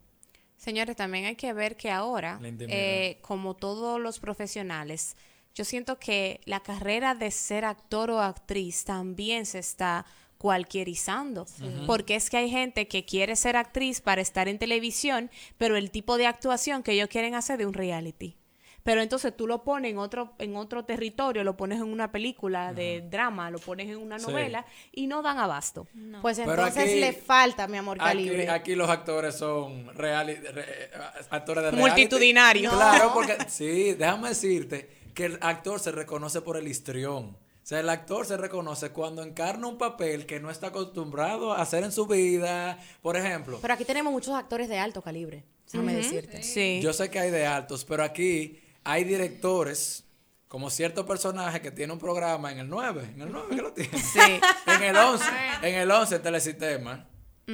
Señores, 0.56 0.96
también 0.96 1.26
hay 1.26 1.36
que 1.36 1.52
ver 1.52 1.76
que 1.76 1.92
ahora, 1.92 2.40
eh, 2.42 3.18
como 3.22 3.54
todos 3.54 4.00
los 4.00 4.20
profesionales, 4.20 5.18
yo 5.60 5.66
siento 5.66 6.00
que 6.00 6.40
la 6.46 6.62
carrera 6.62 7.16
de 7.16 7.32
ser 7.32 7.66
actor 7.66 8.12
o 8.12 8.22
actriz 8.22 8.86
también 8.86 9.46
se 9.46 9.60
está 9.60 10.06
cualquierizando, 10.38 11.46
porque 11.86 12.16
es 12.16 12.30
que 12.30 12.38
hay 12.38 12.50
gente 12.50 12.88
que 12.88 13.04
quiere 13.04 13.36
ser 13.36 13.58
actriz 13.58 14.00
para 14.00 14.22
estar 14.22 14.48
en 14.48 14.58
televisión, 14.58 15.30
pero 15.58 15.76
el 15.76 15.92
tipo 15.92 16.18
de 16.18 16.28
actuación 16.28 16.82
que 16.82 16.94
ellos 16.94 17.10
quieren 17.10 17.36
hacer 17.36 17.58
de 17.58 17.66
un 17.66 17.74
reality. 17.74 18.38
Pero 18.84 19.02
entonces 19.02 19.36
tú 19.36 19.46
lo 19.48 19.64
pones 19.66 19.92
en 19.92 19.98
otro, 19.98 20.32
en 20.40 20.56
otro 20.56 20.86
territorio, 20.86 21.44
lo 21.44 21.58
pones 21.58 21.80
en 21.80 21.88
una 21.92 22.10
película 22.14 22.72
de 22.74 23.02
drama, 23.02 23.52
lo 23.52 23.60
pones 23.60 23.90
en 23.90 23.98
una 23.98 24.18
Sí. 24.18 24.28
novela 24.28 24.66
y 24.94 25.08
no 25.08 25.22
dan 25.22 25.38
abasto. 25.40 25.86
Pues 26.22 26.40
entonces 26.40 26.78
aquí- 26.86 27.00
le 27.02 27.12
falta, 27.12 27.68
mi 27.68 27.76
amor 27.78 27.98
Aquí, 28.00 28.08
calibre. 28.08 28.50
aquí 28.50 28.76
los 28.76 28.90
actores 28.90 29.36
son 29.36 29.88
reali- 29.94 30.40
re- 30.42 30.90
actores 31.30 31.66
de 31.66 31.72
reality. 31.72 31.78
Multitudinarios. 31.92 32.74
Claro, 32.74 33.12
porque 33.14 33.36
sí, 33.50 33.94
déjame 33.96 34.30
decirte 34.30 34.99
que 35.20 35.26
el 35.26 35.38
actor 35.42 35.82
se 35.82 35.92
reconoce 35.92 36.40
por 36.40 36.56
el 36.56 36.66
histrión. 36.66 37.26
O 37.26 37.38
sea, 37.62 37.82
el 37.82 37.90
actor 37.90 38.26
se 38.26 38.38
reconoce 38.38 38.92
cuando 38.92 39.22
encarna 39.22 39.68
un 39.68 39.78
papel 39.78 40.26
que 40.26 40.40
no 40.40 40.50
está 40.50 40.68
acostumbrado 40.68 41.52
a 41.52 41.62
hacer 41.62 41.84
en 41.84 41.92
su 41.92 42.08
vida. 42.08 42.80
Por 43.02 43.18
ejemplo, 43.18 43.60
Pero 43.62 43.74
aquí 43.74 43.84
tenemos 43.84 44.14
muchos 44.14 44.34
actores 44.34 44.70
de 44.70 44.80
alto 44.80 45.02
calibre, 45.02 45.44
déjame 45.70 45.94
decirte. 45.94 46.42
Sí. 46.42 46.80
yo 46.82 46.94
sé 46.94 47.10
que 47.10 47.20
hay 47.20 47.32
de 47.32 47.46
altos, 47.46 47.84
pero 47.84 48.06
aquí 48.06 48.62
hay 48.86 49.04
directores 49.04 50.06
como 50.48 50.70
cierto 50.70 51.06
personaje 51.06 51.60
que 51.60 51.72
tiene 51.72 51.92
un 51.92 52.00
programa 52.00 52.54
en 52.54 52.60
el 52.60 52.70
9, 52.70 53.12
en 53.16 53.22
el 53.22 53.30
9 53.30 53.48
que 53.58 53.62
lo 53.62 53.74
tiene. 53.74 54.02
Sí. 54.02 54.20
En 54.68 54.84
el 54.84 54.96
11, 54.96 55.26
en 55.64 55.76
el 55.76 55.92
11 55.92 56.20
Telesistema, 56.20 57.09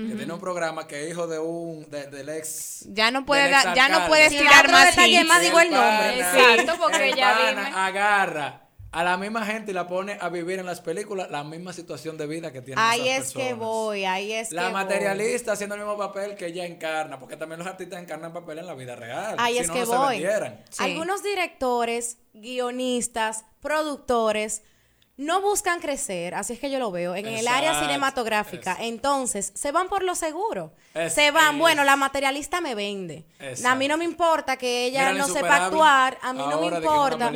que 0.09 0.15
tiene 0.15 0.33
un 0.33 0.39
programa 0.39 0.87
que 0.87 1.05
es 1.05 1.11
hijo 1.11 1.25
de 1.27 1.39
un 1.39 1.89
de- 1.89 2.07
del 2.07 2.27
ex 2.29 2.85
Ya 2.89 3.11
no 3.11 3.25
puede 3.25 3.49
dar- 3.49 3.73
ya 3.75 3.87
no 3.89 4.07
puedes 4.07 4.29
tirar 4.29 4.69
más 4.69 4.95
más, 5.25 5.41
digo 5.41 5.59
el 5.59 5.71
nombre. 5.71 6.19
Exacto, 6.19 6.73
porque 6.81 7.13
ya 7.15 7.49
dime. 7.49 7.61
agarra 7.73 8.61
a 8.91 9.03
la 9.03 9.17
misma 9.17 9.45
gente 9.45 9.71
y 9.71 9.73
la 9.73 9.87
pone 9.87 10.17
a 10.21 10.29
vivir 10.29 10.59
en 10.59 10.65
las 10.65 10.79
películas 10.79 11.29
la 11.29 11.43
misma 11.43 11.73
situación 11.73 12.17
de 12.17 12.27
vida 12.27 12.53
que 12.53 12.61
tienen 12.61 12.81
Ahí 12.83 13.09
esas 13.09 13.27
es 13.27 13.33
que 13.33 13.53
voy, 13.53 14.05
ahí 14.05 14.31
es 14.31 14.51
La 14.53 14.67
que 14.67 14.73
materialista 14.73 15.51
haciendo 15.51 15.75
el 15.75 15.81
mismo 15.81 15.97
papel 15.97 16.35
que 16.35 16.45
ella 16.47 16.65
encarna, 16.65 17.19
porque 17.19 17.35
también 17.35 17.59
los 17.59 17.67
artistas 17.67 18.01
encarnan 18.01 18.31
papel 18.31 18.59
en 18.59 18.67
la 18.67 18.73
vida 18.73 18.95
real. 18.95 19.35
Ahí 19.37 19.55
si 19.55 19.59
es 19.59 19.67
no, 19.67 19.73
que 19.73 19.79
no 19.81 19.97
voy. 19.97 20.25
Sí. 20.69 20.83
Algunos 20.83 21.23
directores, 21.23 22.17
guionistas, 22.33 23.43
productores 23.59 24.61
no 25.17 25.39
buscan 25.39 25.79
crecer, 25.79 26.35
así 26.35 26.51
es 26.53 26.59
que 26.59 26.69
yo 26.69 26.77
lo 26.77 26.91
veo, 26.91 27.15
en 27.15 27.25
el 27.25 27.47
área 27.47 27.71
cinematográfica. 27.79 28.73
es- 28.73 28.79
Entonces, 28.81 29.51
se 29.55 29.71
van 29.71 29.87
por 29.87 30.03
lo 30.03 30.13
seguro. 30.13 30.73
Es- 30.93 31.13
se 31.13 31.31
van, 31.31 31.55
es- 31.55 31.59
bueno, 31.59 31.83
la 31.85 31.95
materialista 31.95 32.59
me 32.59 32.75
vende. 32.75 33.25
Exacto. 33.39 33.69
A 33.69 33.75
mí 33.75 33.87
no 33.87 33.97
me 33.97 34.03
importa 34.03 34.57
que 34.57 34.85
ella 34.87 35.03
no 35.19 35.25
sepa 35.33 35.47
actuar, 35.67 36.17
a 36.21 36.33
mí 36.33 36.39
no 36.39 36.59
me 36.59 36.67
importa. 36.77 37.27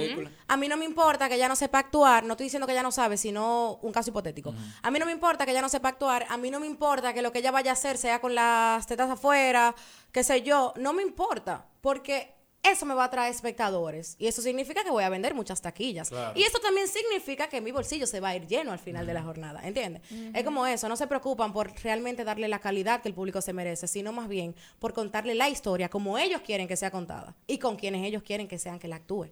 A 0.49 0.57
mí 0.57 0.67
no 0.67 0.77
me 0.77 0.85
importa 0.85 1.29
que 1.29 1.35
ella 1.35 1.47
no 1.47 1.55
sepa 1.55 1.79
actuar, 1.79 2.23
no 2.25 2.33
estoy 2.33 2.45
diciendo 2.45 2.65
que 2.67 2.73
ella 2.73 2.83
no 2.83 2.91
sabe, 2.91 3.15
sino 3.17 3.79
un 3.81 3.91
caso 3.93 4.09
hipotético. 4.09 4.53
A 4.81 4.91
mí 4.91 4.99
no 4.99 5.05
me 5.05 5.11
importa 5.13 5.45
que 5.45 5.51
ella 5.51 5.61
no 5.61 5.69
sepa 5.69 5.89
actuar, 5.89 6.25
a 6.29 6.35
mí 6.37 6.51
no 6.51 6.59
me 6.59 6.67
importa 6.67 7.13
que 7.13 7.21
lo 7.21 7.31
que 7.31 7.39
ella 7.39 7.51
vaya 7.51 7.71
a 7.71 7.73
hacer 7.73 7.97
sea 7.97 8.19
con 8.19 8.35
las 8.35 8.85
tetas 8.87 9.09
afuera, 9.09 9.73
qué 10.11 10.23
sé 10.23 10.41
yo, 10.41 10.73
no 10.75 10.91
me 10.91 11.01
importa, 11.03 11.65
porque 11.81 12.35
eso 12.63 12.86
me 12.86 12.93
va 12.93 13.06
a 13.06 13.10
traer 13.10 13.32
espectadores. 13.34 14.15
Y 14.19 14.28
eso 14.28 14.41
significa 14.41 14.84
que 14.84 14.89
voy 14.91 15.04
a 15.04 15.10
vender 15.10 15.34
muchas 15.34 15.62
taquillas. 15.62 16.10
Claro. 16.10 16.38
Y 16.38 16.43
eso 16.43 16.60
también 16.60 16.88
significa 16.88 17.48
que 17.48 17.62
mi 17.62 17.72
bolsillo 17.72 18.06
se 18.06 18.19
va 18.19 18.30
a 18.30 18.36
ir 18.36 18.48
lleno 18.48 18.72
al 18.72 18.80
final 18.80 19.06
de 19.06 19.13
la 19.13 19.22
jornada. 19.24 19.62
¿Entiendes? 19.65 20.02
Es 20.34 20.43
como 20.43 20.65
eso. 20.67 20.89
No 20.89 20.95
se 20.98 21.08
preocupan 21.08 21.54
por 21.54 21.72
realmente 21.84 22.24
darle 22.24 22.48
la 22.48 22.60
calidad 22.60 23.02
que 23.02 23.08
el 23.08 23.13
público 23.15 23.41
se 23.41 23.54
merece, 23.54 23.88
sino 23.88 24.12
más 24.12 24.28
bien 24.28 24.56
por 24.80 24.93
contarle 24.93 25.36
la 25.36 25.50
historia 25.50 25.89
como 25.89 26.17
ellos 26.17 26.41
quieren 26.41 26.67
que 26.67 26.76
sea 26.76 26.91
contada 26.91 27.36
y 27.48 27.58
con 27.60 27.76
quienes 27.78 28.06
ellos 28.06 28.24
quieren 28.24 28.48
que 28.48 28.60
sean 28.60 28.78
que 28.80 28.88
la 28.88 28.98
actúe. 28.98 29.28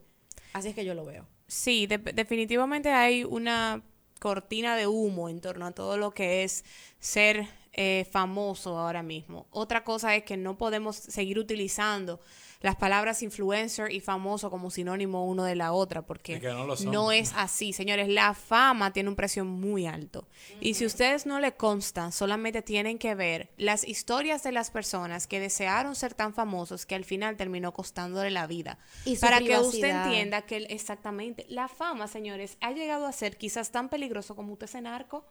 Así 0.54 0.70
es 0.70 0.76
que 0.76 0.86
yo 0.86 0.94
lo 0.94 1.06
veo. 1.06 1.26
Sí, 1.48 1.86
de- 1.88 1.98
definitivamente 1.98 2.90
hay 2.92 3.24
una 3.24 3.84
cortina 4.20 4.76
de 4.76 4.88
humo 4.88 5.30
en 5.30 5.42
torno 5.42 5.66
a 5.68 5.72
todo 5.72 5.98
lo 5.98 6.12
que 6.12 6.44
es 6.44 6.64
ser 7.00 7.48
eh, 7.74 8.08
famoso 8.12 8.78
ahora 8.78 9.04
mismo. 9.04 9.46
Otra 9.52 9.84
cosa 9.84 10.16
es 10.16 10.24
que 10.24 10.36
no 10.38 10.58
podemos 10.58 10.96
seguir 10.96 11.38
utilizando 11.38 12.20
las 12.62 12.76
palabras 12.76 13.22
influencer 13.22 13.92
y 13.92 14.00
famoso 14.00 14.50
como 14.50 14.72
sinónimo 14.72 15.26
uno 15.26 15.44
de 15.44 15.56
la 15.56 15.74
otra, 15.74 16.02
porque 16.02 16.40
no 16.40 16.66
lo 16.66 16.76
son. 16.76 16.92
no 16.92 17.12
es 17.12 17.34
así, 17.36 17.74
señores. 17.74 18.10
La 18.10 18.34
fama 18.34 18.92
tiene 18.94 19.10
un 19.10 19.16
precio 19.16 19.46
muy 19.46 19.86
alto. 19.86 20.28
Y 20.60 20.74
si 20.74 20.86
ustedes 20.86 21.26
no 21.26 21.40
le 21.40 21.54
consta, 21.54 22.12
solamente 22.12 22.62
tienen 22.62 22.98
que 22.98 23.16
ver 23.16 23.50
las 23.58 23.88
historias 23.88 24.44
de 24.44 24.52
las 24.52 24.72
personas 24.72 25.28
que 25.28 25.40
desearon 25.40 25.96
ser 25.96 26.14
tan 26.14 26.34
famosos 26.34 26.86
que 26.86 26.96
al 26.96 27.06
final 27.06 27.38
terminó 27.38 27.74
costándole 27.74 28.32
la 28.32 28.48
vida. 28.48 28.80
Y 29.06 29.16
su 29.16 29.22
Para 29.22 29.40
que 29.40 29.58
usted 29.58 29.90
entienda 29.90 30.44
que 30.44 30.58
exactamente 30.58 31.46
la 31.50 31.68
fama, 31.68 32.08
señores, 32.08 32.58
ha 32.62 32.72
llegado 32.72 33.06
a 33.06 33.12
ser 33.12 33.38
quizás 33.38 33.72
tan 33.72 33.90
peligroso 33.90 34.36
como 34.36 34.54
usted 34.54 34.68
ser 34.68 34.84
narco. 34.84 35.26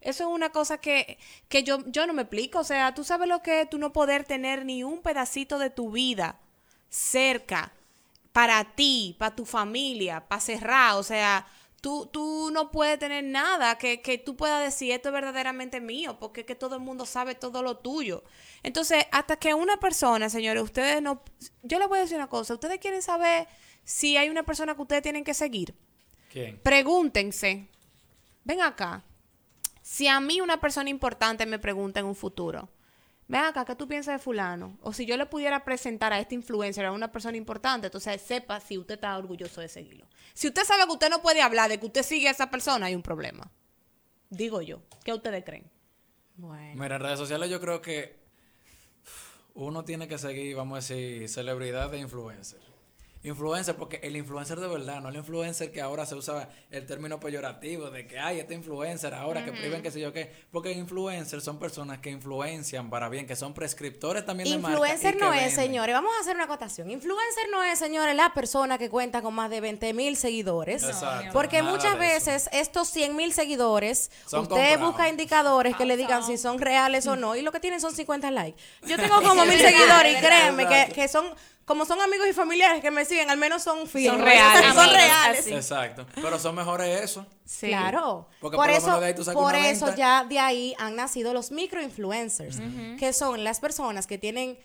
Eso 0.00 0.24
es 0.24 0.34
una 0.34 0.50
cosa 0.50 0.78
que, 0.78 1.18
que 1.48 1.62
yo, 1.62 1.84
yo 1.86 2.06
no 2.06 2.14
me 2.14 2.22
explico. 2.22 2.60
O 2.60 2.64
sea, 2.64 2.94
tú 2.94 3.04
sabes 3.04 3.28
lo 3.28 3.42
que 3.42 3.62
es 3.62 3.70
tú 3.70 3.78
no 3.78 3.92
poder 3.92 4.24
tener 4.24 4.64
ni 4.64 4.82
un 4.82 5.02
pedacito 5.02 5.58
de 5.58 5.68
tu 5.68 5.90
vida 5.90 6.40
cerca 6.90 7.72
para 8.32 8.74
ti, 8.74 9.16
para 9.18 9.34
tu 9.34 9.46
familia, 9.46 10.28
para 10.28 10.40
cerrar. 10.40 10.96
O 10.96 11.02
sea, 11.02 11.46
tú, 11.80 12.08
tú 12.12 12.50
no 12.52 12.70
puedes 12.70 12.98
tener 12.98 13.24
nada 13.24 13.78
que, 13.78 14.02
que 14.02 14.18
tú 14.18 14.36
puedas 14.36 14.62
decir 14.62 14.92
esto 14.92 15.08
es 15.08 15.12
verdaderamente 15.14 15.80
mío, 15.80 16.18
porque 16.18 16.40
es 16.40 16.46
que 16.46 16.54
todo 16.54 16.74
el 16.74 16.82
mundo 16.82 17.06
sabe 17.06 17.34
todo 17.34 17.62
lo 17.62 17.78
tuyo. 17.78 18.22
Entonces, 18.62 19.06
hasta 19.12 19.36
que 19.36 19.54
una 19.54 19.78
persona, 19.78 20.28
señores, 20.28 20.62
ustedes 20.62 21.00
no... 21.00 21.22
Yo 21.62 21.78
les 21.78 21.88
voy 21.88 21.98
a 21.98 22.02
decir 22.02 22.16
una 22.16 22.28
cosa, 22.28 22.54
ustedes 22.54 22.78
quieren 22.78 23.02
saber 23.02 23.48
si 23.84 24.16
hay 24.16 24.28
una 24.28 24.42
persona 24.42 24.74
que 24.74 24.82
ustedes 24.82 25.02
tienen 25.02 25.24
que 25.24 25.34
seguir. 25.34 25.74
¿Quién? 26.30 26.60
Pregúntense, 26.62 27.68
ven 28.44 28.60
acá, 28.60 29.02
si 29.82 30.06
a 30.06 30.20
mí 30.20 30.40
una 30.40 30.60
persona 30.60 30.90
importante 30.90 31.46
me 31.46 31.58
pregunta 31.58 31.98
en 31.98 32.06
un 32.06 32.14
futuro, 32.14 32.68
ven 33.30 33.44
acá, 33.44 33.64
¿qué 33.64 33.76
tú 33.76 33.86
piensas 33.86 34.14
de 34.14 34.18
fulano? 34.18 34.76
O 34.82 34.92
si 34.92 35.06
yo 35.06 35.16
le 35.16 35.24
pudiera 35.24 35.64
presentar 35.64 36.12
a 36.12 36.18
este 36.18 36.34
influencer 36.34 36.84
a 36.84 36.92
una 36.92 37.12
persona 37.12 37.36
importante, 37.36 37.86
entonces 37.86 38.20
sepa 38.20 38.58
si 38.60 38.76
usted 38.76 38.94
está 38.94 39.16
orgulloso 39.16 39.60
de 39.60 39.68
seguirlo. 39.68 40.06
Si 40.34 40.48
usted 40.48 40.64
sabe 40.64 40.84
que 40.84 40.92
usted 40.92 41.10
no 41.10 41.22
puede 41.22 41.40
hablar 41.40 41.70
de 41.70 41.78
que 41.78 41.86
usted 41.86 42.02
sigue 42.02 42.26
a 42.26 42.32
esa 42.32 42.50
persona, 42.50 42.86
hay 42.86 42.94
un 42.96 43.02
problema. 43.02 43.50
Digo 44.30 44.62
yo, 44.62 44.82
¿qué 45.04 45.12
ustedes 45.12 45.44
creen? 45.44 45.70
Bueno. 46.36 46.82
Mira, 46.82 46.96
en 46.96 47.02
redes 47.02 47.18
sociales 47.18 47.48
yo 47.50 47.60
creo 47.60 47.80
que 47.80 48.18
uno 49.54 49.84
tiene 49.84 50.08
que 50.08 50.18
seguir, 50.18 50.56
vamos 50.56 50.76
a 50.76 50.94
decir, 50.94 51.28
celebridad 51.28 51.90
de 51.90 51.98
influencer. 51.98 52.69
Influencer, 53.22 53.76
porque 53.76 54.00
el 54.02 54.16
influencer 54.16 54.58
de 54.58 54.66
verdad, 54.66 55.00
no 55.02 55.10
el 55.10 55.16
influencer 55.16 55.70
que 55.70 55.82
ahora 55.82 56.06
se 56.06 56.14
usa 56.14 56.48
el 56.70 56.86
término 56.86 57.20
peyorativo 57.20 57.90
de 57.90 58.06
que 58.06 58.18
hay 58.18 58.40
este 58.40 58.54
influencer 58.54 59.12
ahora 59.12 59.44
que 59.44 59.52
priven 59.52 59.82
qué 59.82 59.90
sé 59.90 60.00
yo 60.00 60.10
qué. 60.12 60.32
Porque 60.50 60.72
influencers 60.72 61.44
son 61.44 61.58
personas 61.58 61.98
que 61.98 62.08
influencian 62.10 62.88
para 62.88 63.10
bien, 63.10 63.26
que 63.26 63.36
son 63.36 63.52
prescriptores 63.52 64.24
también 64.24 64.48
de 64.48 64.56
marca. 64.58 64.72
Influencer 64.78 65.16
no 65.18 65.34
es, 65.34 65.40
venden. 65.40 65.54
señores, 65.56 65.94
vamos 65.94 66.12
a 66.16 66.20
hacer 66.22 66.34
una 66.34 66.44
acotación. 66.44 66.90
Influencer 66.90 67.44
no 67.50 67.62
es, 67.62 67.78
señores, 67.78 68.16
la 68.16 68.32
persona 68.32 68.78
que 68.78 68.88
cuenta 68.88 69.20
con 69.20 69.34
más 69.34 69.50
de 69.50 69.60
20 69.60 69.92
mil 69.92 70.16
seguidores. 70.16 70.82
Exacto, 70.82 71.30
Porque 71.32 71.60
nada 71.60 71.72
muchas 71.72 71.98
veces 71.98 72.48
estos 72.52 72.88
100 72.88 73.16
mil 73.16 73.32
seguidores, 73.34 74.10
Son 74.26 74.42
usted 74.44 74.54
comprados. 74.54 74.80
busca 74.86 75.08
indicadores 75.10 75.76
que 75.76 75.84
le 75.84 75.96
digan 75.98 76.24
si 76.24 76.38
son 76.38 76.58
reales 76.58 77.06
o 77.06 77.16
no, 77.16 77.36
y 77.36 77.42
lo 77.42 77.52
que 77.52 77.60
tienen 77.60 77.82
son 77.82 77.94
50 77.94 78.30
likes. 78.30 78.58
Yo 78.86 78.96
tengo 78.96 79.20
como 79.22 79.44
mil 79.44 79.58
seguidores 79.58 80.16
y 80.16 80.20
créanme 80.24 80.66
que, 80.66 80.92
que 80.94 81.06
son, 81.08 81.26
como 81.70 81.84
son 81.86 82.00
amigos 82.00 82.26
y 82.28 82.32
familiares 82.32 82.82
que 82.82 82.90
me 82.90 83.04
siguen, 83.04 83.30
al 83.30 83.38
menos 83.38 83.62
son 83.62 83.86
fieles. 83.86 84.10
Son 84.10 84.20
reales. 84.24 84.74
Son 84.74 84.90
reales. 84.92 85.38
así. 85.38 85.52
Exacto. 85.54 86.04
Pero 86.16 86.36
son 86.40 86.56
mejores 86.56 87.00
eso. 87.02 87.24
Sí. 87.44 87.68
Claro. 87.68 88.26
Porque 88.40 88.56
por 88.56 88.64
por 88.66 88.72
lo 88.72 88.76
eso, 88.76 88.86
menos 88.88 89.00
de 89.02 89.06
ahí 89.06 89.14
tú 89.14 89.22
sacas 89.22 89.40
por 89.40 89.54
una 89.54 89.68
eso 89.70 89.86
venta. 89.86 89.96
ya 89.96 90.24
de 90.24 90.40
ahí 90.40 90.74
han 90.78 90.96
nacido 90.96 91.32
los 91.32 91.52
microinfluencers, 91.52 92.58
que 92.98 93.12
son 93.12 93.44
las 93.44 93.60
personas 93.60 94.08
que 94.08 94.18
tienen 94.18 94.58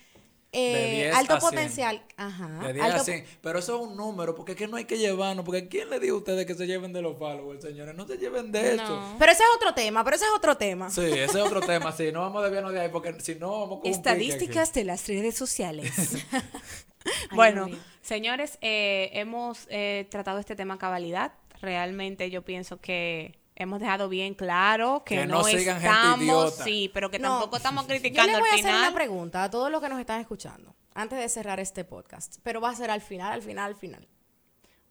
eh, 0.58 0.74
De 0.74 1.04
10 1.08 1.16
alto 1.18 1.34
a 1.34 1.40
100. 1.42 1.50
potencial. 1.52 2.02
Ajá. 2.16 2.48
De 2.66 2.74
10 2.74 2.86
a 2.86 2.88
alto- 2.94 3.04
100. 3.04 3.26
Pero 3.42 3.60
eso 3.60 3.76
es 3.76 3.88
un 3.90 3.98
número, 3.98 4.34
porque 4.36 4.54
es 4.54 4.58
que 4.58 4.68
no 4.68 4.78
hay 4.78 4.86
que 4.86 4.98
llevarnos. 4.98 5.44
Porque 5.44 5.68
¿quién 5.68 5.90
le 5.90 6.00
dijo 6.00 6.16
a 6.16 6.20
ustedes 6.20 6.46
que 6.46 6.56
se 6.56 6.66
lleven 6.66 6.94
de 6.94 7.02
los 7.02 7.18
followers, 7.20 7.62
señores? 7.62 7.94
No 7.94 8.08
se 8.08 8.18
lleven 8.18 8.52
de 8.54 8.76
eso. 8.76 9.16
Pero 9.20 9.32
ese 9.34 9.44
es 9.44 9.50
otro 9.58 9.74
tema, 9.74 10.04
pero 10.06 10.16
ese 10.16 10.24
es 10.26 10.32
otro 10.36 10.56
tema. 10.56 10.90
Sí, 10.90 11.02
ese 11.02 11.24
es 11.24 11.36
otro 11.46 11.60
tema. 11.60 11.92
Sí, 11.92 12.10
no 12.14 12.22
vamos 12.22 12.40
a 12.40 12.44
desviarnos 12.46 12.72
de 12.74 12.80
ahí, 12.80 12.90
porque 12.90 13.14
si 13.20 13.36
no 13.36 13.52
vamos 13.62 13.82
con. 13.82 13.92
Estadísticas 13.92 14.72
de 14.74 14.86
las 14.86 15.06
redes 15.08 15.36
sociales. 15.36 15.92
Bueno, 17.32 17.70
señores, 18.02 18.58
eh, 18.62 19.10
hemos 19.14 19.68
eh, 19.70 20.08
tratado 20.10 20.40
este 20.40 20.56
tema 20.56 20.76
a 20.76 20.78
cabalidad. 20.78 21.34
Realmente 21.62 22.30
yo 22.30 22.44
pienso 22.44 22.80
que 22.82 23.40
hemos 23.56 23.80
dejado 23.80 24.10
bien 24.10 24.34
claro 24.34 25.04
que, 25.06 25.16
Que 25.16 25.26
no, 25.26 25.38
no 25.40 25.44
sigan 25.44 25.80
gente 25.80 25.96
estamos, 25.96 26.22
idiota. 26.22 26.64
sí, 26.64 26.92
pero 26.94 27.10
que 27.10 27.20
No, 27.20 27.40
tampoco 27.40 27.58
estamos 27.58 27.84
Yo 27.84 27.90
criticando 27.90 28.32
les 28.34 28.40
voy 28.42 28.50
al 28.50 28.56
a 28.56 28.60
hacer 28.60 28.66
final. 28.72 28.88
una 28.90 28.94
pregunta 28.96 29.44
a 29.44 29.50
todos 29.50 29.72
los 29.72 29.82
que 29.82 29.90
nos 29.90 30.00
están 30.00 30.20
escuchando 30.20 30.76
antes 30.94 31.20
de 31.20 31.30
cerrar 31.30 31.60
este 31.60 31.84
podcast, 31.86 32.38
pero 32.44 32.60
va 32.62 32.70
a 32.70 32.76
ser 32.76 32.90
al 32.92 33.02
final, 33.02 33.32
al 33.34 33.42
final, 33.42 33.66
al 33.72 33.76
final. 33.76 34.08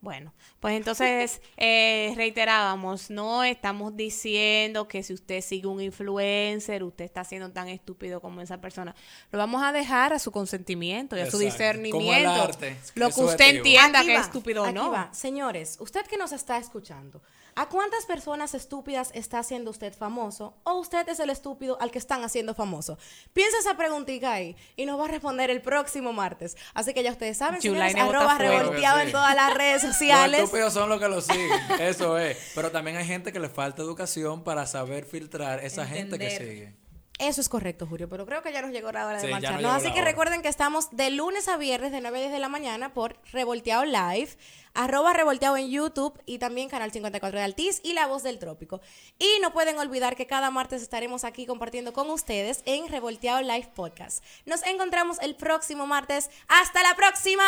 Bueno, 0.05 0.35
pues 0.61 0.77
entonces 0.77 1.41
eh, 1.57 2.13
reiterábamos, 2.15 3.09
no 3.11 3.43
estamos 3.43 3.97
diciendo 3.97 4.87
que 4.87 5.03
si 5.03 5.15
usted 5.15 5.41
sigue 5.41 5.67
un 5.67 5.81
influencer, 5.81 6.85
usted 6.85 7.07
está 7.07 7.25
siendo 7.25 7.51
tan 7.51 7.69
estúpido 7.69 8.21
como 8.21 8.43
esa 8.43 8.61
persona. 8.61 8.95
Lo 9.33 9.39
vamos 9.39 9.63
a 9.63 9.73
dejar 9.73 10.13
a 10.13 10.19
su 10.19 10.31
consentimiento 10.31 11.17
y 11.17 11.21
a 11.21 11.31
su 11.31 11.39
Exacto. 11.41 11.45
discernimiento. 11.47 11.99
Como 11.99 12.15
el 12.15 12.27
arte, 12.27 12.77
que 12.93 13.01
lo 13.01 13.09
que 13.11 13.21
usted 13.23 13.57
entienda 13.57 14.01
Aquí 14.01 14.09
que 14.09 14.15
va, 14.15 14.21
es 14.21 14.27
estúpido 14.27 14.63
o 14.65 14.71
no. 14.71 14.93
va. 14.93 15.09
Señores, 15.15 15.79
usted 15.81 16.07
que 16.07 16.19
nos 16.19 16.33
está 16.33 16.59
escuchando, 16.59 17.23
¿a 17.57 17.69
cuántas 17.69 18.07
personas 18.07 18.55
estúpidas 18.55 19.11
está 19.15 19.39
haciendo 19.39 19.71
usted 19.71 19.95
famoso? 19.95 20.55
¿O 20.65 20.75
usted 20.75 21.09
es 21.09 21.21
el 21.21 21.31
estúpido 21.31 21.77
al 21.81 21.91
que 21.91 21.99
están 21.99 22.25
haciendo 22.25 22.55
famoso? 22.55 22.99
Piensa 23.33 23.59
esa 23.59 23.77
preguntita 23.77 24.33
ahí 24.33 24.57
y 24.77 24.87
nos 24.87 24.99
va 25.01 25.05
a 25.05 25.09
responder 25.09 25.51
el 25.51 25.63
próximo 25.63 26.13
martes. 26.13 26.57
Así 26.75 26.95
que 26.95 27.03
ya 27.03 27.11
ustedes 27.13 27.37
saben, 27.39 27.61
señores, 27.63 27.95
arroba 27.97 28.39
revolteado 28.39 28.99
Sí. 29.01 29.07
en 29.07 29.13
todas 29.13 29.35
las 29.35 29.55
redes 29.55 29.83
Los 29.83 29.93
sociales. 29.93 30.41
estúpidos 30.41 30.73
son 30.73 30.89
los 30.89 31.01
que 31.01 31.09
lo 31.09 31.21
siguen, 31.21 31.51
eso 31.81 32.19
es. 32.19 32.37
Pero 32.55 32.71
también 32.71 32.97
hay 32.97 33.07
gente 33.07 33.33
que 33.33 33.39
le 33.41 33.49
falta 33.49 33.83
educación 33.83 34.43
para 34.45 34.67
saber 34.67 35.05
filtrar 35.05 35.65
esa 35.65 35.87
gente 35.87 36.19
que 36.19 36.31
sigue. 36.31 36.84
Eso 37.21 37.41
es 37.41 37.49
correcto, 37.49 37.87
Julio, 37.87 38.09
pero 38.09 38.27
creo 38.27 38.43
que 38.43 38.53
ya 38.53 38.61
nos 38.61 38.73
llegó 38.73 38.91
la 38.91 39.07
hora 39.07 39.19
de 39.21 39.27
Sí, 39.27 39.33
marcharnos. 39.33 39.61
llegó 39.63 39.73
Así 39.73 39.93
que 39.93 40.01
hora. 40.01 40.11
recuerden 40.11 40.43
que 40.43 40.49
estamos 40.49 40.89
de 40.91 41.11
lunes 41.11 41.47
a 41.49 41.57
viernes 41.57 41.93
de 41.93 42.01
9 42.01 42.19
a 42.19 42.21
10 42.23 42.33
de 42.33 42.39
la 42.41 42.49
mañana 42.49 42.93
por 42.93 43.17
Revolteado 43.33 43.85
Live, 43.85 44.31
arroba 44.75 45.13
Revolteado 45.13 45.57
en 45.57 45.71
YouTube 45.71 46.21
y 46.27 46.39
también 46.39 46.69
Canal 46.69 46.91
54 46.91 47.39
de 47.39 47.45
Altiz 47.45 47.81
y 47.85 47.93
La 47.93 48.09
Voz 48.09 48.25
del 48.25 48.41
Trópico. 48.41 48.81
Y 49.21 49.39
no 49.43 49.53
pueden 49.53 49.79
olvidar 49.79 50.17
que 50.17 50.27
cada 50.27 50.51
martes 50.51 50.83
estaremos 50.83 51.23
aquí 51.23 51.47
compartiendo 51.47 51.93
con 51.93 52.11
ustedes 52.11 52.63
en 52.67 52.89
Revolteado 52.89 53.43
Live 53.43 53.71
Podcast. 53.77 54.25
Nos 54.45 54.67
encontramos 54.67 55.19
el 55.23 55.37
próximo 55.37 55.87
martes. 55.87 56.31
¡Hasta 56.49 56.83
la 56.83 56.97
próxima! 56.97 57.45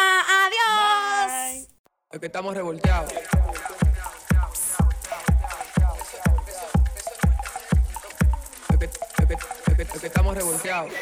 ¡Adiós! 0.46 1.66
Es 2.12 2.20
que 2.20 2.26
estamos 2.26 2.54
revolteados. 2.54 3.12
Es 9.96 10.00
que 10.00 10.06
estamos 10.08 10.34
revolteados. 10.34 10.92